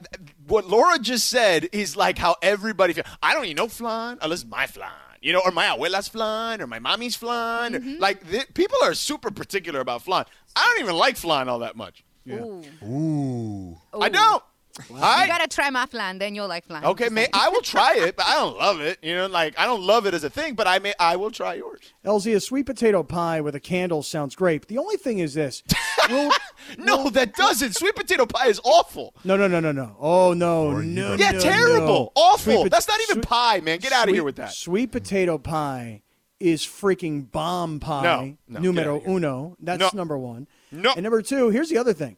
what 0.48 0.66
Laura 0.68 0.98
just 0.98 1.28
said 1.28 1.68
is 1.72 1.96
like 1.96 2.18
how 2.18 2.34
everybody 2.42 2.92
feels. 2.92 3.06
I 3.22 3.34
don't 3.34 3.44
eat 3.44 3.56
no 3.56 3.68
flan 3.68 4.18
unless 4.20 4.42
it's 4.42 4.50
my 4.50 4.66
flan, 4.66 4.90
you 5.20 5.32
know, 5.32 5.40
or 5.44 5.52
my 5.52 5.66
abuela's 5.66 6.08
flan 6.08 6.60
or 6.60 6.66
my 6.66 6.80
mommy's 6.80 7.14
flan. 7.14 7.74
Mm-hmm. 7.74 8.00
Like 8.00 8.28
th- 8.28 8.52
people 8.54 8.78
are 8.82 8.94
super 8.94 9.30
particular 9.30 9.78
about 9.78 10.02
flan. 10.02 10.24
I 10.56 10.64
don't 10.74 10.82
even 10.84 10.96
like 10.96 11.16
flan 11.16 11.48
all 11.48 11.60
that 11.60 11.76
much. 11.76 12.02
Ooh. 12.28 12.64
Ooh. 12.84 13.76
I 14.00 14.08
don't. 14.08 14.42
You 14.90 14.96
I 15.00 15.26
gotta 15.26 15.48
try 15.48 15.70
my 15.70 15.86
flan, 15.86 16.18
then 16.18 16.34
you'll 16.34 16.48
like 16.48 16.64
flan. 16.66 16.84
okay, 16.84 17.08
may 17.08 17.28
I 17.32 17.48
will 17.48 17.62
try 17.62 17.94
it, 17.96 18.16
but 18.16 18.26
I 18.26 18.34
don't 18.34 18.58
love 18.58 18.80
it. 18.80 18.98
You 19.02 19.14
know, 19.16 19.26
like 19.26 19.58
I 19.58 19.64
don't 19.66 19.82
love 19.82 20.06
it 20.06 20.14
as 20.14 20.22
a 20.24 20.30
thing, 20.30 20.54
but 20.54 20.66
I 20.66 20.78
may 20.78 20.92
I 21.00 21.16
will 21.16 21.30
try 21.30 21.54
yours. 21.54 21.80
LZ, 22.04 22.36
a 22.36 22.40
sweet 22.40 22.66
potato 22.66 23.02
pie 23.02 23.40
with 23.40 23.54
a 23.54 23.60
candle 23.60 24.02
sounds 24.02 24.34
great. 24.34 24.62
But 24.62 24.68
the 24.68 24.78
only 24.78 24.96
thing 24.96 25.18
is 25.18 25.34
this. 25.34 25.62
Will- 26.10 26.30
No, 26.78 27.10
that 27.10 27.34
doesn't. 27.34 27.74
Sweet 27.76 27.94
potato 27.96 28.26
pie 28.26 28.48
is 28.48 28.60
awful. 28.64 29.14
no, 29.24 29.36
no, 29.36 29.46
no, 29.48 29.60
no, 29.60 29.72
no. 29.72 29.96
Oh, 30.00 30.32
no, 30.34 30.72
no, 30.80 31.14
Yeah, 31.14 31.32
no, 31.32 31.40
terrible, 31.40 31.86
no. 31.86 32.12
awful. 32.14 32.38
Sweet 32.52 32.62
pot- 32.64 32.70
That's 32.70 32.88
not 32.88 33.00
even 33.02 33.14
sweet- 33.16 33.26
pie, 33.26 33.60
man. 33.60 33.78
Get 33.78 33.92
out 33.92 34.08
of 34.08 34.14
here 34.14 34.24
with 34.24 34.36
that. 34.36 34.52
Sweet 34.52 34.92
potato 34.92 35.38
pie 35.38 36.02
is 36.38 36.62
freaking 36.66 37.30
bomb 37.30 37.80
pie. 37.80 38.02
No, 38.02 38.36
no, 38.48 38.60
numero 38.60 38.94
out 38.94 38.98
of 38.98 39.02
here. 39.06 39.16
uno. 39.16 39.56
That's 39.60 39.80
No. 39.80 39.90
number 39.94 40.18
one. 40.18 40.46
No. 40.70 40.92
And 40.92 41.02
number 41.04 41.22
two, 41.22 41.48
here's 41.50 41.68
the 41.70 41.78
other 41.78 41.92
thing. 41.94 42.16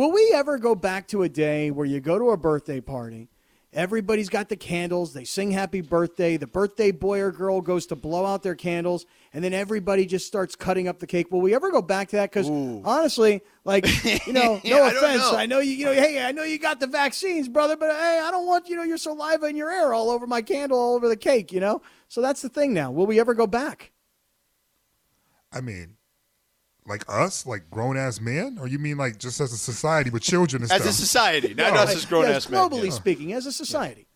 Will 0.00 0.12
we 0.12 0.32
ever 0.34 0.56
go 0.56 0.74
back 0.74 1.08
to 1.08 1.24
a 1.24 1.28
day 1.28 1.70
where 1.70 1.84
you 1.84 2.00
go 2.00 2.18
to 2.18 2.30
a 2.30 2.36
birthday 2.38 2.80
party? 2.80 3.28
Everybody's 3.70 4.30
got 4.30 4.48
the 4.48 4.56
candles. 4.56 5.12
They 5.12 5.24
sing 5.24 5.50
happy 5.50 5.82
birthday. 5.82 6.38
The 6.38 6.46
birthday 6.46 6.90
boy 6.90 7.20
or 7.20 7.30
girl 7.30 7.60
goes 7.60 7.84
to 7.88 7.96
blow 7.96 8.24
out 8.24 8.42
their 8.42 8.54
candles, 8.54 9.04
and 9.34 9.44
then 9.44 9.52
everybody 9.52 10.06
just 10.06 10.26
starts 10.26 10.56
cutting 10.56 10.88
up 10.88 11.00
the 11.00 11.06
cake. 11.06 11.30
Will 11.30 11.42
we 11.42 11.54
ever 11.54 11.70
go 11.70 11.82
back 11.82 12.08
to 12.08 12.16
that? 12.16 12.30
Because 12.30 12.48
honestly, 12.48 13.42
like 13.64 13.86
you 14.26 14.32
know, 14.32 14.58
Yeah, 14.64 14.76
no 14.78 14.84
I 14.84 14.88
offense. 14.92 15.20
know. 15.32 15.36
I 15.36 15.44
know 15.44 15.58
you. 15.58 15.72
You 15.72 15.84
know, 15.84 15.92
hey, 15.92 16.24
I 16.24 16.32
know 16.32 16.44
you 16.44 16.58
got 16.58 16.80
the 16.80 16.86
vaccines, 16.86 17.46
brother, 17.46 17.76
but 17.76 17.90
hey, 17.90 18.22
I 18.24 18.30
don't 18.30 18.46
want 18.46 18.70
you 18.70 18.76
know 18.76 18.84
your 18.84 18.96
saliva 18.96 19.44
and 19.44 19.56
your 19.58 19.70
air 19.70 19.92
all 19.92 20.08
over 20.08 20.26
my 20.26 20.40
candle, 20.40 20.78
all 20.78 20.94
over 20.94 21.08
the 21.08 21.14
cake. 21.14 21.52
You 21.52 21.60
know, 21.60 21.82
so 22.08 22.22
that's 22.22 22.40
the 22.40 22.48
thing. 22.48 22.72
Now, 22.72 22.90
will 22.90 23.06
we 23.06 23.20
ever 23.20 23.34
go 23.34 23.46
back? 23.46 23.92
I 25.52 25.60
mean, 25.60 25.98
like 26.86 27.04
us, 27.08 27.46
like 27.46 27.70
grown 27.70 27.96
ass 27.96 28.20
men, 28.20 28.58
or 28.60 28.66
you 28.68 28.78
mean 28.78 28.96
like 28.96 29.18
just 29.18 29.40
as 29.40 29.52
a 29.52 29.56
society 29.58 30.10
with 30.10 30.22
children 30.22 30.62
and 30.62 30.72
As 30.72 30.86
a 30.86 30.92
society, 30.92 31.54
not 31.54 31.74
No, 31.74 31.80
us 31.80 31.94
as 31.94 32.04
grown 32.06 32.24
yes, 32.24 32.46
ass 32.46 32.48
men. 32.50 32.60
globally 32.60 32.84
Yeah. 32.86 32.90
speaking, 32.90 33.32
as 33.32 33.46
a 33.46 33.52
society. 33.52 34.06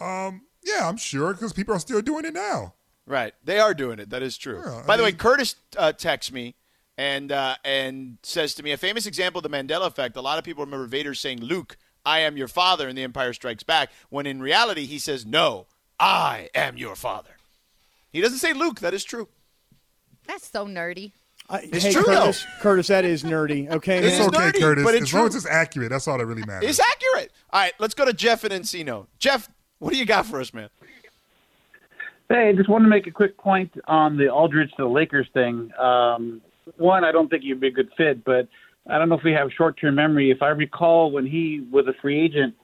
Um, 0.00 0.42
yeah, 0.62 0.88
I'm 0.88 0.96
sure 0.96 1.32
because 1.32 1.52
people 1.52 1.74
are 1.74 1.78
still 1.80 2.02
doing 2.02 2.24
it 2.24 2.34
now. 2.34 2.74
Right, 3.06 3.32
they 3.42 3.58
are 3.58 3.72
doing 3.72 3.98
it. 3.98 4.10
That 4.10 4.22
is 4.22 4.36
true. 4.36 4.60
Yeah, 4.64 4.82
I 4.82 4.86
By 4.86 4.96
the 4.98 5.02
way, 5.02 5.12
Curtis 5.12 5.56
uh, 5.78 5.92
texts 5.92 6.30
me 6.30 6.54
and 6.98 7.32
uh, 7.32 7.56
and 7.64 8.18
says 8.22 8.54
to 8.56 8.62
me 8.62 8.72
a 8.72 8.76
famous 8.76 9.06
example 9.06 9.38
of 9.38 9.50
the 9.50 9.56
Mandela 9.56 9.86
effect. 9.86 10.16
A 10.16 10.20
lot 10.20 10.38
of 10.38 10.44
people 10.44 10.64
remember 10.64 10.86
Vader 10.86 11.14
saying, 11.14 11.40
"Luke, 11.40 11.78
I 12.04 12.18
am 12.20 12.36
your 12.36 12.48
father," 12.48 12.86
in 12.88 12.96
The 12.96 13.02
Empire 13.02 13.32
Strikes 13.32 13.62
Back, 13.62 13.90
when 14.10 14.26
in 14.26 14.40
reality 14.42 14.84
he 14.84 14.98
says, 14.98 15.24
"No, 15.24 15.66
I 15.98 16.50
am 16.54 16.76
your 16.76 16.96
father." 16.96 17.36
He 18.12 18.20
doesn't 18.20 18.38
say 18.38 18.52
Luke. 18.52 18.80
That 18.80 18.92
is 18.94 19.04
true. 19.04 19.28
That's 20.26 20.50
so 20.50 20.66
nerdy. 20.66 21.12
I, 21.50 21.60
It's 21.72 21.84
hey, 21.84 21.92
true, 21.92 22.04
Curtis, 22.04 22.44
Curtis, 22.60 22.86
that 22.88 23.04
is 23.04 23.22
nerdy. 23.22 23.70
Okay, 23.70 23.98
It's 23.98 24.18
man? 24.18 24.28
okay, 24.28 24.38
nerdy, 24.38 24.60
Curtis. 24.60 24.84
but 24.84 24.94
it's 24.94 25.02
as 25.04 25.14
long 25.14 25.26
as 25.28 25.34
it's 25.34 25.46
accurate, 25.46 25.88
that's 25.90 26.06
all 26.06 26.18
that 26.18 26.26
really 26.26 26.42
matters. 26.44 26.68
It's 26.68 26.80
accurate. 26.80 27.32
All 27.52 27.60
right, 27.60 27.72
let's 27.78 27.94
go 27.94 28.04
to 28.04 28.12
Jeff 28.12 28.44
and 28.44 28.52
Encino. 28.52 29.06
Jeff, 29.18 29.48
what 29.78 29.92
do 29.92 29.98
you 29.98 30.04
got 30.04 30.26
for 30.26 30.40
us, 30.40 30.52
man? 30.52 30.68
Hey, 32.28 32.50
I 32.50 32.52
just 32.52 32.68
want 32.68 32.84
to 32.84 32.88
make 32.88 33.06
a 33.06 33.10
quick 33.10 33.38
point 33.38 33.72
on 33.86 34.18
the 34.18 34.28
Aldridge 34.28 34.70
to 34.72 34.82
the 34.82 34.88
Lakers 34.88 35.26
thing. 35.32 35.70
Um, 35.78 36.42
one, 36.76 37.02
I 37.02 37.12
don't 37.12 37.28
think 37.30 37.42
he'd 37.44 37.60
be 37.60 37.68
a 37.68 37.70
good 37.70 37.88
fit, 37.96 38.22
but 38.24 38.46
I 38.86 38.98
don't 38.98 39.08
know 39.08 39.14
if 39.16 39.24
we 39.24 39.32
have 39.32 39.50
short-term 39.56 39.94
memory. 39.94 40.30
If 40.30 40.42
I 40.42 40.48
recall, 40.48 41.10
when 41.10 41.24
he 41.26 41.66
was 41.70 41.86
a 41.86 41.94
free 42.02 42.20
agent 42.20 42.54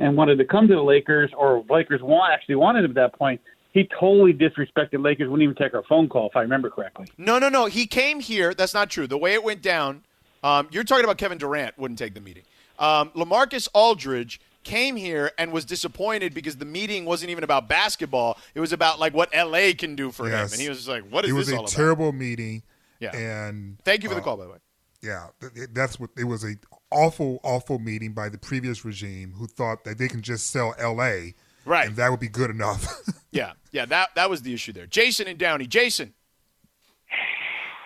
and 0.00 0.16
wanted 0.16 0.38
to 0.38 0.44
come 0.44 0.66
to 0.66 0.74
the 0.74 0.82
Lakers, 0.82 1.30
or 1.36 1.64
Lakers 1.70 2.02
want 2.02 2.32
actually 2.32 2.56
wanted 2.56 2.84
him 2.84 2.90
at 2.90 2.94
that 2.96 3.12
point, 3.16 3.40
he 3.72 3.88
totally 3.98 4.32
disrespected 4.32 5.02
Lakers. 5.02 5.28
Wouldn't 5.28 5.42
even 5.42 5.54
take 5.54 5.74
our 5.74 5.82
phone 5.84 6.08
call, 6.08 6.28
if 6.28 6.36
I 6.36 6.40
remember 6.40 6.70
correctly. 6.70 7.06
No, 7.16 7.38
no, 7.38 7.48
no. 7.48 7.66
He 7.66 7.86
came 7.86 8.20
here. 8.20 8.54
That's 8.54 8.74
not 8.74 8.90
true. 8.90 9.06
The 9.06 9.18
way 9.18 9.34
it 9.34 9.42
went 9.42 9.62
down, 9.62 10.04
um, 10.42 10.68
you're 10.70 10.84
talking 10.84 11.04
about 11.04 11.18
Kevin 11.18 11.38
Durant 11.38 11.78
wouldn't 11.78 11.98
take 11.98 12.14
the 12.14 12.20
meeting. 12.20 12.44
Um, 12.78 13.10
Lamarcus 13.10 13.68
Aldridge 13.74 14.40
came 14.64 14.96
here 14.96 15.32
and 15.38 15.52
was 15.52 15.64
disappointed 15.64 16.34
because 16.34 16.56
the 16.56 16.64
meeting 16.64 17.04
wasn't 17.04 17.30
even 17.30 17.44
about 17.44 17.68
basketball. 17.68 18.38
It 18.54 18.60
was 18.60 18.72
about 18.72 19.00
like 19.00 19.14
what 19.14 19.34
LA 19.34 19.72
can 19.76 19.96
do 19.96 20.10
for 20.10 20.26
him, 20.26 20.34
and 20.34 20.54
he 20.60 20.68
was 20.68 20.78
just 20.78 20.88
like, 20.88 21.08
"What 21.10 21.24
is 21.24 21.30
it 21.30 21.34
was 21.34 21.46
this 21.46 21.54
a 21.54 21.56
all 21.58 21.64
about?" 21.64 21.72
terrible 21.72 22.12
meeting. 22.12 22.62
Yeah. 23.00 23.16
And 23.16 23.78
Thank 23.84 24.02
you 24.02 24.08
for 24.08 24.14
the 24.14 24.20
uh, 24.20 24.24
call, 24.24 24.36
by 24.36 24.44
the 24.44 24.50
way. 24.50 24.58
Yeah, 25.02 25.28
th- 25.40 25.54
th- 25.54 25.68
that's 25.72 25.98
what 25.98 26.10
it 26.16 26.24
was 26.24 26.44
a 26.44 26.54
awful, 26.92 27.40
awful 27.42 27.78
meeting 27.80 28.12
by 28.12 28.28
the 28.28 28.38
previous 28.38 28.84
regime 28.84 29.32
who 29.36 29.48
thought 29.48 29.82
that 29.84 29.98
they 29.98 30.06
can 30.06 30.22
just 30.22 30.50
sell 30.50 30.74
L.A. 30.78 31.34
Right. 31.64 31.88
and 31.88 31.96
that 31.96 32.10
would 32.10 32.20
be 32.20 32.28
good 32.28 32.50
enough. 32.50 32.86
Yeah, 33.34 33.52
yeah. 33.70 33.86
That 33.86 34.10
that 34.14 34.28
was 34.28 34.42
the 34.42 34.52
issue 34.52 34.74
there. 34.74 34.84
Jason 34.84 35.26
and 35.26 35.38
Downey. 35.38 35.66
Jason. 35.66 36.12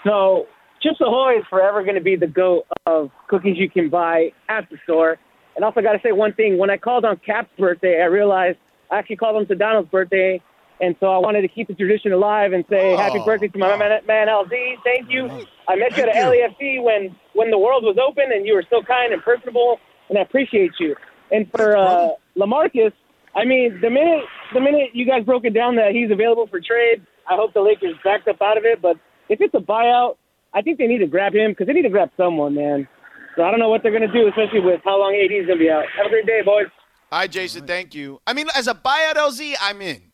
So 0.05 0.47
Chips 0.83 1.01
Ahoy 1.01 1.39
is 1.39 1.45
forever 1.49 1.83
going 1.83 1.95
to 1.95 2.01
be 2.01 2.17
the 2.17 2.27
goat 2.27 2.67
of 2.85 3.11
cookies 3.29 3.57
you 3.57 3.71
can 3.71 3.89
buy 3.89 4.33
at 4.49 4.69
the 4.71 4.77
store. 4.85 5.19
And 5.55 5.65
also, 5.65 5.81
got 5.81 5.93
to 5.93 6.01
say 6.03 6.13
one 6.13 6.33
thing. 6.35 6.59
When 6.59 6.69
I 6.69 6.77
called 6.77 7.05
on 7.05 7.19
Cap's 7.25 7.49
birthday, 7.59 8.01
I 8.03 8.07
realized 8.07 8.59
I 8.91 8.99
actually 8.99 9.17
called 9.17 9.37
on 9.37 9.47
Sedano's 9.47 9.89
birthday, 9.89 10.43
and 10.81 10.95
so 11.01 11.07
I 11.07 11.19
wanted 11.19 11.43
to 11.43 11.49
keep 11.49 11.69
the 11.69 11.75
tradition 11.75 12.13
alive 12.13 12.53
and 12.53 12.65
say 12.69 12.97
happy 12.97 13.23
birthday 13.25 13.49
to 13.49 13.59
my 13.59 13.77
man, 13.77 14.01
man 14.07 14.29
LZ. 14.29 14.51
Thank 14.85 15.11
you. 15.11 15.47
I 15.69 15.77
met 15.77 15.97
you 15.97 16.03
at 16.03 16.15
LAFC 16.15 16.83
when 16.83 17.17
when 17.33 17.51
the 17.51 17.59
world 17.59 17.85
was 17.85 17.97
open, 18.05 18.33
and 18.33 18.47
you 18.47 18.55
were 18.55 18.65
so 18.69 18.83
kind 18.83 19.13
and 19.13 19.23
personable, 19.23 19.79
and 20.09 20.19
I 20.19 20.23
appreciate 20.23 20.73
you. 20.79 20.95
And 21.31 21.51
for 21.51 21.77
uh, 21.77 22.09
Lamarcus, 22.37 22.93
I 23.37 23.45
mean, 23.45 23.79
the 23.83 23.91
minute 23.91 24.25
the 24.55 24.61
minute 24.61 24.91
you 24.95 25.07
guys 25.07 25.25
broke 25.25 25.45
it 25.45 25.53
down 25.53 25.77
that 25.77 25.93
he's 25.93 26.11
available 26.11 26.47
for 26.47 26.59
trade, 26.59 27.07
I 27.29 27.37
hope 27.37 27.53
the 27.53 27.61
Lakers 27.61 27.95
backed 28.03 28.27
up 28.29 28.41
out 28.41 28.57
of 28.57 28.65
it. 28.65 28.81
But 28.81 28.97
if 29.29 29.41
it's 29.41 29.55
a 29.55 29.61
buyout, 29.61 30.17
I 30.55 30.63
think 30.63 30.79
they 30.79 30.87
need 30.87 30.99
to 30.99 31.07
grab 31.07 31.35
him 31.35 31.53
because 31.53 31.67
they 31.67 31.75
need 31.75 31.83
to 31.83 31.91
grab 31.91 32.11
someone, 32.17 32.55
man. 32.55 32.89
So 33.37 33.43
I 33.43 33.51
don't 33.51 33.61
know 33.61 33.69
what 33.69 33.83
they're 33.83 33.93
going 33.93 34.09
to 34.09 34.13
do, 34.13 34.27
especially 34.27 34.61
with 34.61 34.81
how 34.83 34.99
long 34.99 35.15
AD 35.15 35.31
is 35.31 35.47
going 35.47 35.59
to 35.59 35.65
be 35.65 35.71
out. 35.71 35.85
Have 35.97 36.07
a 36.07 36.09
great 36.09 36.27
day, 36.27 36.41
boys. 36.43 36.67
Hi, 37.13 37.27
Jason. 37.27 37.67
Thank 37.67 37.95
you. 37.95 38.21
I 38.27 38.33
mean, 38.33 38.47
as 38.57 38.67
a 38.67 38.75
buyout 38.75 39.15
LZ, 39.15 39.55
I'm 39.61 39.83
in. 39.83 40.13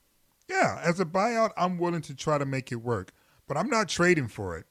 Yeah, 0.48 0.80
as 0.84 0.98
a 0.98 1.04
buyout, 1.04 1.50
I'm 1.56 1.78
willing 1.78 2.02
to 2.02 2.14
try 2.16 2.36
to 2.38 2.44
make 2.44 2.72
it 2.72 2.82
work, 2.82 3.12
but 3.46 3.56
I'm 3.56 3.68
not 3.68 3.88
trading 3.88 4.26
for 4.26 4.58
it. 4.58 4.66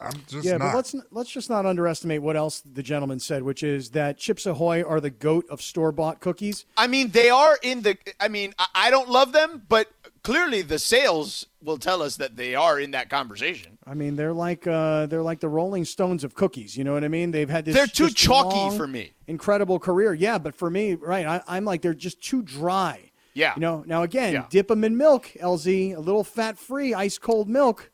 I'm 0.00 0.22
just 0.28 0.44
yeah, 0.46 0.52
not. 0.56 0.72
but 0.72 0.76
let's 0.76 0.94
let's 1.10 1.30
just 1.30 1.50
not 1.50 1.66
underestimate 1.66 2.22
what 2.22 2.36
else 2.36 2.60
the 2.60 2.82
gentleman 2.82 3.20
said, 3.20 3.42
which 3.42 3.62
is 3.62 3.90
that 3.90 4.16
Chips 4.16 4.46
Ahoy 4.46 4.82
are 4.82 5.00
the 5.00 5.10
goat 5.10 5.44
of 5.50 5.60
store 5.60 5.92
bought 5.92 6.20
cookies. 6.20 6.64
I 6.76 6.86
mean, 6.86 7.10
they 7.10 7.28
are 7.30 7.58
in 7.62 7.82
the. 7.82 7.98
I 8.18 8.28
mean, 8.28 8.54
I, 8.58 8.66
I 8.74 8.90
don't 8.90 9.08
love 9.10 9.32
them, 9.32 9.62
but 9.68 9.88
clearly 10.22 10.62
the 10.62 10.78
sales 10.78 11.46
will 11.62 11.78
tell 11.78 12.02
us 12.02 12.16
that 12.16 12.36
they 12.36 12.54
are 12.54 12.80
in 12.80 12.92
that 12.92 13.10
conversation. 13.10 13.76
I 13.86 13.94
mean, 13.94 14.16
they're 14.16 14.32
like 14.32 14.66
uh, 14.66 15.06
they're 15.06 15.22
like 15.22 15.40
the 15.40 15.48
Rolling 15.48 15.84
Stones 15.84 16.24
of 16.24 16.34
cookies. 16.34 16.76
You 16.76 16.84
know 16.84 16.94
what 16.94 17.04
I 17.04 17.08
mean? 17.08 17.30
They've 17.30 17.50
had 17.50 17.64
this. 17.66 17.74
They're 17.74 17.86
too 17.86 18.08
chalky 18.10 18.56
long, 18.56 18.76
for 18.76 18.86
me. 18.86 19.12
Incredible 19.26 19.78
career, 19.78 20.14
yeah. 20.14 20.38
But 20.38 20.54
for 20.54 20.70
me, 20.70 20.94
right? 20.94 21.26
I, 21.26 21.42
I'm 21.46 21.64
like 21.64 21.82
they're 21.82 21.92
just 21.94 22.22
too 22.22 22.42
dry. 22.42 23.10
Yeah. 23.34 23.52
You 23.54 23.60
know. 23.60 23.84
Now 23.86 24.02
again, 24.02 24.32
Yeah. 24.32 24.46
dip 24.48 24.68
them 24.68 24.82
in 24.82 24.96
milk, 24.96 25.30
LZ. 25.40 25.94
A 25.96 26.00
little 26.00 26.24
fat 26.24 26.58
free, 26.58 26.94
ice 26.94 27.18
cold 27.18 27.48
milk. 27.48 27.90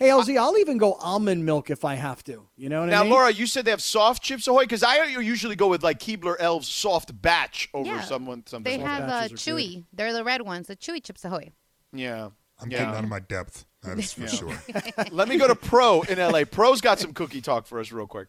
Hey, 0.00 0.08
LZ, 0.08 0.34
I'll 0.38 0.56
even 0.56 0.78
go 0.78 0.94
almond 0.94 1.44
milk 1.44 1.68
if 1.68 1.84
I 1.84 1.94
have 1.94 2.24
to. 2.24 2.46
You 2.56 2.70
know 2.70 2.80
what 2.80 2.88
Now, 2.88 3.00
I 3.00 3.02
mean? 3.02 3.10
Now, 3.10 3.16
Laura, 3.16 3.30
you 3.30 3.46
said 3.46 3.66
they 3.66 3.70
have 3.70 3.82
soft 3.82 4.22
Chips 4.22 4.48
Ahoy 4.48 4.62
because 4.62 4.82
I 4.82 5.04
usually 5.04 5.56
go 5.56 5.68
with 5.68 5.82
like 5.82 5.98
Keebler 5.98 6.36
Elves 6.40 6.66
soft 6.68 7.20
batch 7.20 7.68
over 7.74 7.86
Yeah. 7.86 8.00
someone. 8.00 8.42
Something. 8.46 8.78
They 8.80 8.82
have 8.82 9.02
uh, 9.02 9.28
Chewy. 9.28 9.84
They're 9.92 10.14
the 10.14 10.24
red 10.24 10.40
ones, 10.40 10.68
the 10.68 10.76
Chewy 10.76 11.04
Chips 11.04 11.22
Ahoy. 11.26 11.50
Yeah. 11.92 12.30
I'm 12.58 12.70
yeah. 12.70 12.78
getting 12.78 12.94
out 12.94 13.04
of 13.04 13.10
my 13.10 13.20
depth. 13.20 13.66
That's 13.82 14.14
for 14.14 14.22
Yeah. 14.22 14.26
sure. 14.28 14.62
Let 15.12 15.28
me 15.28 15.36
go 15.36 15.46
to 15.46 15.54
Pro 15.54 16.00
in 16.00 16.18
LA. 16.18 16.44
Pro's 16.44 16.80
got 16.80 16.98
some 16.98 17.12
cookie 17.12 17.42
talk 17.42 17.66
for 17.66 17.78
us, 17.78 17.92
real 17.92 18.06
quick. 18.06 18.28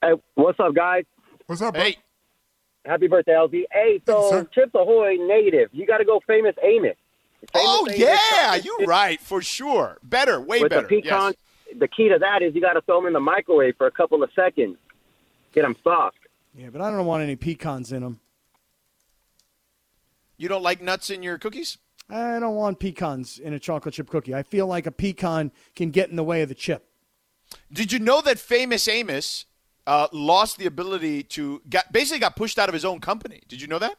Hey, 0.00 0.12
what's 0.36 0.60
up, 0.60 0.72
guys? 0.72 1.02
What's 1.46 1.62
up, 1.62 1.76
Hey. 1.76 1.96
Happy 2.84 3.08
birthday, 3.08 3.32
LZ. 3.32 3.64
Hey, 3.72 4.00
so 4.06 4.44
Chips 4.54 4.70
Ahoy 4.74 5.16
native. 5.18 5.68
You 5.72 5.84
got 5.84 5.98
to 5.98 6.04
go 6.04 6.20
famous 6.28 6.54
Amos. 6.62 6.94
Oh 7.54 7.88
yeah, 7.94 8.56
you're 8.56 8.86
right 8.86 9.20
for 9.20 9.42
sure. 9.42 9.98
Better, 10.02 10.40
way 10.40 10.60
with 10.60 10.70
better. 10.70 10.88
the 10.88 11.02
pecan. 11.02 11.34
yes. 11.66 11.78
The 11.78 11.88
key 11.88 12.08
to 12.08 12.18
that 12.18 12.42
is 12.42 12.54
you 12.54 12.60
got 12.60 12.74
to 12.74 12.80
throw 12.82 12.96
them 12.96 13.06
in 13.06 13.12
the 13.12 13.20
microwave 13.20 13.76
for 13.76 13.86
a 13.86 13.90
couple 13.90 14.22
of 14.22 14.30
seconds. 14.34 14.76
Get 15.52 15.62
them 15.62 15.76
soft. 15.84 16.16
Yeah, 16.54 16.70
but 16.70 16.80
I 16.80 16.90
don't 16.90 17.06
want 17.06 17.22
any 17.22 17.36
pecans 17.36 17.92
in 17.92 18.02
them. 18.02 18.20
You 20.36 20.48
don't 20.48 20.62
like 20.62 20.80
nuts 20.80 21.10
in 21.10 21.22
your 21.22 21.36
cookies? 21.38 21.78
I 22.08 22.38
don't 22.38 22.54
want 22.54 22.78
pecans 22.78 23.38
in 23.38 23.52
a 23.52 23.58
chocolate 23.58 23.94
chip 23.94 24.08
cookie. 24.08 24.34
I 24.34 24.42
feel 24.42 24.66
like 24.66 24.86
a 24.86 24.92
pecan 24.92 25.52
can 25.76 25.90
get 25.90 26.08
in 26.08 26.16
the 26.16 26.24
way 26.24 26.42
of 26.42 26.48
the 26.48 26.54
chip. 26.54 26.86
Did 27.72 27.92
you 27.92 27.98
know 27.98 28.20
that 28.22 28.38
famous 28.38 28.88
Amos 28.88 29.46
uh, 29.86 30.08
lost 30.12 30.58
the 30.58 30.66
ability 30.66 31.22
to 31.24 31.60
got 31.68 31.92
basically 31.92 32.20
got 32.20 32.36
pushed 32.36 32.58
out 32.58 32.68
of 32.68 32.72
his 32.72 32.84
own 32.84 33.00
company? 33.00 33.42
Did 33.48 33.60
you 33.60 33.66
know 33.66 33.78
that? 33.78 33.96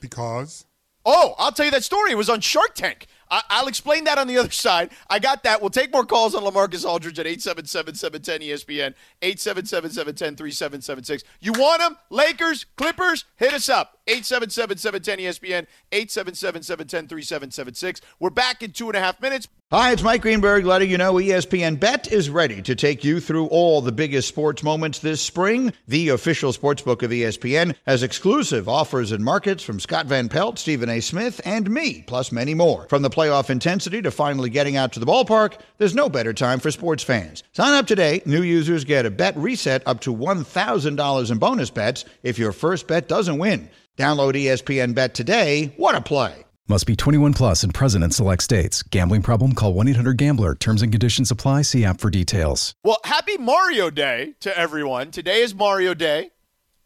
Because 0.00 0.66
Oh, 1.04 1.34
I'll 1.38 1.52
tell 1.52 1.64
you 1.64 1.70
that 1.72 1.84
story. 1.84 2.12
It 2.12 2.16
was 2.16 2.28
on 2.28 2.40
Shark 2.40 2.74
Tank. 2.74 3.06
I- 3.30 3.42
I'll 3.48 3.68
explain 3.68 4.04
that 4.04 4.18
on 4.18 4.26
the 4.26 4.36
other 4.38 4.50
side. 4.50 4.90
I 5.08 5.18
got 5.18 5.42
that. 5.44 5.60
We'll 5.60 5.70
take 5.70 5.92
more 5.92 6.04
calls 6.04 6.34
on 6.34 6.42
Lamarcus 6.42 6.84
Aldridge 6.84 7.18
at 7.18 7.26
877-710-ESPN, 7.26 8.94
877-710-3776. 9.22 11.22
You 11.40 11.52
want 11.52 11.80
them? 11.80 11.96
Lakers, 12.10 12.66
Clippers, 12.76 13.24
hit 13.36 13.54
us 13.54 13.68
up. 13.68 13.99
877-710-ESPN, 14.06 15.66
877-710-3776. 15.92 18.00
We're 18.18 18.30
back 18.30 18.62
in 18.62 18.72
two 18.72 18.88
and 18.88 18.96
a 18.96 19.00
half 19.00 19.20
minutes. 19.20 19.48
Hi, 19.72 19.92
it's 19.92 20.02
Mike 20.02 20.22
Greenberg 20.22 20.64
letting 20.64 20.90
you 20.90 20.98
know 20.98 21.14
ESPN 21.14 21.78
Bet 21.78 22.10
is 22.10 22.28
ready 22.28 22.60
to 22.60 22.74
take 22.74 23.04
you 23.04 23.20
through 23.20 23.46
all 23.46 23.80
the 23.80 23.92
biggest 23.92 24.26
sports 24.26 24.64
moments 24.64 24.98
this 24.98 25.22
spring. 25.22 25.72
The 25.86 26.08
official 26.08 26.52
sportsbook 26.52 27.04
of 27.04 27.12
E 27.12 27.20
ESPN 27.20 27.76
has 27.86 28.02
exclusive 28.02 28.68
offers 28.68 29.12
and 29.12 29.24
markets 29.24 29.62
from 29.62 29.78
Scott 29.78 30.06
Van 30.06 30.28
Pelt, 30.28 30.58
Stephen 30.58 30.88
A. 30.88 30.98
Smith, 30.98 31.40
and 31.44 31.70
me, 31.70 32.02
plus 32.02 32.32
many 32.32 32.52
more. 32.52 32.88
From 32.88 33.02
the 33.02 33.10
playoff 33.10 33.48
intensity 33.48 34.02
to 34.02 34.10
finally 34.10 34.50
getting 34.50 34.76
out 34.76 34.92
to 34.94 34.98
the 34.98 35.06
ballpark, 35.06 35.60
there's 35.78 35.94
no 35.94 36.08
better 36.08 36.32
time 36.32 36.58
for 36.58 36.72
sports 36.72 37.04
fans. 37.04 37.44
Sign 37.52 37.72
up 37.72 37.86
today. 37.86 38.22
New 38.26 38.42
users 38.42 38.82
get 38.82 39.06
a 39.06 39.10
bet 39.10 39.36
reset 39.36 39.84
up 39.86 40.00
to 40.00 40.12
$1,000 40.12 41.30
in 41.30 41.38
bonus 41.38 41.70
bets 41.70 42.04
if 42.24 42.40
your 42.40 42.50
first 42.50 42.88
bet 42.88 43.06
doesn't 43.06 43.38
win. 43.38 43.70
Download 44.00 44.32
ESPN 44.32 44.94
Bet 44.94 45.12
today. 45.12 45.74
What 45.76 45.94
a 45.94 46.00
play! 46.00 46.46
Must 46.68 46.86
be 46.86 46.96
21 46.96 47.34
plus 47.34 47.62
and 47.62 47.74
present 47.74 48.02
in 48.02 48.10
select 48.10 48.42
states. 48.42 48.82
Gambling 48.82 49.20
problem? 49.20 49.52
Call 49.52 49.74
1 49.74 49.88
800 49.88 50.16
Gambler. 50.16 50.54
Terms 50.54 50.80
and 50.80 50.90
conditions 50.90 51.30
apply. 51.30 51.60
See 51.60 51.84
app 51.84 52.00
for 52.00 52.08
details. 52.08 52.74
Well, 52.82 52.96
happy 53.04 53.36
Mario 53.36 53.90
Day 53.90 54.36
to 54.40 54.58
everyone. 54.58 55.10
Today 55.10 55.42
is 55.42 55.54
Mario 55.54 55.92
Day. 55.92 56.30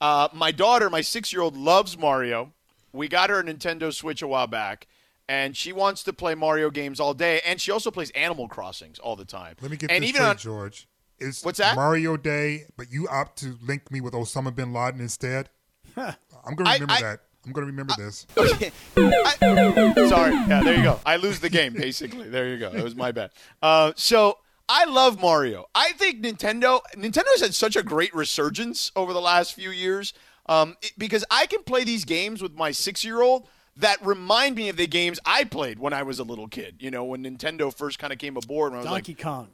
Uh, 0.00 0.26
my 0.32 0.50
daughter, 0.50 0.90
my 0.90 1.02
six 1.02 1.32
year 1.32 1.42
old, 1.42 1.56
loves 1.56 1.96
Mario. 1.96 2.52
We 2.92 3.06
got 3.06 3.30
her 3.30 3.38
a 3.38 3.44
Nintendo 3.44 3.94
Switch 3.94 4.20
a 4.20 4.26
while 4.26 4.48
back, 4.48 4.88
and 5.28 5.56
she 5.56 5.72
wants 5.72 6.02
to 6.02 6.12
play 6.12 6.34
Mario 6.34 6.68
games 6.68 6.98
all 6.98 7.14
day. 7.14 7.40
And 7.46 7.60
she 7.60 7.70
also 7.70 7.92
plays 7.92 8.10
Animal 8.16 8.48
Crossings 8.48 8.98
all 8.98 9.14
the 9.14 9.24
time. 9.24 9.54
let 9.62 9.70
me 9.70 9.76
get 9.76 9.88
and 9.92 10.02
this 10.02 10.08
even 10.08 10.22
straight, 10.22 10.30
on, 10.30 10.38
George. 10.38 10.88
It's 11.20 11.44
What's 11.44 11.58
that? 11.58 11.76
Mario 11.76 12.16
Day, 12.16 12.64
but 12.76 12.90
you 12.90 13.06
opt 13.06 13.38
to 13.38 13.56
link 13.64 13.92
me 13.92 14.00
with 14.00 14.14
Osama 14.14 14.52
bin 14.52 14.72
Laden 14.72 15.00
instead. 15.00 15.50
I'm 16.44 16.54
going 16.54 16.66
to 16.66 16.72
remember 16.72 16.92
I- 16.92 17.00
that. 17.02 17.20
I'm 17.46 17.52
going 17.52 17.66
to 17.66 17.72
remember 17.72 17.92
this. 17.98 18.26
I- 18.36 20.08
sorry. 20.08 20.32
Yeah, 20.32 20.62
there 20.64 20.76
you 20.76 20.82
go. 20.82 20.98
I 21.04 21.16
lose 21.16 21.40
the 21.40 21.50
game, 21.50 21.74
basically. 21.74 22.28
There 22.28 22.48
you 22.48 22.58
go. 22.58 22.70
It 22.70 22.82
was 22.82 22.94
my 22.96 23.12
bad. 23.12 23.30
Uh, 23.62 23.92
so 23.96 24.38
I 24.68 24.86
love 24.86 25.20
Mario. 25.20 25.66
I 25.74 25.92
think 25.92 26.22
Nintendo 26.22 26.80
Nintendo's 26.96 27.40
had 27.42 27.54
such 27.54 27.76
a 27.76 27.82
great 27.82 28.14
resurgence 28.14 28.90
over 28.96 29.12
the 29.12 29.20
last 29.20 29.52
few 29.54 29.70
years 29.70 30.14
um, 30.46 30.76
it- 30.82 30.92
because 30.96 31.24
I 31.30 31.46
can 31.46 31.62
play 31.64 31.84
these 31.84 32.04
games 32.04 32.42
with 32.42 32.54
my 32.54 32.70
six 32.70 33.04
year 33.04 33.20
old 33.20 33.46
that 33.76 33.98
remind 34.06 34.56
me 34.56 34.68
of 34.68 34.76
the 34.76 34.86
games 34.86 35.18
I 35.26 35.44
played 35.44 35.78
when 35.78 35.92
I 35.92 36.02
was 36.02 36.18
a 36.18 36.24
little 36.24 36.48
kid. 36.48 36.76
You 36.80 36.90
know, 36.90 37.04
when 37.04 37.24
Nintendo 37.24 37.74
first 37.74 37.98
kind 37.98 38.12
of 38.12 38.18
came 38.18 38.36
aboard. 38.36 38.72
When 38.72 38.78
I 38.78 38.82
was 38.84 38.90
like, 38.90 39.04
Donkey 39.04 39.22
Kong. 39.22 39.48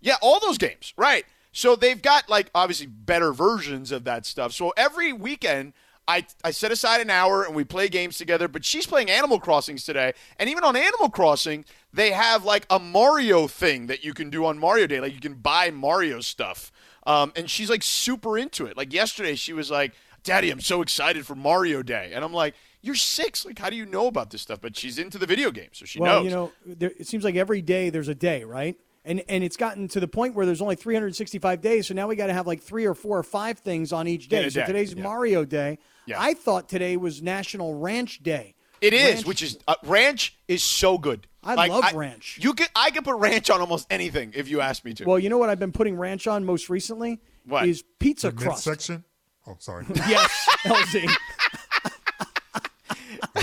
yeah, 0.00 0.16
all 0.22 0.38
those 0.38 0.58
games, 0.58 0.92
right? 0.96 1.24
So 1.54 1.76
they've 1.76 2.02
got 2.02 2.28
like 2.28 2.50
obviously 2.52 2.88
better 2.88 3.32
versions 3.32 3.92
of 3.92 4.04
that 4.04 4.26
stuff. 4.26 4.52
So 4.52 4.74
every 4.76 5.12
weekend, 5.12 5.72
I 6.06 6.26
I 6.42 6.50
set 6.50 6.72
aside 6.72 7.00
an 7.00 7.10
hour 7.10 7.44
and 7.44 7.54
we 7.54 7.62
play 7.62 7.88
games 7.88 8.18
together. 8.18 8.48
But 8.48 8.64
she's 8.64 8.86
playing 8.86 9.08
Animal 9.08 9.38
Crossings 9.38 9.84
today, 9.84 10.14
and 10.38 10.50
even 10.50 10.64
on 10.64 10.74
Animal 10.74 11.08
Crossing, 11.08 11.64
they 11.92 12.10
have 12.10 12.44
like 12.44 12.66
a 12.68 12.80
Mario 12.80 13.46
thing 13.46 13.86
that 13.86 14.04
you 14.04 14.14
can 14.14 14.30
do 14.30 14.44
on 14.44 14.58
Mario 14.58 14.88
Day, 14.88 15.00
like 15.00 15.14
you 15.14 15.20
can 15.20 15.34
buy 15.34 15.70
Mario 15.70 16.20
stuff. 16.20 16.72
Um, 17.06 17.32
and 17.36 17.48
she's 17.48 17.70
like 17.70 17.84
super 17.84 18.36
into 18.36 18.66
it. 18.66 18.76
Like 18.76 18.92
yesterday, 18.92 19.36
she 19.36 19.52
was 19.52 19.70
like, 19.70 19.94
"Daddy, 20.24 20.50
I'm 20.50 20.60
so 20.60 20.82
excited 20.82 21.24
for 21.24 21.36
Mario 21.36 21.82
Day," 21.82 22.10
and 22.14 22.22
I'm 22.24 22.34
like. 22.34 22.54
You're 22.82 22.94
six. 22.94 23.46
Like, 23.46 23.58
how 23.58 23.70
do 23.70 23.76
you 23.76 23.86
know 23.86 24.08
about 24.08 24.28
this 24.28 24.42
stuff? 24.42 24.60
But 24.60 24.76
she's 24.76 24.98
into 24.98 25.16
the 25.16 25.24
video 25.24 25.50
game, 25.50 25.70
so 25.72 25.86
she 25.86 25.98
well, 25.98 26.16
knows. 26.16 26.24
you 26.26 26.30
know, 26.30 26.52
there, 26.66 26.92
it 26.98 27.06
seems 27.06 27.24
like 27.24 27.34
every 27.34 27.62
day 27.62 27.88
there's 27.88 28.08
a 28.08 28.14
day, 28.14 28.44
right? 28.44 28.76
And 29.06 29.22
and 29.28 29.44
it's 29.44 29.56
gotten 29.58 29.86
to 29.88 30.00
the 30.00 30.08
point 30.08 30.34
where 30.34 30.46
there's 30.46 30.62
only 30.62 30.76
365 30.76 31.60
days, 31.60 31.88
so 31.88 31.94
now 31.94 32.08
we 32.08 32.16
got 32.16 32.28
to 32.28 32.32
have 32.32 32.46
like 32.46 32.62
three 32.62 32.86
or 32.86 32.94
four 32.94 33.18
or 33.18 33.22
five 33.22 33.58
things 33.58 33.92
on 33.92 34.08
each 34.08 34.24
In 34.24 34.28
day. 34.30 34.48
So 34.48 34.64
today's 34.64 34.94
yeah. 34.94 35.02
Mario 35.02 35.44
Day. 35.44 35.78
Yeah. 36.06 36.16
I 36.20 36.32
thought 36.34 36.68
today 36.68 36.96
was 36.96 37.20
National 37.22 37.74
Ranch 37.74 38.22
Day. 38.22 38.54
It 38.80 38.92
is, 38.94 39.14
Ranch- 39.16 39.26
which 39.26 39.42
is 39.42 39.58
uh, 39.68 39.74
ranch 39.84 40.36
is 40.48 40.62
so 40.62 40.96
good. 40.98 41.26
I 41.42 41.68
love 41.68 41.92
ranch. 41.94 42.38
You 42.40 42.54
could 42.54 42.68
I 42.74 42.90
could 42.90 43.04
put 43.04 43.16
ranch 43.16 43.50
on 43.50 43.60
almost 43.60 43.86
anything 43.90 44.32
if 44.34 44.48
you 44.48 44.62
ask 44.62 44.84
me 44.84 44.94
to. 44.94 45.04
Well, 45.04 45.18
you 45.18 45.28
know 45.28 45.36
what 45.38 45.50
I've 45.50 45.58
been 45.58 45.72
putting 45.72 45.96
ranch 45.96 46.26
on 46.26 46.46
most 46.46 46.70
recently 46.70 47.20
What? 47.44 47.68
is 47.68 47.84
pizza 47.98 48.30
The 48.30 48.36
crust. 48.36 48.66
midsection? 48.66 49.04
Oh, 49.46 49.56
sorry. 49.58 49.84
yes, 49.94 50.46
LZ. 50.64 51.06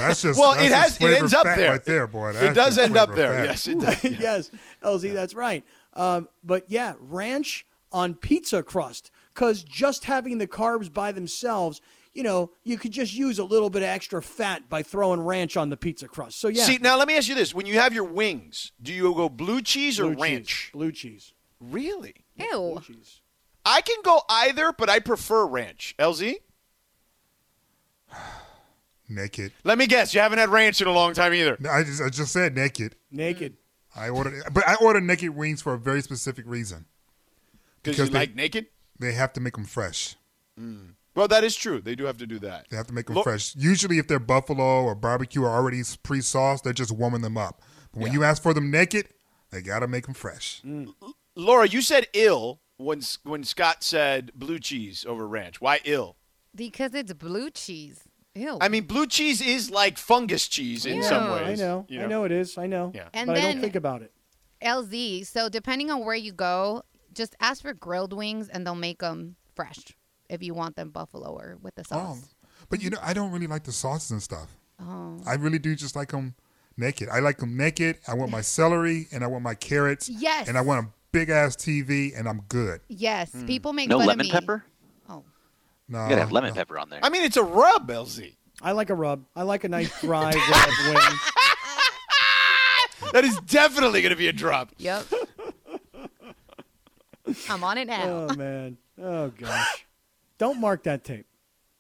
That's 0.08 0.22
just 0.22 0.40
well, 0.40 0.54
that's 0.54 0.66
it 0.66 0.72
has 0.72 1.02
it 1.02 1.20
ends 1.22 1.34
up 1.34 1.44
there. 1.44 1.72
right 1.72 1.86
there, 1.86 2.08
boy. 2.08 2.32
it 2.32 2.54
does 2.54 2.78
end 2.78 2.98
up 2.98 3.16
there. 3.16 3.34
fat. 3.34 3.46
Yes, 3.46 3.68
it 3.68 3.80
does. 3.80 4.04
yes, 4.20 4.52
LZ, 4.84 5.14
that's 5.14 5.34
right. 5.34 5.64
Um, 5.94 6.28
but 6.44 6.66
yeah, 6.70 6.94
ranch 7.00 7.66
on 7.92 8.14
pizza 8.16 8.64
crust, 8.64 9.12
because 9.34 9.64
just 9.64 10.06
having 10.06 10.38
the 10.38 10.48
carbs 10.48 10.92
by 10.92 11.12
themselves, 11.12 11.82
you 12.14 12.24
know, 12.24 12.52
you 12.64 12.78
could 12.78 12.92
just 12.92 13.14
use 13.14 13.40
a 13.40 13.44
little 13.44 13.70
bit 13.70 13.82
of 13.82 13.88
extra 13.90 14.22
fat 14.22 14.70
by 14.70 14.84
throwing 14.84 15.20
ranch 15.22 15.58
on 15.58 15.70
the 15.70 15.78
pizza 15.78 16.08
crust. 16.08 16.40
So 16.40 16.48
yeah, 16.48 16.64
See, 16.64 16.78
now 16.78 16.98
let 16.98 17.08
me 17.08 17.18
ask 17.18 17.28
you 17.30 17.36
this: 17.36 17.54
When 17.54 17.66
you 17.66 17.80
have 17.80 17.94
your 17.94 18.04
wings, 18.06 18.72
do 18.82 18.94
you 18.94 19.14
go 19.14 19.30
blue 19.30 19.62
cheese 19.62 20.00
or 20.00 20.04
Blue 20.04 20.16
cheese. 20.16 20.22
ranch? 20.22 20.70
blue 20.74 20.92
cheese. 20.92 21.34
Really? 21.60 22.16
Ew. 22.38 22.82
Cheese. 22.86 23.22
I 23.66 23.82
can 23.82 23.98
go 24.04 24.22
either, 24.30 24.74
but 24.76 24.90
I 24.90 25.00
prefer 25.00 25.46
ranch. 25.46 25.94
LZ? 26.00 26.36
Naked. 29.12 29.52
Let 29.64 29.78
me 29.78 29.88
guess. 29.88 30.14
You 30.14 30.22
haven't 30.22 30.40
had 30.40 30.50
ranch 30.50 30.82
in 30.82 30.88
a 30.88 30.92
long 30.94 31.14
time 31.14 31.34
either. 31.34 31.58
No, 31.60 31.70
I 31.70 31.84
just, 31.84 32.02
I 32.02 32.10
just 32.10 32.32
said 32.32 32.56
naked. 32.56 32.96
Naked. 33.12 33.58
I 33.96 34.10
ordered, 34.10 34.44
but 34.54 34.68
I 34.68 34.76
ordered 34.76 35.04
naked 35.04 35.32
wings 35.32 35.62
for 35.62 35.74
a 35.74 35.78
very 35.78 36.02
specific 36.02 36.46
reason. 36.48 36.86
Because 37.84 37.98
you 37.98 38.06
they, 38.06 38.20
like 38.20 38.36
naked? 38.36 38.68
They 39.00 39.12
have 39.14 39.34
to 39.34 39.42
make 39.42 39.56
them 39.56 39.66
fresh. 39.66 40.16
Mm. 40.60 40.94
Well, 41.14 41.28
that 41.28 41.44
is 41.44 41.56
true. 41.56 41.82
They 41.82 41.96
do 41.96 42.06
have 42.06 42.18
to 42.18 42.28
do 42.28 42.40
that. 42.40 42.68
They 42.70 42.78
have 42.78 42.88
to 42.88 42.94
make 42.94 43.08
them 43.08 43.18
Lo- 43.18 43.24
fresh. 43.24 43.54
Usually, 43.56 43.98
if 43.98 44.08
they're 44.08 44.20
buffalo 44.20 44.84
or 44.84 44.96
barbecue 44.96 45.44
or 45.44 45.50
already 45.50 45.82
pre-sauced, 46.04 46.64
they're 46.64 46.72
just 46.72 46.92
warming 46.92 47.22
them 47.22 47.38
up. 47.38 47.62
But 47.92 48.04
when 48.04 48.14
you 48.14 48.24
ask 48.24 48.42
for 48.42 48.54
them 48.54 48.72
naked, 48.72 49.10
they 49.50 49.62
gotta 49.62 49.88
make 49.88 50.06
them 50.06 50.14
fresh. 50.14 50.62
Mm. 50.66 50.94
Laura, 51.36 51.68
you 51.68 51.82
said 51.82 52.08
ill 52.14 52.62
when 52.78 53.02
when 53.24 53.44
Scott 53.44 53.84
said 53.84 54.32
blue 54.36 54.60
cheese 54.60 55.06
over 55.06 55.28
ranch. 55.28 55.60
Why 55.60 55.82
ill? 55.84 56.16
Because 56.56 56.94
it's 56.94 57.14
blue 57.14 57.50
cheese. 57.50 58.04
Ew. 58.36 58.58
I 58.62 58.70
mean, 58.70 58.86
blue 58.86 59.08
cheese 59.08 59.42
is 59.42 59.70
like 59.70 59.98
fungus 59.98 60.48
cheese 60.48 60.86
in 60.86 61.04
some 61.04 61.24
Yeah. 61.26 61.34
ways. 61.36 61.62
I 61.62 61.64
know. 61.66 61.86
you 61.90 62.02
I 62.02 62.06
know 62.08 62.24
it 62.24 62.32
is. 62.32 62.58
I 62.58 62.68
know. 62.68 62.92
Yeah. 62.96 63.10
And 63.14 63.28
but 63.28 63.38
I 63.38 63.42
then- 63.42 63.54
don't 63.56 63.62
think 63.62 63.76
about 63.76 64.02
it. 64.02 64.14
LZ. 64.62 65.26
So 65.26 65.50
depending 65.50 65.90
on 65.92 66.06
where 66.06 66.16
you 66.16 66.32
go, 66.32 66.84
just 67.14 67.36
ask 67.42 67.62
for 67.62 67.74
grilled 67.74 68.14
wings 68.14 68.48
and 68.48 68.66
they'll 68.66 68.76
make 68.76 69.00
them 69.00 69.36
fresh 69.56 69.80
if 70.30 70.42
you 70.44 70.54
want 70.54 70.76
them 70.76 70.92
buffalo 70.92 71.30
or 71.36 71.58
with 71.62 71.76
the 71.76 71.82
Oh, 71.92 72.16
sauce. 72.16 72.36
but 72.70 72.82
you 72.82 72.90
know, 72.90 73.00
I 73.02 73.14
don't 73.14 73.32
really 73.32 73.48
like 73.48 73.64
the 73.64 73.72
sauces 73.74 74.12
and 74.12 74.22
stuff. 74.24 74.56
Oh. 74.80 75.20
I 75.26 75.34
really 75.34 75.60
do 75.60 75.76
just 75.76 75.96
like 75.96 76.12
them 76.12 76.36
naked. 76.78 77.10
I 77.10 77.20
like 77.20 77.38
them 77.40 77.58
naked. 77.58 77.98
I 78.08 78.14
want 78.14 78.32
my 78.32 78.42
celery 78.42 79.08
and 79.12 79.24
I 79.24 79.28
want 79.28 79.44
my 79.44 79.56
carrots. 79.56 80.08
Yes. 80.08 80.48
And 80.48 80.58
I 80.58 80.62
want 80.62 80.86
a 80.86 80.90
big 81.12 81.30
ass 81.30 81.56
TV 81.58 82.18
and 82.18 82.30
I'm 82.30 82.42
good. 82.48 82.80
Yes, 82.88 83.32
hmm. 83.34 83.46
people 83.46 83.74
make 83.74 83.90
No 83.90 83.98
fun 83.98 84.08
lemon 84.08 84.26
of 84.28 84.28
me. 84.28 84.32
pepper? 84.32 84.64
No, 85.92 86.04
You 86.04 86.10
gotta 86.10 86.22
have 86.22 86.32
lemon 86.32 86.50
no. 86.52 86.56
pepper 86.56 86.80
on 86.80 86.90
there. 86.90 87.00
I 87.04 87.10
mean, 87.10 87.24
it's 87.24 87.36
a 87.38 87.44
rub, 87.44 87.88
LZ. 87.90 88.34
I 88.62 88.72
like 88.72 88.90
a 88.90 88.96
rub. 88.96 89.26
I 89.36 89.44
like 89.44 89.64
a 89.66 89.70
nice 89.70 90.00
dry 90.02 90.32
rub 90.34 90.96
wing. 90.96 91.18
That 93.14 93.26
is 93.26 93.38
definitely 93.42 94.02
going 94.02 94.12
to 94.12 94.16
be 94.16 94.28
a 94.30 94.34
drop. 94.34 94.72
Yep. 94.78 95.06
I'm 97.50 97.64
on 97.64 97.78
it 97.78 97.88
now. 97.88 98.28
Oh 98.32 98.36
man. 98.36 98.78
Oh 99.02 99.30
gosh. 99.30 99.86
Don't 100.38 100.60
mark 100.62 100.84
that 100.84 101.04
tape. 101.04 101.26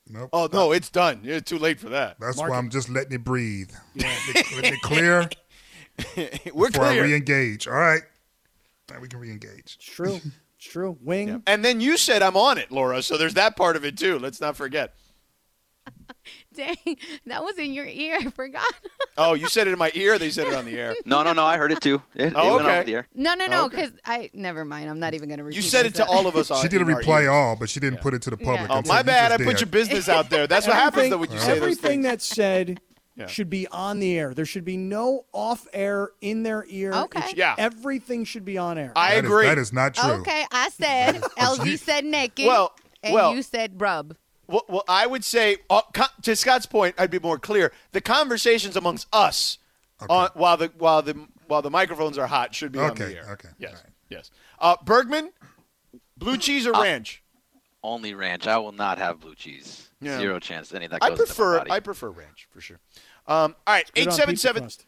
Nope. 0.09 0.29
Oh 0.33 0.49
no, 0.51 0.71
it's 0.73 0.89
done. 0.89 1.21
It's 1.23 1.49
too 1.49 1.57
late 1.57 1.79
for 1.79 1.89
that. 1.89 2.17
That's 2.19 2.37
Mark 2.37 2.49
why 2.49 2.55
it. 2.57 2.59
I'm 2.59 2.69
just 2.69 2.89
letting 2.89 3.13
it 3.13 3.23
breathe. 3.23 3.71
Let 3.95 4.07
it- 4.35 4.55
let 4.63 4.73
it 4.73 4.81
clear 4.81 5.29
We're 6.53 6.69
before 6.69 6.85
I 6.85 6.97
re-engage. 6.99 7.67
All 7.67 7.73
right. 7.75 8.01
Now 8.89 8.99
we 8.99 9.07
can 9.07 9.19
re-engage. 9.19 9.77
It's 9.77 9.85
true. 9.85 10.19
It's 10.61 10.71
true. 10.71 10.95
Wing. 11.01 11.41
And 11.47 11.65
then 11.65 11.81
you 11.81 11.97
said 11.97 12.21
I'm 12.21 12.37
on 12.37 12.59
it, 12.59 12.71
Laura. 12.71 13.01
So 13.01 13.17
there's 13.17 13.33
that 13.33 13.55
part 13.55 13.75
of 13.75 13.83
it 13.83 13.97
too. 13.97 14.19
Let's 14.19 14.39
not 14.39 14.55
forget. 14.55 14.93
Dang, 16.53 16.75
that 17.25 17.43
was 17.43 17.57
in 17.57 17.73
your 17.73 17.87
ear. 17.87 18.17
I 18.21 18.29
forgot. 18.29 18.63
Oh, 19.17 19.33
you 19.33 19.49
said 19.49 19.67
it 19.67 19.71
in 19.73 19.77
my 19.77 19.91
ear. 19.93 20.17
They 20.17 20.29
said 20.29 20.47
it 20.47 20.53
on 20.53 20.63
the 20.63 20.79
air. 20.79 20.95
No, 21.05 21.21
no, 21.21 21.33
no. 21.33 21.43
I 21.43 21.57
heard 21.57 21.73
it 21.73 21.81
too. 21.81 22.01
It, 22.15 22.31
Oh, 22.33 22.47
it 22.47 22.55
went 22.55 22.65
okay. 22.65 22.79
off 22.79 22.85
the 22.85 22.95
air. 22.95 23.07
No, 23.13 23.33
no, 23.33 23.45
no, 23.45 23.63
oh, 23.63 23.65
Okay. 23.65 23.75
because 23.87 23.91
I 24.05 24.29
never 24.33 24.63
mind. 24.63 24.89
I'm 24.89 24.99
not 24.99 25.13
even 25.13 25.27
gonna 25.27 25.43
repeat. 25.43 25.57
You 25.57 25.61
said 25.61 25.85
it 25.85 25.95
to 25.95 26.05
all 26.05 26.27
of 26.27 26.35
us. 26.37 26.49
On, 26.49 26.61
She 26.61 26.69
did 26.69 26.79
a 26.79 26.85
in 26.85 26.91
our 26.91 26.97
reply 26.97 27.25
all, 27.25 27.57
but 27.57 27.69
she 27.69 27.81
didn't 27.81 27.99
put 27.99 28.13
it 28.13 28.21
to 28.23 28.29
the 28.29 28.37
public. 28.37 28.69
Yeah. 28.69 28.81
Oh, 28.83 28.87
my 28.87 29.03
bad. 29.03 29.31
just 29.31 29.41
I 29.41 29.43
put 29.43 29.59
your 29.59 29.67
business 29.67 30.07
out 30.07 30.29
there. 30.29 30.47
That's 30.47 30.65
what 30.65 30.77
happens 30.77 31.09
though 31.09 31.17
when 31.17 31.29
you 31.29 31.39
say 31.39 31.57
everything 31.57 32.01
things. 32.01 32.05
that's 32.05 32.25
said 32.25 32.79
Yeah. 33.15 33.27
should 33.27 33.49
be 33.49 33.67
on 33.67 33.99
the 33.99 34.17
air. 34.17 34.33
There 34.33 34.45
should 34.45 34.63
be 34.65 34.77
no 34.77 35.25
off 35.33 35.67
air 35.73 36.11
in 36.21 36.43
their 36.43 36.65
ear. 36.69 36.93
Okay. 36.93 37.21
should- 37.29 37.37
Yeah. 37.37 37.55
Everything 37.57 38.23
should 38.23 38.45
be 38.45 38.57
on 38.57 38.77
air. 38.77 38.93
I 38.95 39.15
That 39.15 39.25
is- 39.25 39.29
agree. 39.31 39.45
that 39.47 39.57
is 39.57 39.73
not 39.73 39.93
true. 39.95 40.11
Okay, 40.21 40.45
I 40.51 40.69
said 40.69 41.15
LZ 41.37 41.77
said 41.79 42.05
naked. 42.05 42.45
Well, 42.47 42.73
and 43.03 43.13
well- 43.13 43.35
you 43.35 43.41
said 43.43 43.79
rub. 43.81 44.15
Well, 44.47 44.65
well, 44.67 44.83
I 44.89 45.07
would 45.07 45.23
say, 45.23 45.57
uh, 45.69 45.81
co- 45.93 46.03
to 46.23 46.35
Scott's 46.35 46.65
point, 46.65 46.95
I'd 46.97 47.09
be 47.11 47.19
more 47.19 47.39
clear. 47.39 47.71
The 47.93 48.01
conversations 48.01 48.75
amongst 48.75 49.07
us, 49.13 49.59
on, 50.09 50.29
while 50.33 50.57
the 50.57 50.73
while 50.77 51.01
the 51.01 51.27
while 51.47 51.61
the 51.61 51.69
microphones 51.69 52.17
are 52.17 52.27
hot, 52.27 52.53
should 52.55 52.71
be 52.73 52.79
on 52.79 52.95
the 52.95 53.15
air. 53.15 53.29
okay, 53.31 53.49
Yes. 53.59 53.69
all 53.71 53.75
right. 53.77 53.93
Yes. 54.09 54.31
Uh, 54.59 54.75
Bergman, 54.83 55.31
blue 56.17 56.37
cheese 56.37 56.67
or 56.67 56.73
ranch? 56.73 57.23
Only 57.83 58.13
ranch. 58.13 58.45
I 58.47 58.57
will 58.57 58.71
not 58.73 58.97
have 58.97 59.19
blue 59.21 59.35
cheese. 59.35 59.89
Yeah. 60.01 60.17
Zero 60.17 60.39
chance 60.39 60.73
any 60.73 60.85
of 60.85 60.91
that 60.91 61.03
I 61.03 61.09
goes 61.09 61.19
into 61.19 61.29
my 61.29 61.35
prefer 61.35 61.57
body. 61.59 61.71
I 61.71 61.79
prefer 61.79 62.09
ranch 62.09 62.47
for 62.49 62.59
sure. 62.61 62.79
Um, 63.27 63.55
all 63.67 63.75
right, 63.75 63.89
Good 63.93 64.01
eight 64.01 64.07
on 64.07 64.13
seven 64.13 64.33
pizza 64.33 64.47
seven 64.47 64.63
crust. 64.63 64.85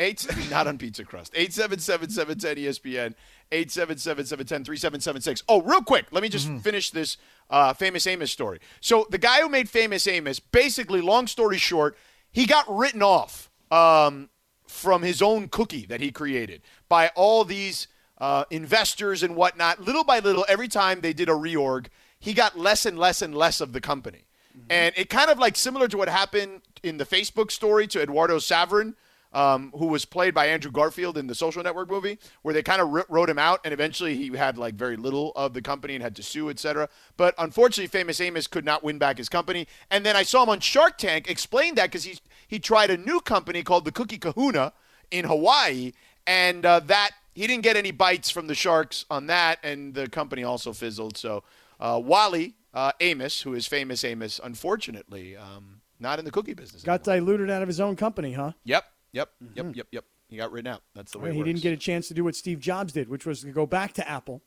eight 0.00 0.26
not 0.50 0.66
on 0.66 0.78
pizza 0.78 1.04
crust. 1.04 1.32
Eight 1.36 1.52
seven 1.52 1.78
seven 1.78 2.10
seven 2.10 2.38
ten 2.38 2.56
ESPN. 2.56 3.14
Eight 3.50 3.70
seven 3.70 3.96
seven 3.98 4.26
seven 4.26 4.46
ten 4.46 4.64
three 4.64 4.76
seven 4.76 5.00
seven 5.00 5.22
six. 5.22 5.42
Oh, 5.48 5.62
real 5.62 5.82
quick, 5.82 6.06
let 6.10 6.22
me 6.22 6.28
just 6.28 6.50
finish 6.62 6.90
this 6.90 7.16
uh, 7.50 7.72
famous 7.72 8.06
Amos 8.06 8.30
story. 8.30 8.58
So 8.80 9.06
the 9.10 9.16
guy 9.18 9.40
who 9.40 9.48
made 9.48 9.70
famous 9.70 10.06
Amos, 10.06 10.38
basically, 10.40 11.00
long 11.00 11.26
story 11.26 11.56
short, 11.56 11.96
he 12.30 12.44
got 12.44 12.64
written 12.68 13.02
off 13.02 13.50
um, 13.70 14.28
from 14.66 15.02
his 15.02 15.22
own 15.22 15.48
cookie 15.48 15.86
that 15.86 16.00
he 16.00 16.10
created 16.10 16.60
by 16.88 17.08
all 17.14 17.44
these 17.44 17.88
uh, 18.18 18.44
investors 18.50 19.22
and 19.22 19.34
whatnot. 19.34 19.80
Little 19.80 20.04
by 20.04 20.18
little, 20.18 20.44
every 20.48 20.68
time 20.68 21.00
they 21.00 21.12
did 21.12 21.28
a 21.28 21.32
reorg, 21.32 21.86
he 22.18 22.34
got 22.34 22.58
less 22.58 22.84
and 22.84 22.98
less 22.98 23.22
and 23.22 23.34
less 23.34 23.60
of 23.60 23.72
the 23.72 23.80
company. 23.80 24.24
And 24.70 24.94
it 24.96 25.10
kind 25.10 25.30
of 25.30 25.38
like 25.38 25.56
similar 25.56 25.88
to 25.88 25.96
what 25.96 26.08
happened 26.08 26.62
in 26.82 26.98
the 26.98 27.06
Facebook 27.06 27.50
story 27.50 27.86
to 27.88 28.02
Eduardo 28.02 28.38
Saverin, 28.38 28.94
um, 29.32 29.72
who 29.76 29.86
was 29.86 30.04
played 30.04 30.34
by 30.34 30.46
Andrew 30.46 30.70
Garfield 30.70 31.18
in 31.18 31.26
the 31.26 31.34
Social 31.34 31.62
Network 31.62 31.90
movie, 31.90 32.18
where 32.42 32.54
they 32.54 32.62
kind 32.62 32.80
of 32.80 32.88
wr- 32.88 33.00
wrote 33.08 33.28
him 33.28 33.38
out, 33.38 33.60
and 33.64 33.74
eventually 33.74 34.16
he 34.16 34.34
had 34.36 34.56
like 34.56 34.74
very 34.74 34.96
little 34.96 35.32
of 35.36 35.52
the 35.52 35.60
company 35.60 35.94
and 35.94 36.02
had 36.02 36.16
to 36.16 36.22
sue, 36.22 36.48
etc. 36.48 36.88
But 37.16 37.34
unfortunately, 37.38 37.88
Famous 37.88 38.20
Amos 38.20 38.46
could 38.46 38.64
not 38.64 38.82
win 38.82 38.98
back 38.98 39.18
his 39.18 39.28
company. 39.28 39.66
And 39.90 40.04
then 40.04 40.16
I 40.16 40.22
saw 40.22 40.42
him 40.42 40.48
on 40.48 40.60
Shark 40.60 40.98
Tank 40.98 41.28
explain 41.28 41.74
that 41.74 41.86
because 41.86 42.04
he 42.04 42.18
he 42.46 42.58
tried 42.58 42.90
a 42.90 42.96
new 42.96 43.20
company 43.20 43.62
called 43.62 43.84
the 43.84 43.92
Cookie 43.92 44.18
Kahuna 44.18 44.72
in 45.10 45.26
Hawaii, 45.26 45.92
and 46.26 46.64
uh, 46.64 46.80
that 46.80 47.10
he 47.34 47.46
didn't 47.46 47.62
get 47.62 47.76
any 47.76 47.90
bites 47.90 48.30
from 48.30 48.46
the 48.46 48.54
sharks 48.54 49.04
on 49.10 49.26
that, 49.26 49.58
and 49.62 49.94
the 49.94 50.08
company 50.08 50.42
also 50.42 50.72
fizzled. 50.72 51.16
So 51.16 51.44
uh, 51.78 52.00
Wally 52.02 52.54
uh, 52.74 52.92
Amos, 53.00 53.42
who 53.42 53.54
is 53.54 53.66
famous 53.66 54.04
Amos, 54.04 54.40
unfortunately, 54.42 55.36
um, 55.36 55.80
not 55.98 56.18
in 56.18 56.24
the 56.24 56.30
cookie 56.30 56.54
business. 56.54 56.82
Got 56.82 57.02
diluted 57.04 57.50
out 57.50 57.62
of 57.62 57.68
his 57.68 57.80
own 57.80 57.96
company, 57.96 58.32
huh? 58.32 58.52
Yep, 58.64 58.84
yep, 59.12 59.30
yep, 59.54 59.66
yep, 59.76 59.86
yep. 59.90 60.04
He 60.28 60.36
got 60.36 60.52
written 60.52 60.70
out. 60.72 60.82
That's 60.94 61.12
the 61.12 61.18
way 61.18 61.32
he 61.32 61.38
works. 61.38 61.46
didn't 61.48 61.62
get 61.62 61.72
a 61.72 61.76
chance 61.78 62.08
to 62.08 62.14
do 62.14 62.22
what 62.24 62.34
Steve 62.36 62.60
Jobs 62.60 62.92
did, 62.92 63.08
which 63.08 63.24
was 63.24 63.40
to 63.40 63.50
go 63.50 63.64
back 63.66 63.94
to 63.94 64.06
Apple, 64.08 64.42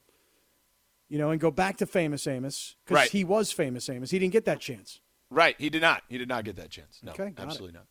you 1.09 1.17
know, 1.17 1.32
and 1.32 1.41
go 1.41 1.49
back 1.51 1.78
to 1.78 1.86
Famous 1.88 2.28
Amos 2.28 2.76
because 2.86 2.95
Right. 2.95 3.09
he 3.09 3.24
was 3.24 3.51
Famous 3.51 3.89
Amos. 3.89 4.11
He 4.11 4.19
didn't 4.19 4.34
get 4.34 4.45
that 4.45 4.59
chance. 4.59 5.01
Right, 5.32 5.55
he 5.57 5.69
did 5.69 5.82
not. 5.82 6.03
He 6.07 6.17
did 6.17 6.28
not 6.30 6.43
get 6.43 6.57
that 6.57 6.69
chance. 6.69 6.99
No, 7.01 7.13
Okay, 7.13 7.32
got 7.32 7.43
it. 7.43 7.47
absolutely 7.47 7.80
not. 7.80 7.86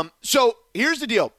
Um, 0.00 0.10
so 0.22 0.56
here's 0.72 1.00
the 1.00 1.06
deal. 1.06 1.32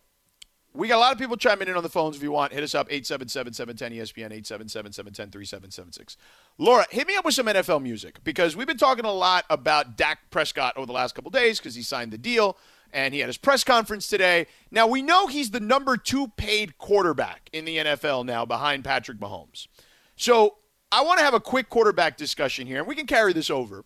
We 0.78 0.88
got 0.88 0.98
a 0.98 1.00
lot 1.00 1.12
of 1.12 1.18
people 1.18 1.38
chiming 1.38 1.68
in 1.68 1.76
on 1.76 1.82
the 1.82 1.90
phones. 1.90 2.16
If 2.16 2.22
you 2.22 2.32
want, 2.32 2.54
hit 2.54 2.64
us 2.64 2.76
up 2.76 2.88
877-710-ESPN, 2.90 4.32
877-710-3776. 4.44 6.18
Laura, 6.60 6.86
hit 6.92 7.08
me 7.08 7.16
up 7.16 7.26
with 7.26 7.34
some 7.34 7.48
NFL 7.48 7.82
music 7.82 8.24
because 8.24 8.56
we've 8.56 8.68
been 8.68 8.78
talking 8.78 9.04
a 9.04 9.12
lot 9.12 9.46
about 9.50 9.98
Dak 9.98 10.30
Prescott 10.30 10.78
over 10.78 10.86
the 10.86 10.94
last 10.94 11.16
couple 11.16 11.32
days 11.32 11.58
because 11.58 11.74
he 11.74 11.82
signed 11.82 12.12
the 12.12 12.18
deal 12.18 12.58
and 12.94 13.16
he 13.16 13.22
had 13.22 13.28
his 13.28 13.40
press 13.40 13.64
conference 13.64 14.08
today. 14.08 14.46
Now, 14.70 14.86
we 14.86 15.02
know 15.02 15.26
he's 15.26 15.50
the 15.50 15.60
number 15.60 15.98
two 15.98 16.28
paid 16.38 16.78
quarterback 16.78 17.50
in 17.52 17.66
the 17.66 17.78
NFL 17.78 18.26
now 18.26 18.46
behind 18.46 18.84
Patrick 18.84 19.18
Mahomes. 19.18 19.68
So 20.16 20.58
I 20.92 21.02
want 21.02 21.18
to 21.18 21.26
have 21.26 21.34
a 21.34 21.40
quick 21.40 21.70
quarterback 21.70 22.18
discussion 22.18 22.68
here, 22.68 22.78
and 22.78 22.88
we 22.88 22.94
can 22.94 23.08
carry 23.08 23.34
this 23.34 23.50
over. 23.50 23.84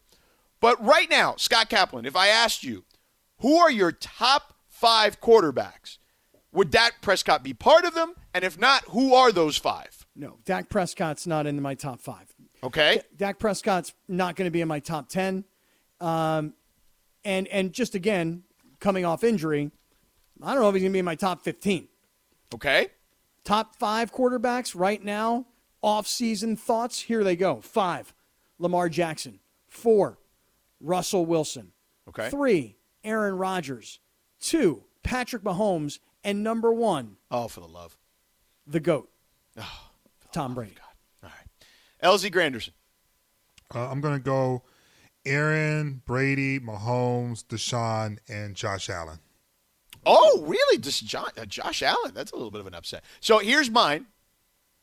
But 0.59 0.83
right 0.83 1.09
now, 1.09 1.35
Scott 1.37 1.69
Kaplan, 1.69 2.05
if 2.05 2.17
I 2.17 2.27
asked 2.27 2.65
you, 2.65 2.83
who 3.39 3.55
are 3.57 3.71
your 3.71 3.93
top 3.93 4.55
five 4.67 5.21
quarterbacks? 5.21 5.97
Would 6.53 6.69
Dak 6.69 7.01
Prescott 7.01 7.43
be 7.43 7.53
part 7.53 7.85
of 7.85 7.93
them? 7.93 8.13
And 8.33 8.43
if 8.43 8.59
not, 8.59 8.83
who 8.89 9.13
are 9.13 9.31
those 9.31 9.57
five? 9.57 10.05
No, 10.15 10.37
Dak 10.45 10.69
Prescott's 10.69 11.25
not 11.25 11.47
in 11.47 11.61
my 11.61 11.75
top 11.75 12.01
five. 12.01 12.33
Okay. 12.63 12.95
D- 12.95 13.01
Dak 13.17 13.39
Prescott's 13.39 13.93
not 14.07 14.35
going 14.35 14.45
to 14.47 14.51
be 14.51 14.61
in 14.61 14.67
my 14.67 14.79
top 14.79 15.07
ten. 15.07 15.45
Um, 15.99 16.53
and 17.23 17.47
and 17.47 17.71
just 17.71 17.95
again, 17.95 18.43
coming 18.79 19.05
off 19.05 19.23
injury, 19.23 19.71
I 20.41 20.53
don't 20.53 20.61
know 20.61 20.69
if 20.69 20.75
he's 20.75 20.81
going 20.83 20.91
to 20.91 20.95
be 20.95 20.99
in 20.99 21.05
my 21.05 21.15
top 21.15 21.43
fifteen. 21.43 21.87
Okay. 22.53 22.89
Top 23.43 23.75
five 23.77 24.13
quarterbacks 24.13 24.73
right 24.77 25.03
now. 25.03 25.45
Off-season 25.81 26.57
thoughts. 26.57 26.99
Here 26.99 27.23
they 27.23 27.35
go. 27.35 27.61
Five, 27.61 28.13
Lamar 28.59 28.87
Jackson. 28.89 29.39
Four, 29.67 30.19
Russell 30.79 31.25
Wilson. 31.25 31.71
Okay. 32.09 32.29
Three, 32.29 32.75
Aaron 33.03 33.37
Rodgers. 33.37 33.99
Two, 34.39 34.83
Patrick 35.01 35.41
Mahomes. 35.43 35.97
And 36.23 36.43
number 36.43 36.71
one, 36.71 37.17
Oh, 37.29 37.47
for 37.47 37.61
the 37.61 37.67
love. 37.67 37.97
the 38.67 38.79
GOAT, 38.79 39.09
Oh, 39.59 39.89
Tom 40.31 40.53
Brady. 40.53 40.75
God. 40.75 40.85
All 41.23 41.29
right. 41.29 42.13
LZ 42.15 42.31
Granderson. 42.31 42.71
Uh, 43.73 43.89
I'm 43.89 44.01
going 44.01 44.13
to 44.15 44.19
go 44.23 44.63
Aaron, 45.25 46.01
Brady, 46.05 46.59
Mahomes, 46.59 47.43
Deshaun, 47.45 48.17
and 48.27 48.55
Josh 48.55 48.89
Allen. 48.89 49.19
Oh, 50.05 50.43
really? 50.47 50.77
Just 50.79 51.05
Josh, 51.05 51.29
uh, 51.37 51.45
Josh 51.45 51.81
Allen. 51.83 52.11
That's 52.13 52.31
a 52.31 52.35
little 52.35 52.49
bit 52.51 52.61
of 52.61 52.67
an 52.67 52.73
upset. 52.73 53.03
So 53.19 53.37
here's 53.39 53.69
mine 53.69 54.07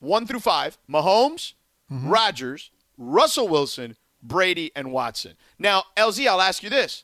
one 0.01 0.27
through 0.27 0.39
five 0.41 0.79
Mahomes, 0.89 1.55
Rodgers, 1.91 2.71
Russell 2.97 3.49
Wilson, 3.49 3.97
Brady, 4.23 4.71
and 4.77 4.93
Watson. 4.93 5.35
Now, 5.59 5.85
LZ, 5.97 6.27
I'll 6.29 6.41
ask 6.41 6.63
you 6.63 6.71
this. 6.71 7.03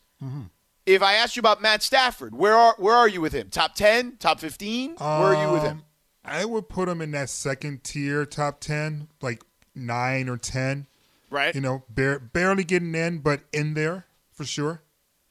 If 0.87 1.03
I 1.03 1.14
asked 1.14 1.37
you 1.37 1.41
about 1.41 1.62
Matt 1.62 1.82
Stafford, 1.82 2.35
where 2.35 2.55
are 2.55 2.74
where 2.78 2.95
are 2.95 3.09
you 3.09 3.20
with 3.20 3.32
him? 3.32 3.49
Top 3.51 3.74
ten? 3.74 4.16
Top 4.18 4.41
fifteen? 4.41 4.97
where 4.97 5.09
are 5.09 5.47
you 5.47 5.53
with 5.53 5.62
him? 5.62 5.78
Um, 5.78 5.85
I 6.24 6.45
would 6.45 6.68
put 6.68 6.89
him 6.89 7.03
in 7.03 7.11
that 7.11 7.28
second 7.28 7.85
tier, 7.85 8.24
top 8.24 8.61
10, 8.61 9.09
like 9.20 9.45
nine 9.74 10.28
or 10.28 10.39
10. 10.39 10.87
Right. 11.30 11.55
You 11.55 11.61
know, 11.61 11.85
bare, 11.91 12.18
barely 12.18 12.64
getting 12.64 12.95
in, 12.95 13.18
but 13.18 13.43
in 13.53 13.74
there 13.74 14.07
for 14.32 14.45
sure. 14.45 14.82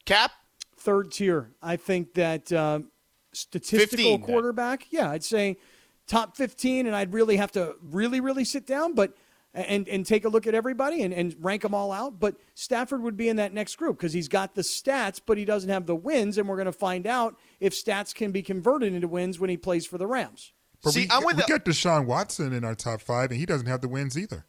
Cap? 0.04 0.30
Third 0.76 1.10
tier. 1.10 1.50
I 1.62 1.76
think 1.76 2.14
that 2.14 2.52
um, 2.52 2.90
statistical 3.32 3.96
15 3.96 4.20
then. 4.20 4.26
quarterback, 4.26 4.86
yeah, 4.90 5.10
I'd 5.10 5.24
say 5.24 5.56
top 6.06 6.36
15, 6.36 6.86
and 6.86 6.94
I'd 6.94 7.12
really 7.12 7.38
have 7.38 7.50
to 7.52 7.74
really, 7.82 8.20
really 8.20 8.44
sit 8.44 8.66
down, 8.66 8.94
but 8.94 9.16
and 9.54 9.88
and 9.88 10.04
take 10.04 10.24
a 10.24 10.28
look 10.28 10.46
at 10.46 10.54
everybody 10.54 11.02
and, 11.02 11.14
and 11.14 11.34
rank 11.40 11.62
them 11.62 11.74
all 11.74 11.92
out. 11.92 12.18
But 12.18 12.36
Stafford 12.54 13.02
would 13.02 13.16
be 13.16 13.28
in 13.28 13.36
that 13.36 13.52
next 13.52 13.76
group 13.76 13.96
because 13.96 14.12
he's 14.12 14.28
got 14.28 14.54
the 14.54 14.62
stats, 14.62 15.20
but 15.24 15.38
he 15.38 15.44
doesn't 15.44 15.70
have 15.70 15.86
the 15.86 15.94
wins, 15.94 16.38
and 16.38 16.48
we're 16.48 16.56
going 16.56 16.66
to 16.66 16.72
find 16.72 17.06
out 17.06 17.36
if 17.60 17.72
stats 17.72 18.14
can 18.14 18.32
be 18.32 18.42
converted 18.42 18.92
into 18.92 19.08
wins 19.08 19.38
when 19.38 19.50
he 19.50 19.56
plays 19.56 19.86
for 19.86 19.98
the 19.98 20.06
Rams. 20.06 20.52
But 20.82 20.92
See, 20.92 21.08
we, 21.20 21.32
we 21.32 21.42
got 21.44 21.64
Deshaun 21.64 22.04
Watson 22.04 22.52
in 22.52 22.62
our 22.64 22.74
top 22.74 23.00
five, 23.00 23.30
and 23.30 23.40
he 23.40 23.46
doesn't 23.46 23.66
have 23.66 23.80
the 23.80 23.88
wins 23.88 24.18
either. 24.18 24.44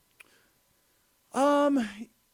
Um, 1.34 1.88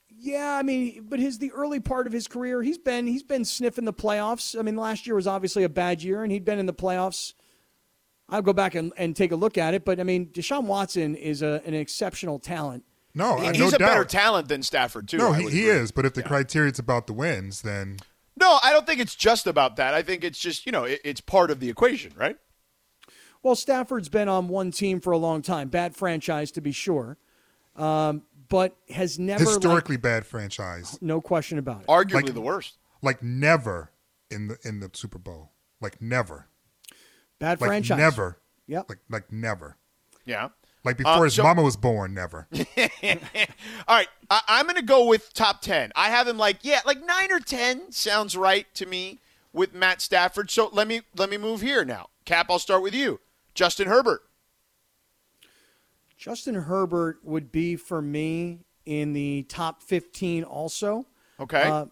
yeah, 0.10 0.56
I 0.56 0.64
mean, 0.64 1.06
but 1.10 1.20
his 1.20 1.40
the 1.40 1.52
early 1.52 1.80
part 1.80 2.08
of 2.08 2.14
his 2.14 2.28
career, 2.28 2.62
he's 2.62 2.78
been 2.78 3.08
he's 3.08 3.24
been 3.24 3.44
sniffing 3.44 3.86
the 3.86 3.94
playoffs. 3.94 4.58
I 4.58 4.62
mean, 4.62 4.76
last 4.76 5.06
year 5.06 5.16
was 5.16 5.28
obviously 5.28 5.64
a 5.64 5.70
bad 5.70 6.02
year, 6.04 6.24
and 6.24 6.32
he'd 6.32 6.46
been 6.46 6.60
in 6.60 6.68
the 6.68 6.74
playoffs. 6.74 7.34
I'll 8.32 8.42
go 8.42 8.54
back 8.54 8.74
and, 8.76 8.92
and 8.98 9.16
take 9.16 9.32
a 9.32 9.36
look 9.36 9.58
at 9.58 9.74
it, 9.74 9.84
but 9.86 10.00
I 10.00 10.04
mean, 10.04 10.28
Deshaun 10.28 10.64
Watson 10.64 11.16
is 11.16 11.42
a, 11.42 11.62
an 11.66 11.74
exceptional 11.74 12.40
talent. 12.40 12.86
No, 13.14 13.38
He- 13.40 13.48
he's 13.48 13.60
no 13.60 13.68
a 13.68 13.72
doubt. 13.72 13.80
better 13.80 14.06
talent 14.06 14.48
than 14.48 14.64
Stafford 14.64 15.08
too. 15.10 15.18
no, 15.18 15.34
he, 15.34 15.50
he 15.50 15.66
is. 15.66 15.92
But 15.92 16.06
if 16.06 16.14
the 16.14 16.24
criteria 16.24 16.72
is 16.72 16.80
about 16.80 17.08
the 17.08 17.14
wins, 17.14 17.62
then 17.62 17.98
No, 18.40 18.58
I 18.64 18.72
don't 18.72 18.88
think 18.88 19.02
it's 19.02 19.16
just 19.16 19.46
about 19.48 19.76
that. 19.76 19.94
I 19.94 20.02
think 20.02 20.24
it's 20.24 20.40
just 20.40 20.66
you 20.66 20.72
know 20.72 20.86
it, 20.86 21.02
it's 21.04 21.20
part 21.22 21.52
of 21.52 21.60
the 21.60 21.70
equation, 21.70 22.14
right? 22.16 22.38
Well, 23.44 23.56
Stafford's 23.56 24.08
been 24.08 24.30
on 24.30 24.48
one 24.48 24.72
team 24.72 25.02
for 25.02 25.12
a 25.12 25.18
long 25.18 25.42
time, 25.42 25.68
bad 25.70 25.96
franchise 25.96 26.52
to 26.52 26.62
be 26.62 26.72
sure, 26.72 27.18
um, 27.76 28.22
but 28.48 28.78
has 28.92 29.20
never 29.20 29.44
like- 29.44 29.56
historically 29.56 29.98
bad 29.98 30.26
franchise. 30.26 30.98
no 31.02 31.20
question 31.20 31.58
about 31.58 31.82
it. 31.82 31.88
Arguably 31.88 32.14
Like- 32.28 32.34
the 32.34 32.42
worst. 32.42 32.78
Like 33.02 33.22
never 33.22 33.92
in 34.30 34.48
the 34.48 34.58
in 34.64 34.80
the 34.80 34.90
Super 34.94 35.18
Bowl. 35.18 35.52
Like 35.82 36.02
never. 36.02 36.48
Bad 37.42 37.60
Like 37.60 37.68
franchise. 37.68 37.98
never. 37.98 38.38
Yep. 38.68 38.86
Like 38.88 39.00
like 39.10 39.32
never. 39.32 39.76
Yeah. 40.26 40.50
Like 40.86 40.98
before 40.98 41.12
Uh, 41.14 41.22
his 41.24 41.34
so- 41.34 41.44
mama 41.44 41.62
was 41.64 41.76
born, 41.76 42.14
never. 42.14 42.48
All 42.54 42.58
right, 43.90 44.08
I, 44.30 44.42
I'm 44.48 44.66
going 44.66 44.76
to 44.78 44.82
go 44.82 45.06
with 45.06 45.34
top 45.34 45.62
ten. 45.62 45.92
I 45.96 46.10
have 46.10 46.28
him 46.28 46.38
like 46.38 46.60
yeah, 46.62 46.80
like 46.86 47.04
nine 47.06 47.32
or 47.32 47.40
ten 47.40 47.92
sounds 47.92 48.38
right 48.38 48.66
to 48.76 48.86
me 48.86 49.20
with 49.54 49.74
Matt 49.74 50.02
Stafford. 50.02 50.50
So 50.50 50.70
let 50.72 50.88
me 50.88 51.02
let 51.18 51.30
me 51.30 51.38
move 51.38 51.62
here 51.62 51.84
now. 51.84 52.08
Cap, 52.26 52.48
I'll 52.50 52.60
start 52.60 52.82
with 52.84 52.94
you. 52.96 53.20
Justin 53.56 53.88
Herbert. 53.88 54.22
Justin 56.18 56.56
Herbert 56.56 57.18
would 57.24 57.52
be 57.52 57.76
for 57.76 58.02
me 58.02 58.60
in 58.86 59.14
the 59.14 59.44
top 59.50 59.82
15 59.82 60.44
also. 60.44 61.06
Okay. 61.40 61.64
Uh, 61.64 61.86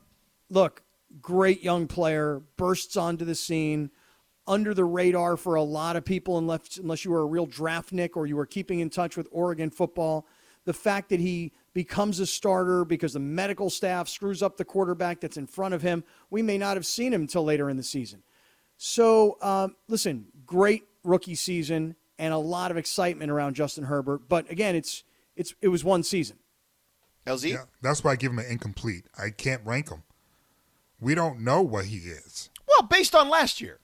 look, 0.49 0.83
great 1.21 1.63
young 1.63 1.87
player, 1.87 2.41
bursts 2.55 2.95
onto 2.95 3.25
the 3.25 3.33
scene, 3.35 3.89
under 4.49 4.73
the 4.73 4.83
radar 4.83 5.37
for 5.37 5.55
a 5.55 5.63
lot 5.63 5.95
of 5.95 6.03
people, 6.03 6.39
unless, 6.39 6.77
unless 6.77 7.05
you 7.05 7.11
were 7.11 7.21
a 7.21 7.25
real 7.25 7.47
draftnik 7.47 8.17
or 8.17 8.25
you 8.25 8.35
were 8.35 8.47
keeping 8.47 8.79
in 8.79 8.89
touch 8.89 9.15
with 9.15 9.27
Oregon 9.31 9.69
football. 9.69 10.25
The 10.65 10.73
fact 10.73 11.09
that 11.09 11.19
he 11.19 11.53
becomes 11.73 12.19
a 12.19 12.25
starter 12.25 12.83
because 12.83 13.13
the 13.13 13.19
medical 13.19 13.69
staff 13.69 14.09
screws 14.09 14.43
up 14.43 14.57
the 14.57 14.65
quarterback 14.65 15.21
that's 15.21 15.37
in 15.37 15.47
front 15.47 15.73
of 15.73 15.81
him, 15.81 16.03
we 16.29 16.41
may 16.41 16.57
not 16.57 16.75
have 16.75 16.85
seen 16.85 17.13
him 17.13 17.21
until 17.21 17.43
later 17.43 17.69
in 17.69 17.77
the 17.77 17.83
season. 17.83 18.23
So, 18.75 19.37
um, 19.41 19.75
listen, 19.87 20.25
great 20.45 20.83
rookie 21.03 21.35
season 21.35 21.95
and 22.17 22.33
a 22.33 22.37
lot 22.37 22.71
of 22.71 22.77
excitement 22.77 23.31
around 23.31 23.55
Justin 23.55 23.85
Herbert. 23.85 24.27
But 24.27 24.49
again, 24.51 24.75
it's 24.75 25.03
it's 25.35 25.53
it 25.61 25.69
was 25.69 25.83
one 25.83 26.03
season. 26.03 26.37
LZ? 27.25 27.51
Yeah, 27.51 27.65
that's 27.81 28.03
why 28.03 28.11
I 28.11 28.15
give 28.15 28.31
him 28.31 28.39
an 28.39 28.45
incomplete. 28.49 29.05
I 29.17 29.29
can't 29.29 29.61
rank 29.63 29.89
him. 29.89 30.03
We 30.99 31.15
don't 31.15 31.41
know 31.41 31.61
what 31.61 31.85
he 31.85 31.97
is. 31.97 32.49
Well, 32.67 32.87
based 32.87 33.15
on 33.15 33.29
last 33.29 33.61
year. 33.61 33.79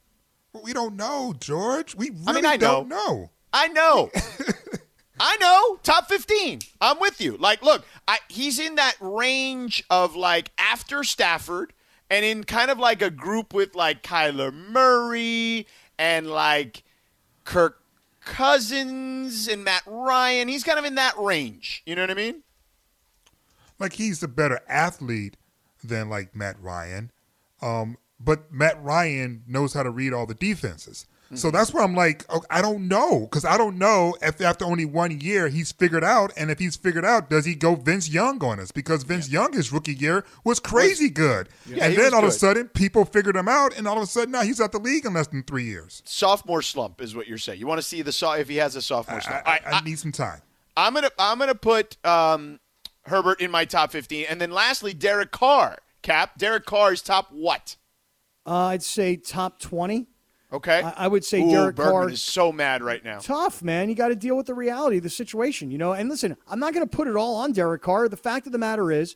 We 0.64 0.74
don't 0.74 0.96
know, 0.96 1.34
George. 1.40 1.96
We 1.96 2.10
really 2.10 2.24
I 2.28 2.34
mean, 2.34 2.46
I 2.46 2.58
don't 2.58 2.88
know. 2.88 3.32
I 3.54 3.68
know. 3.70 4.12
I 5.20 5.38
know. 5.38 5.80
Top 5.84 6.08
15. 6.08 6.60
I'm 6.82 7.00
with 7.00 7.22
you. 7.22 7.38
Like, 7.38 7.62
look, 7.62 7.86
I, 8.08 8.20
he's 8.28 8.60
in 8.60 8.76
that 8.76 8.96
range 9.00 9.84
of 9.90 10.16
like 10.16 10.52
after 10.58 11.04
Stafford 11.04 11.74
and 12.10 12.26
in 12.26 12.44
kind 12.44 12.70
of 12.70 12.80
like 12.80 13.02
a 13.02 13.10
group 13.10 13.54
with 13.54 13.76
like 13.76 14.04
Kyler 14.04 14.54
Murray 14.54 15.68
and 15.98 16.28
like 16.28 16.84
Kirk 17.46 17.82
Cousins 18.22 19.48
and 19.48 19.64
Matt 19.64 19.84
Ryan. 19.86 20.48
He's 20.48 20.64
kind 20.64 20.80
of 20.80 20.86
in 20.86 20.96
that 20.96 21.18
range. 21.18 21.82
You 21.86 21.96
know 21.96 22.04
what 22.04 22.12
I 22.12 22.16
mean? 22.16 22.44
Like 23.80 23.94
he's 23.94 24.22
a 24.24 24.28
better 24.28 24.62
athlete 24.68 25.38
than 25.84 26.10
like 26.10 26.36
Matt 26.36 26.62
Ryan. 26.62 27.12
Um, 27.62 27.98
but 28.20 28.52
Matt 28.52 28.82
Ryan 28.84 29.44
knows 29.48 29.74
how 29.74 29.84
to 29.84 29.90
read 29.90 30.14
all 30.14 30.26
the 30.26 30.34
defenses. 30.36 31.06
So 31.34 31.48
Mm-hmm. 31.48 31.58
that's 31.58 31.74
where 31.74 31.84
I'm 31.84 31.96
like, 31.96 32.24
oh, 32.30 32.44
I 32.52 32.62
don't 32.62 32.88
know, 32.88 33.22
because 33.22 33.46
I 33.46 33.58
don't 33.58 33.80
know 33.80 34.16
if 34.22 34.40
after 34.42 34.64
only 34.64 34.86
one 34.86 35.20
year 35.20 35.48
he's 35.50 35.72
figured 35.72 36.04
out, 36.04 36.32
and 36.38 36.52
if 36.52 36.60
he's 36.60 36.76
figured 36.76 37.04
out, 37.04 37.32
does 37.32 37.46
he 37.46 37.56
go 37.56 37.74
Vince 37.76 38.08
Young 38.08 38.42
on 38.44 38.60
us? 38.60 38.72
Because 38.72 39.02
Vince 39.04 39.28
Young 39.28 39.52
his 39.52 39.72
rookie 39.74 39.96
year 39.96 40.24
was 40.44 40.60
crazy 40.60 41.10
good, 41.10 41.50
Yeah, 41.66 41.86
and 41.88 41.98
then 41.98 42.14
all 42.14 42.22
of 42.24 42.30
a 42.30 42.32
sudden 42.32 42.68
people 42.70 43.06
figured 43.06 43.36
him 43.36 43.48
out, 43.48 43.76
and 43.76 43.88
all 43.88 43.98
of 43.98 44.04
a 44.04 44.06
sudden 44.06 44.32
now 44.32 44.44
he's 44.44 44.62
out 44.62 44.72
the 44.72 44.78
league 44.80 45.04
in 45.06 45.16
less 45.16 45.26
than 45.28 45.42
three 45.42 45.64
years. 45.66 46.04
Sophomore 46.06 46.62
slump 46.62 47.02
is 47.02 47.16
what 47.16 47.28
you're 47.28 47.40
saying. 47.40 47.60
You 47.60 47.66
want 47.66 47.80
to 47.80 47.88
see 47.88 48.04
the 48.04 48.12
so- 48.12 48.34
if 48.34 48.48
he 48.48 48.58
has 48.58 48.76
a 48.76 48.82
sophomore 48.82 49.20
slump. 49.20 49.42
I, 49.48 49.60
I 49.66 49.82
need 49.82 49.98
some 49.98 50.12
time. 50.12 50.42
I'm 50.78 50.94
gonna 50.94 51.10
I'm 51.18 51.40
gonna 51.40 51.56
put 51.56 51.98
um, 52.06 52.60
Herbert 53.08 53.42
in 53.42 53.50
my 53.50 53.66
top 53.66 53.92
15, 53.92 54.28
and 54.30 54.40
then 54.40 54.52
lastly 54.52 54.94
Derek 54.94 55.32
Carr. 55.32 55.80
Cap 56.04 56.38
Derek 56.38 56.66
Carr 56.68 56.94
is 56.94 57.02
top 57.02 57.32
what? 57.32 57.78
Uh, 58.46 58.68
I'd 58.68 58.84
say 58.84 59.16
top 59.16 59.60
20. 59.60 60.08
Okay, 60.54 60.82
I, 60.82 61.06
I 61.06 61.08
would 61.08 61.26
say 61.26 61.42
Ooh, 61.42 61.50
Derek 61.50 61.76
Bergman 61.76 61.94
Carr. 61.94 62.10
is 62.10 62.24
so 62.24 62.52
mad 62.52 62.82
right 62.84 63.04
now. 63.04 63.18
tough, 63.18 63.62
man. 63.64 63.90
You 63.90 63.96
got 63.96 64.10
to 64.10 64.16
deal 64.16 64.38
with 64.38 64.46
the 64.46 64.54
reality 64.54 64.98
of 64.98 65.04
the 65.04 65.10
situation, 65.10 65.72
you 65.72 65.78
know. 65.78 65.94
And 65.94 66.08
listen, 66.08 66.38
I'm 66.48 66.60
not 66.60 66.74
going 66.74 66.88
to 66.88 66.96
put 66.96 67.08
it 67.08 67.16
all 67.16 67.36
on 67.36 67.52
Derek 67.52 67.82
Carr. 67.82 68.08
The 68.08 68.16
fact 68.16 68.46
of 68.46 68.52
the 68.52 68.58
matter 68.58 68.92
is, 68.92 69.16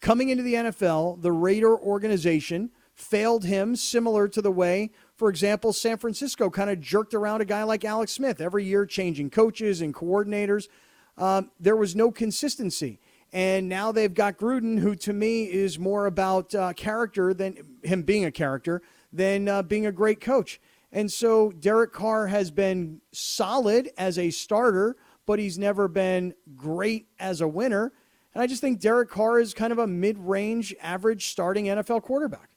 coming 0.00 0.28
into 0.28 0.42
the 0.42 0.54
NFL, 0.54 1.22
the 1.22 1.32
Raider 1.32 1.78
organization 1.78 2.70
failed 2.92 3.44
him 3.44 3.76
similar 3.76 4.26
to 4.26 4.42
the 4.42 4.50
way, 4.50 4.90
for 5.16 5.30
example, 5.30 5.72
San 5.72 5.96
Francisco 5.96 6.50
kind 6.50 6.68
of 6.68 6.80
jerked 6.80 7.14
around 7.14 7.40
a 7.40 7.46
guy 7.46 7.62
like 7.62 7.84
Alex 7.84 8.12
Smith 8.12 8.40
every 8.40 8.64
year, 8.64 8.84
changing 8.84 9.30
coaches 9.30 9.80
and 9.80 9.94
coordinators. 9.94 10.68
Um, 11.16 11.50
there 11.58 11.76
was 11.76 11.96
no 11.96 12.10
consistency. 12.10 13.00
And 13.32 13.68
now 13.68 13.92
they've 13.92 14.12
got 14.12 14.38
Gruden, 14.38 14.78
who 14.78 14.94
to 14.96 15.12
me 15.12 15.44
is 15.44 15.78
more 15.78 16.06
about 16.06 16.54
uh, 16.54 16.72
character 16.72 17.34
than 17.34 17.58
him 17.82 18.02
being 18.02 18.24
a 18.24 18.30
character 18.30 18.82
than 19.12 19.48
uh, 19.48 19.62
being 19.62 19.86
a 19.86 19.92
great 19.92 20.20
coach. 20.20 20.60
And 20.92 21.10
so 21.10 21.50
Derek 21.50 21.92
Carr 21.92 22.28
has 22.28 22.50
been 22.50 23.00
solid 23.12 23.90
as 23.98 24.18
a 24.18 24.30
starter, 24.30 24.96
but 25.26 25.38
he's 25.38 25.58
never 25.58 25.88
been 25.88 26.34
great 26.54 27.08
as 27.18 27.40
a 27.40 27.48
winner. 27.48 27.92
And 28.32 28.42
I 28.42 28.46
just 28.46 28.60
think 28.60 28.80
Derek 28.80 29.10
Carr 29.10 29.40
is 29.40 29.54
kind 29.54 29.72
of 29.72 29.78
a 29.78 29.86
mid 29.86 30.18
range, 30.18 30.74
average 30.80 31.26
starting 31.26 31.66
NFL 31.66 32.02
quarterback. 32.02 32.50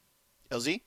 LZ? 0.51 0.81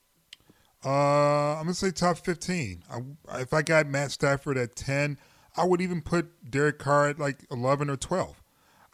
Uh, 0.84 0.88
I'm 0.88 1.64
gonna 1.64 1.74
say 1.74 1.90
top 1.90 2.18
15. 2.18 2.84
I, 2.90 3.40
if 3.40 3.52
I 3.52 3.62
got 3.62 3.86
Matt 3.86 4.10
Stafford 4.10 4.58
at 4.58 4.74
10, 4.74 5.16
I 5.56 5.64
would 5.64 5.80
even 5.80 6.02
put 6.02 6.50
Derek 6.50 6.78
Carr 6.78 7.08
at 7.10 7.18
like 7.18 7.46
11 7.50 7.88
or 7.88 7.96
12. 7.96 8.41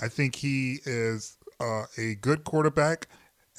I 0.01 0.09
think 0.09 0.36
he 0.36 0.78
is 0.84 1.36
uh, 1.61 1.84
a 1.96 2.14
good 2.16 2.44
quarterback. 2.44 3.09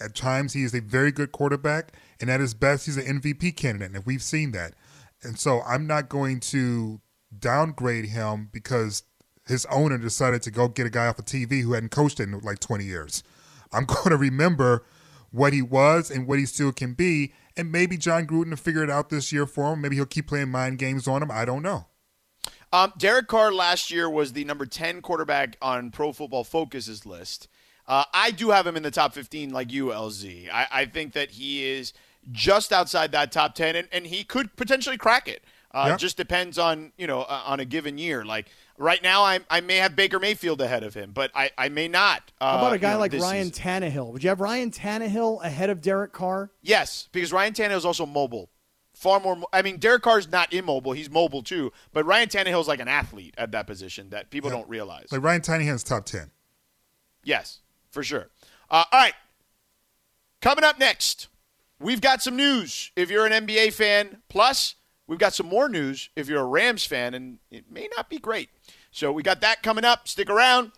At 0.01 0.15
times, 0.15 0.53
he 0.53 0.63
is 0.63 0.73
a 0.73 0.79
very 0.79 1.11
good 1.11 1.33
quarterback, 1.33 1.91
and 2.21 2.29
at 2.29 2.39
his 2.39 2.53
best, 2.53 2.85
he's 2.85 2.95
an 2.95 3.19
MVP 3.19 3.57
candidate, 3.57 3.93
and 3.93 4.05
we've 4.05 4.23
seen 4.23 4.51
that. 4.53 4.73
And 5.23 5.37
so, 5.37 5.61
I'm 5.63 5.85
not 5.87 6.07
going 6.07 6.39
to 6.41 7.01
downgrade 7.37 8.05
him 8.05 8.49
because 8.53 9.03
his 9.45 9.65
owner 9.65 9.97
decided 9.97 10.41
to 10.43 10.51
go 10.51 10.69
get 10.69 10.87
a 10.87 10.89
guy 10.89 11.07
off 11.07 11.19
of 11.19 11.25
TV 11.25 11.63
who 11.63 11.73
hadn't 11.73 11.89
coached 11.89 12.19
in 12.19 12.39
like 12.39 12.59
20 12.59 12.85
years. 12.85 13.23
I'm 13.73 13.85
going 13.85 14.11
to 14.11 14.17
remember 14.17 14.85
what 15.31 15.53
he 15.53 15.61
was 15.61 16.09
and 16.09 16.27
what 16.27 16.39
he 16.39 16.45
still 16.45 16.71
can 16.71 16.93
be, 16.93 17.33
and 17.57 17.71
maybe 17.71 17.97
Jon 17.97 18.25
Gruden 18.25 18.51
will 18.51 18.57
figure 18.57 18.83
it 18.83 18.89
out 18.89 19.09
this 19.09 19.33
year 19.33 19.45
for 19.45 19.73
him. 19.73 19.81
Maybe 19.81 19.95
he'll 19.95 20.05
keep 20.05 20.27
playing 20.27 20.49
mind 20.49 20.79
games 20.79 21.07
on 21.07 21.21
him. 21.21 21.29
I 21.29 21.45
don't 21.45 21.61
know. 21.61 21.87
Um, 22.71 22.93
Derek 22.97 23.27
Carr 23.27 23.51
last 23.51 23.89
year 23.91 24.09
was 24.09 24.33
the 24.33 24.43
number 24.45 24.65
10 24.65 25.01
quarterback 25.01 25.57
on 25.61 25.89
Pro 25.91 26.11
Football 26.11 26.43
Focus's 26.43 27.05
list. 27.05 27.47
Uh, 27.87 28.03
I 28.13 28.29
do 28.31 28.51
have 28.51 28.67
him 28.67 28.77
in 28.77 28.83
the 28.83 28.91
top 28.91 29.13
15 29.13 29.51
like 29.51 29.71
you, 29.71 29.87
LZ. 29.87 30.49
I, 30.51 30.67
I 30.71 30.85
think 30.85 31.13
that 31.13 31.31
he 31.31 31.65
is 31.65 31.93
just 32.31 32.71
outside 32.71 33.11
that 33.13 33.31
top 33.31 33.55
10, 33.55 33.75
and, 33.75 33.87
and 33.91 34.05
he 34.05 34.23
could 34.23 34.55
potentially 34.55 34.97
crack 34.97 35.27
it. 35.27 35.43
Uh. 35.71 35.91
It 35.93 35.99
just 35.99 36.17
depends 36.17 36.57
on, 36.57 36.91
you 36.97 37.07
know, 37.07 37.21
uh, 37.21 37.43
on 37.45 37.59
a 37.59 37.65
given 37.65 37.97
year. 37.97 38.23
Like 38.25 38.47
right 38.77 39.01
now, 39.01 39.23
I, 39.23 39.39
I 39.49 39.61
may 39.61 39.77
have 39.77 39.95
Baker 39.95 40.19
Mayfield 40.19 40.61
ahead 40.61 40.83
of 40.83 40.93
him, 40.93 41.11
but 41.11 41.31
I, 41.33 41.49
I 41.57 41.69
may 41.69 41.87
not. 41.87 42.31
Uh, 42.39 42.51
How 42.51 42.57
about 42.59 42.71
a 42.73 42.75
you 42.75 42.79
guy 42.79 42.93
know, 42.93 42.99
like 42.99 43.13
Ryan 43.13 43.51
season. 43.51 43.63
Tannehill? 43.63 44.11
Would 44.13 44.23
you 44.23 44.29
have 44.29 44.41
Ryan 44.41 44.71
Tannehill 44.71 45.43
ahead 45.43 45.69
of 45.69 45.81
Derek 45.81 46.11
Carr? 46.11 46.51
Yes, 46.61 47.07
because 47.11 47.31
Ryan 47.33 47.53
Tannehill 47.53 47.77
is 47.77 47.85
also 47.85 48.05
mobile. 48.05 48.49
Far 48.99 49.21
more. 49.21 49.37
I 49.53 49.61
mean, 49.61 49.77
Derek 49.77 50.01
Carr's 50.01 50.29
not 50.29 50.51
immobile; 50.51 50.91
he's 50.91 51.09
mobile 51.09 51.41
too. 51.41 51.71
But 51.93 52.05
Ryan 52.05 52.27
Tannehill's 52.27 52.67
like 52.67 52.81
an 52.81 52.89
athlete 52.89 53.33
at 53.37 53.53
that 53.53 53.65
position 53.65 54.09
that 54.09 54.29
people 54.29 54.49
don't 54.49 54.67
realize. 54.67 55.09
Like 55.09 55.23
Ryan 55.23 55.39
Tannehill's 55.39 55.85
top 55.85 56.05
10. 56.05 56.31
Yes, 57.23 57.59
for 57.91 58.03
sure. 58.03 58.27
Uh, 58.69 58.83
all 58.91 58.99
right. 58.99 59.13
Coming 60.41 60.65
up 60.65 60.77
next, 60.77 61.29
we've 61.79 62.01
got 62.01 62.21
some 62.21 62.35
news. 62.35 62.91
If 62.97 63.09
you're 63.09 63.25
an 63.25 63.47
NBA 63.47 63.71
fan, 63.71 64.21
plus 64.27 64.75
we've 65.07 65.17
got 65.17 65.33
some 65.33 65.47
more 65.47 65.69
news 65.69 66.09
if 66.17 66.27
you're 66.27 66.41
a 66.41 66.45
Rams 66.45 66.83
fan, 66.83 67.13
and 67.13 67.39
it 67.49 67.71
may 67.71 67.87
not 67.95 68.09
be 68.09 68.19
great. 68.19 68.49
So 68.91 69.13
we 69.13 69.23
got 69.23 69.39
that 69.39 69.63
coming 69.63 69.85
up. 69.85 70.09
Stick 70.09 70.29
around. 70.29 70.73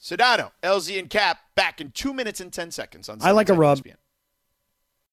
Sedano, 0.00 0.52
LZ, 0.62 1.00
and 1.00 1.10
Cap 1.10 1.40
back 1.56 1.80
in 1.80 1.90
two 1.90 2.14
minutes 2.14 2.40
and 2.40 2.52
10 2.52 2.70
seconds 2.70 3.08
on 3.08 3.18
I 3.20 3.32
like 3.32 3.48
a 3.48 3.54
710 3.54 3.58
rub. 3.58 3.78
ESPN. 3.78 3.96